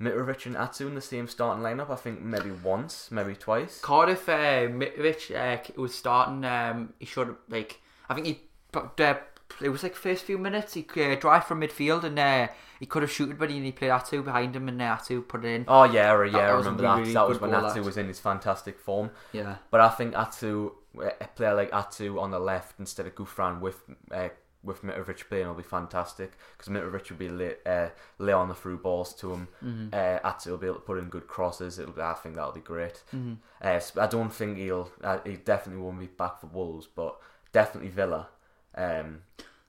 Mitrovic 0.00 0.44
and 0.46 0.56
Atsu 0.56 0.86
in 0.88 0.94
the 0.94 1.00
same 1.00 1.26
starting 1.28 1.62
lineup. 1.64 1.90
I 1.90 1.96
think 1.96 2.20
maybe 2.20 2.50
once, 2.50 3.10
maybe 3.10 3.34
twice. 3.34 3.80
Cardiff, 3.80 4.28
uh, 4.28 4.68
Mitrovic 4.68 5.34
uh, 5.34 5.80
was 5.80 5.94
starting. 5.94 6.44
Um, 6.44 6.92
he 6.98 7.06
should 7.06 7.28
have 7.28 7.36
like 7.48 7.80
I 8.08 8.14
think 8.14 8.26
he. 8.26 8.40
Uh, 8.74 9.14
it 9.60 9.68
was 9.68 9.82
like 9.82 9.94
first 9.94 10.24
few 10.24 10.38
minutes. 10.38 10.74
He 10.74 10.86
uh, 10.96 11.14
drive 11.16 11.44
from 11.44 11.60
midfield 11.60 12.04
and 12.04 12.18
uh, 12.18 12.48
he 12.78 12.86
could 12.86 13.02
have 13.02 13.10
shooted, 13.10 13.38
but 13.38 13.50
he, 13.50 13.60
he 13.60 13.72
played 13.72 13.90
Atsu 13.90 14.22
behind 14.22 14.54
him 14.54 14.68
and 14.68 14.80
uh, 14.80 14.84
Atsu 14.84 15.22
put 15.22 15.44
it 15.44 15.48
in. 15.48 15.64
Oh 15.68 15.84
yeah, 15.84 16.22
yeah, 16.24 16.32
that 16.32 16.40
I 16.40 16.50
remember 16.50 16.82
that. 16.82 16.98
really 16.98 17.12
that 17.12 17.28
was 17.28 17.40
when 17.40 17.54
Atsu 17.54 17.80
that. 17.80 17.84
was 17.84 17.96
in 17.96 18.08
his 18.08 18.20
fantastic 18.20 18.78
form. 18.78 19.10
Yeah, 19.32 19.56
But 19.70 19.80
I 19.80 19.88
think 19.90 20.14
Atsu, 20.14 20.72
a 20.98 21.26
player 21.34 21.54
like 21.54 21.72
Atsu 21.72 22.18
on 22.18 22.30
the 22.30 22.40
left 22.40 22.78
instead 22.78 23.06
of 23.06 23.14
Gouffran 23.14 23.60
with 23.60 23.80
uh, 24.10 24.28
with 24.62 24.82
Mitrovic 24.82 25.28
playing 25.28 25.46
will 25.46 25.54
be 25.54 25.62
fantastic 25.62 26.32
because 26.56 26.72
Mitrovic 26.72 27.08
will 27.08 27.16
be 27.16 27.28
lay, 27.28 27.54
uh, 27.64 27.88
lay 28.18 28.32
on 28.32 28.48
the 28.48 28.54
through 28.54 28.78
balls 28.78 29.14
to 29.14 29.32
him. 29.32 29.48
Mm-hmm. 29.64 29.88
Uh, 29.92 30.28
Atsu 30.28 30.50
will 30.50 30.58
be 30.58 30.66
able 30.66 30.76
to 30.76 30.82
put 30.82 30.98
in 30.98 31.04
good 31.08 31.28
crosses. 31.28 31.78
It'll 31.78 31.92
be, 31.92 32.02
I 32.02 32.14
think 32.14 32.34
that'll 32.34 32.52
be 32.52 32.60
great. 32.60 33.02
Mm-hmm. 33.14 33.34
Uh, 33.62 33.80
I 34.02 34.06
don't 34.08 34.32
think 34.32 34.58
he'll. 34.58 34.90
Uh, 35.02 35.18
he 35.24 35.36
definitely 35.36 35.82
won't 35.82 36.00
be 36.00 36.06
back 36.06 36.40
for 36.40 36.48
Wolves, 36.48 36.88
but 36.92 37.16
definitely 37.52 37.90
Villa. 37.90 38.28
Um, 38.76 39.22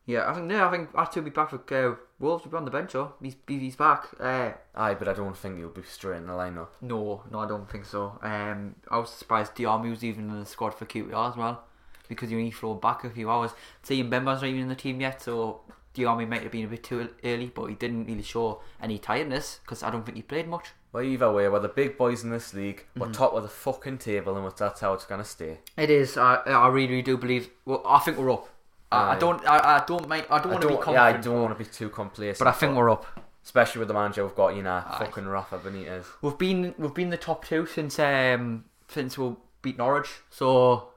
yeah. 0.06 0.30
I 0.30 0.34
think 0.34 0.46
no. 0.46 0.68
I 0.68 0.72
think 0.72 0.90
Atsu 0.96 1.20
will 1.20 1.26
be 1.26 1.32
back 1.32 1.50
for 1.50 1.58
uh, 1.58 1.96
Wolves. 2.20 2.44
Will 2.44 2.52
be 2.52 2.58
on 2.58 2.66
the 2.66 2.72
bench. 2.72 2.96
Or 2.96 3.14
he's 3.22 3.36
he's 3.48 3.76
back. 3.76 4.08
Uh, 4.20 4.52
aye, 4.76 4.96
but 4.96 5.08
I 5.08 5.14
don't 5.14 5.38
think 5.38 5.58
he'll 5.58 5.70
be 5.70 5.84
straight 5.84 6.18
in 6.18 6.28
the 6.28 6.34
lineup. 6.34 6.70
no, 6.82 7.24
no, 7.32 7.40
I 7.40 7.48
don't 7.48 7.70
think 7.70 7.86
so. 7.86 8.20
Um, 8.22 8.76
I 8.90 8.98
was 8.98 9.12
surprised 9.12 9.56
Diame 9.56 9.90
was 9.90 10.04
even 10.04 10.30
in 10.30 10.40
the 10.40 10.46
squad 10.46 10.72
for 10.72 10.86
QPR 10.86 11.32
as 11.32 11.38
well 11.38 11.64
because 12.08 12.32
you 12.32 12.38
only 12.38 12.52
flown 12.52 12.80
back 12.80 13.04
a 13.04 13.10
few 13.10 13.30
hours. 13.30 13.52
Seeing 13.84 14.10
Mbemba's 14.10 14.42
not 14.42 14.46
even 14.46 14.62
in 14.62 14.70
the 14.70 14.76
team 14.76 15.02
yet, 15.02 15.22
so. 15.22 15.62
Diame 15.98 16.30
might 16.30 16.44
have 16.44 16.52
been 16.52 16.66
a 16.66 16.68
bit 16.68 16.84
too 16.84 17.10
early, 17.24 17.48
but 17.48 17.66
he 17.66 17.74
didn't 17.74 18.06
really 18.06 18.22
show 18.22 18.62
any 18.80 19.00
tiredness 19.00 19.60
because 19.64 19.82
I 19.82 19.90
don't 19.90 20.06
think 20.06 20.16
he 20.16 20.22
played 20.22 20.48
much. 20.48 20.68
Well, 20.94 21.04
either 21.04 21.32
way, 21.32 21.50
we're 21.50 21.60
the 21.60 21.70
big 21.70 21.98
boys 21.98 22.24
in 22.24 22.30
this 22.30 22.54
league. 22.54 22.86
Mm-hmm. 22.90 23.00
We're 23.00 23.12
top 23.12 23.34
of 23.34 23.44
the 23.44 23.50
fucking 23.50 23.98
table, 23.98 24.38
and 24.38 24.52
that's 24.56 24.80
how 24.80 24.94
it's 24.94 25.06
gonna 25.06 25.26
stay. 25.26 25.60
It 25.76 25.90
is. 25.90 26.18
I, 26.18 26.36
I 26.36 26.68
really, 26.68 26.88
really 26.88 27.02
do 27.02 27.18
believe. 27.18 27.50
Well, 27.66 27.82
I 27.86 28.00
think 28.00 28.18
we're 28.18 28.32
up. 28.32 28.48
I, 28.92 29.14
I 29.14 29.20
don't. 29.20 29.46
I, 29.46 29.78
I 29.78 29.84
don't 29.86 30.08
make. 30.08 30.30
I 30.32 30.40
don't 30.40 30.54
want 30.54 30.62
to 30.62 30.68
be 30.70 30.74
confident. 30.76 30.96
yeah, 30.96 31.04
I 31.04 31.22
don't 31.22 31.42
want 31.42 31.58
to 31.58 31.64
be 31.64 31.70
too 31.70 31.90
complacent. 31.90 32.40
But 32.40 32.48
I 32.48 32.52
think 32.54 32.76
we're 32.76 32.90
up. 32.90 33.06
especially 33.44 33.80
with 33.80 33.88
the 33.88 33.94
manager 33.94 34.24
we've 34.26 34.36
got, 34.36 34.56
you 34.56 34.64
know, 34.64 34.84
Aye. 34.86 34.98
fucking 35.00 35.26
Rafa 35.26 35.60
Benitez. 35.60 36.06
We've 36.22 36.38
been 36.38 36.74
we've 36.78 36.94
been 36.94 37.10
the 37.10 37.18
top 37.18 37.46
two 37.46 37.66
since 37.66 38.00
um 38.00 38.66
since 38.88 39.18
we 39.18 39.36
beat 39.62 39.78
Norwich. 39.78 40.10
So 40.30 40.90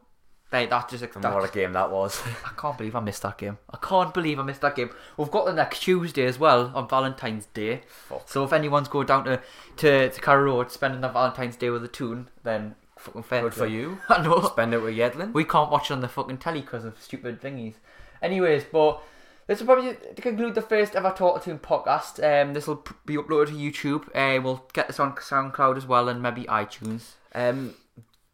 Hey, 0.50 0.66
that 0.66 0.88
just 0.88 1.04
And 1.04 1.22
that, 1.22 1.32
what 1.32 1.48
a 1.48 1.52
game 1.52 1.72
that 1.74 1.92
was. 1.92 2.20
I 2.44 2.50
can't 2.60 2.76
believe 2.76 2.96
I 2.96 3.00
missed 3.00 3.22
that 3.22 3.38
game. 3.38 3.58
I 3.72 3.76
can't 3.76 4.12
believe 4.12 4.40
I 4.40 4.42
missed 4.42 4.62
that 4.62 4.74
game. 4.74 4.90
We've 5.16 5.30
got 5.30 5.46
the 5.46 5.52
next 5.52 5.80
Tuesday 5.80 6.26
as 6.26 6.40
well 6.40 6.72
on 6.74 6.88
Valentine's 6.88 7.46
Day. 7.46 7.82
Fuck. 7.86 8.28
So 8.28 8.42
if 8.42 8.52
anyone's 8.52 8.88
going 8.88 9.06
down 9.06 9.24
to 9.26 9.40
to, 9.76 10.10
to 10.10 10.20
Carrow 10.20 10.56
Road 10.56 10.72
spending 10.72 11.02
their 11.02 11.12
Valentine's 11.12 11.54
Day 11.54 11.70
with 11.70 11.84
a 11.84 11.88
tune, 11.88 12.30
then 12.42 12.74
fucking 13.00 13.22
fair 13.22 13.42
Good 13.42 13.54
for 13.54 13.66
you. 13.66 13.98
I 14.08 14.22
know. 14.22 14.40
Spend 14.42 14.74
it 14.74 14.82
with 14.82 14.96
Yedlin. 14.96 15.32
We 15.32 15.44
can't 15.44 15.70
watch 15.70 15.90
it 15.90 15.94
on 15.94 16.00
the 16.00 16.08
fucking 16.08 16.38
telly 16.38 16.60
because 16.60 16.84
of 16.84 17.00
stupid 17.00 17.40
thingies. 17.40 17.74
Anyways, 18.22 18.64
but 18.64 19.02
this 19.46 19.60
will 19.60 19.66
probably 19.66 19.96
to 20.14 20.22
conclude 20.22 20.54
the 20.54 20.62
first 20.62 20.94
ever 20.94 21.10
Talk 21.10 21.42
the 21.42 21.50
Toon 21.50 21.58
podcast. 21.58 22.22
Um, 22.22 22.54
this 22.54 22.66
will 22.66 22.84
be 23.06 23.16
uploaded 23.16 23.48
to 23.48 23.52
YouTube. 23.52 24.08
Uh, 24.14 24.40
we'll 24.40 24.64
get 24.72 24.86
this 24.86 25.00
on 25.00 25.12
SoundCloud 25.14 25.76
as 25.76 25.86
well 25.86 26.08
and 26.08 26.22
maybe 26.22 26.44
iTunes. 26.44 27.14
Um, 27.34 27.74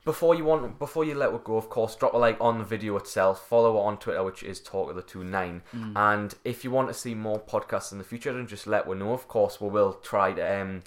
before 0.05 0.35
you 0.35 0.45
want, 0.45 0.79
before 0.79 1.05
you 1.05 1.15
let 1.15 1.33
it 1.33 1.43
go, 1.43 1.57
of 1.57 1.69
course, 1.69 1.97
drop 1.97 2.15
a 2.15 2.17
like 2.17 2.37
on 2.41 2.59
the 2.59 2.65
video 2.65 2.97
itself. 2.97 3.49
Follow 3.49 3.77
it 3.77 3.81
on 3.81 3.99
Twitter, 3.99 4.23
which 4.23 4.43
is 4.43 4.61
Talk 4.61 4.91
of 4.91 4.97
the 4.97 5.03
Two 5.03 5.25
Nine. 5.25 5.63
And 5.97 6.35
if 6.45 6.63
you 6.63 6.71
want 6.71 6.89
to 6.89 6.95
see 6.95 7.15
more 7.15 7.41
podcasts 7.41 7.91
in 7.93 7.99
the 7.99 8.05
future, 8.05 8.33
then 8.33 8.47
just 8.47 8.67
let 8.67 8.87
us 8.87 8.97
know. 8.97 9.13
Of 9.13 9.27
course, 9.27 9.61
we 9.61 9.69
will 9.69 9.95
try 9.95 10.33
to 10.33 10.61
um, 10.61 10.83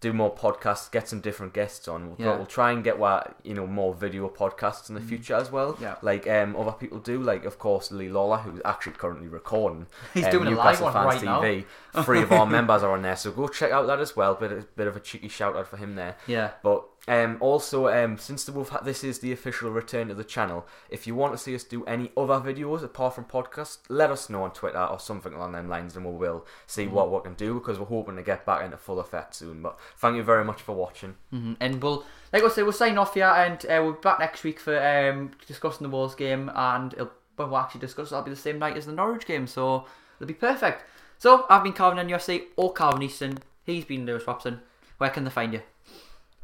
do 0.00 0.14
more 0.14 0.34
podcasts, 0.34 0.90
get 0.90 1.06
some 1.08 1.20
different 1.20 1.52
guests 1.52 1.86
on. 1.86 2.08
We'll, 2.08 2.16
Yeah. 2.26 2.36
we'll 2.36 2.46
try 2.46 2.72
and 2.72 2.82
get 2.82 2.98
what 2.98 3.36
you 3.42 3.52
know 3.54 3.66
more 3.66 3.92
video 3.94 4.28
podcasts 4.28 4.88
in 4.88 4.94
the 4.94 5.00
future 5.00 5.34
as 5.34 5.52
well. 5.52 5.76
Yeah. 5.80 5.96
like 6.02 6.26
um, 6.26 6.56
other 6.56 6.72
people 6.72 6.98
do. 6.98 7.22
Like 7.22 7.44
of 7.44 7.58
course, 7.58 7.90
Lee 7.92 8.08
Lawler, 8.08 8.38
who's 8.38 8.60
actually 8.64 8.92
currently 8.92 9.28
recording. 9.28 9.86
He's 10.14 10.24
um, 10.24 10.30
doing 10.30 10.46
a 10.48 10.50
live 10.52 10.80
Newcastle 10.80 10.84
one 10.84 10.92
Fans 10.94 11.06
right 11.06 11.24
now. 11.24 11.40
TV. 11.42 12.04
Three 12.04 12.22
of 12.22 12.32
our 12.32 12.46
members 12.56 12.82
are 12.82 12.92
on 12.92 13.02
there, 13.02 13.16
so 13.16 13.30
go 13.30 13.46
check 13.48 13.72
out 13.72 13.86
that 13.88 14.00
as 14.00 14.16
well. 14.16 14.34
Bit 14.34 14.52
of, 14.52 14.76
bit 14.76 14.86
of 14.86 14.96
a 14.96 15.00
cheeky 15.00 15.28
shout 15.28 15.54
out 15.56 15.66
for 15.68 15.76
him 15.76 15.96
there. 15.96 16.16
Yeah. 16.26 16.52
But 16.62 16.84
um, 17.08 17.38
also, 17.40 17.88
um, 17.88 18.18
since 18.18 18.44
the 18.44 18.52
Wolf 18.52 18.68
ha- 18.68 18.82
this 18.84 19.02
is 19.02 19.18
the 19.18 19.32
official 19.32 19.70
return 19.70 20.08
to 20.08 20.14
the 20.14 20.22
channel, 20.22 20.66
if 20.90 21.06
you 21.06 21.14
want 21.14 21.32
to 21.32 21.38
see 21.38 21.54
us 21.54 21.64
do 21.64 21.84
any 21.86 22.12
other 22.16 22.34
videos 22.34 22.84
apart 22.84 23.14
from 23.14 23.24
podcasts, 23.24 23.78
let 23.88 24.10
us 24.10 24.28
know 24.30 24.44
on 24.44 24.52
Twitter 24.52 24.78
or 24.84 25.00
something 25.00 25.32
along 25.32 25.52
them 25.52 25.68
lines, 25.68 25.96
and 25.96 26.04
we 26.04 26.12
will 26.12 26.46
see 26.66 26.84
Mm-hmm. 26.84 26.94
what 26.94 27.10
we 27.12 27.20
can 27.20 27.34
do 27.34 27.54
because 27.54 27.78
we're 27.78 27.86
hoping 27.86 28.16
to 28.16 28.22
get 28.22 28.44
back 28.46 28.62
into 28.62 28.76
full 28.76 29.00
effect 29.00 29.34
soon. 29.34 29.62
But 29.62 29.78
thank 29.96 30.16
you 30.16 30.22
very 30.22 30.44
much 30.44 30.60
for 30.62 30.74
watching. 30.76 31.16
hmm 31.30 31.54
And 31.58 31.82
we'll, 31.82 32.04
like 32.32 32.44
I 32.44 32.48
said, 32.48 32.62
we'll 32.64 32.72
sign 32.72 32.98
off 32.98 33.14
here 33.14 33.24
and 33.26 33.58
uh, 33.64 33.80
we'll 33.82 33.92
be 33.94 34.00
back 34.02 34.18
next 34.20 34.44
week 34.44 34.60
for 34.60 34.78
um, 34.78 35.30
discussing 35.48 35.84
the 35.84 35.90
Wolves 35.90 36.14
game 36.14 36.50
and 36.54 36.92
it'll, 36.92 37.10
well, 37.36 37.48
we'll 37.48 37.58
actually 37.58 37.80
discuss 37.80 38.10
that'll 38.10 38.24
be 38.24 38.30
the 38.30 38.36
same 38.36 38.58
night 38.58 38.76
as 38.76 38.86
the 38.86 38.92
Norwich 38.92 39.26
game, 39.26 39.46
so 39.46 39.86
it'll 40.18 40.28
be 40.28 40.34
perfect. 40.34 40.84
So, 41.18 41.44
I've 41.50 41.62
been 41.64 41.72
Calvin 41.72 42.06
NUFC 42.06 42.44
or 42.56 42.72
Calvin 42.72 43.02
Easton. 43.02 43.38
He's 43.64 43.84
been 43.84 44.06
Lewis 44.06 44.26
Robson. 44.26 44.60
Where 44.98 45.10
can 45.10 45.24
they 45.24 45.30
find 45.30 45.52
you? 45.54 45.60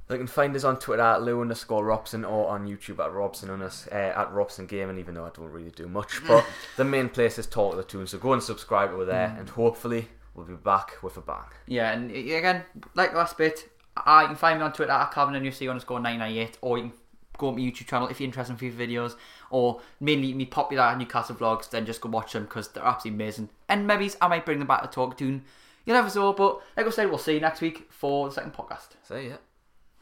They 0.09 0.17
can 0.19 0.27
find 0.29 0.55
us 0.55 0.63
on 0.65 0.79
Twitter 0.79 1.03
at 1.03 1.23
Lou 1.23 1.41
underscore 1.41 1.85
Robson 1.85 2.25
or 2.25 2.49
on 2.49 2.67
YouTube 2.69 3.05
at 3.05 3.13
Robson 3.13 3.51
on 3.51 3.61
us 3.63 3.89
uh, 3.91 3.95
at 3.95 4.33
Robson 4.33 4.67
Gaming. 4.67 4.99
Even 4.99 5.15
though 5.15 5.25
I 5.25 5.31
don't 5.31 5.51
really 5.51 5.71
do 5.73 5.89
much, 5.89 6.21
but 6.29 6.47
the 6.77 6.85
main 6.85 7.09
place 7.09 7.39
is 7.39 7.47
Talk 7.47 7.75
the 7.77 7.83
Toon. 7.83 8.07
So 8.07 8.19
go 8.19 8.33
and 8.33 8.43
subscribe 8.43 8.91
over 8.93 9.05
there, 9.05 9.29
Mm. 9.29 9.41
and 9.41 9.49
hopefully 9.51 10.09
we'll 10.35 10.47
be 10.47 10.55
back 10.55 11.03
with 11.03 11.17
a 11.17 11.21
bang. 11.21 11.45
Yeah, 11.67 11.91
and 11.93 12.11
again, 12.11 12.63
like 12.95 13.13
the 13.13 13.17
last 13.19 13.37
bit, 13.37 13.69
I 13.97 14.23
you 14.23 14.27
can 14.29 14.37
find 14.37 14.59
me 14.61 14.65
on 14.65 14.73
Twitter 14.73 14.93
at 14.93 15.11
Calvin 15.13 15.43
NUFC 15.43 15.69
underscore 15.69 15.99
998 16.01 16.59
or 16.61 16.77
you 16.79 16.85
can 16.85 16.93
go 17.39 17.49
on 17.49 17.55
my 17.57 17.61
YouTube 17.63 17.87
channel 17.89 18.09
if 18.09 18.21
you're 18.21 18.27
interested 18.27 18.53
in 18.63 18.73
FIFA 18.73 18.77
videos 18.89 19.15
or 19.51 19.81
mainly 20.01 20.33
me 20.35 20.45
popular 20.45 20.95
Newcastle 20.97 21.35
vlogs, 21.35 21.69
then 21.71 21.85
just 21.87 22.01
go 22.01 22.09
watch 22.11 22.33
them 22.35 22.45
because 22.45 22.69
they're 22.69 22.85
absolutely 22.85 23.25
amazing. 23.25 23.49
And 23.69 23.87
maybe 23.87 24.11
I 24.21 24.29
might 24.29 24.45
bring 24.45 24.59
them 24.59 24.69
back 24.69 24.83
to 24.83 24.89
Talk 24.89 25.17
Toon. 25.19 25.43
You 25.85 25.93
never 25.95 26.15
know, 26.19 26.33
but 26.33 26.61
like 26.77 26.87
I 26.87 26.91
said, 26.91 27.09
we'll 27.09 27.19
see 27.19 27.35
you 27.35 27.41
next 27.41 27.61
week 27.61 27.91
for 27.91 28.29
the 28.29 28.35
second 28.35 28.53
podcast. 28.55 28.89
So 29.03 29.17
yeah. 29.17 29.37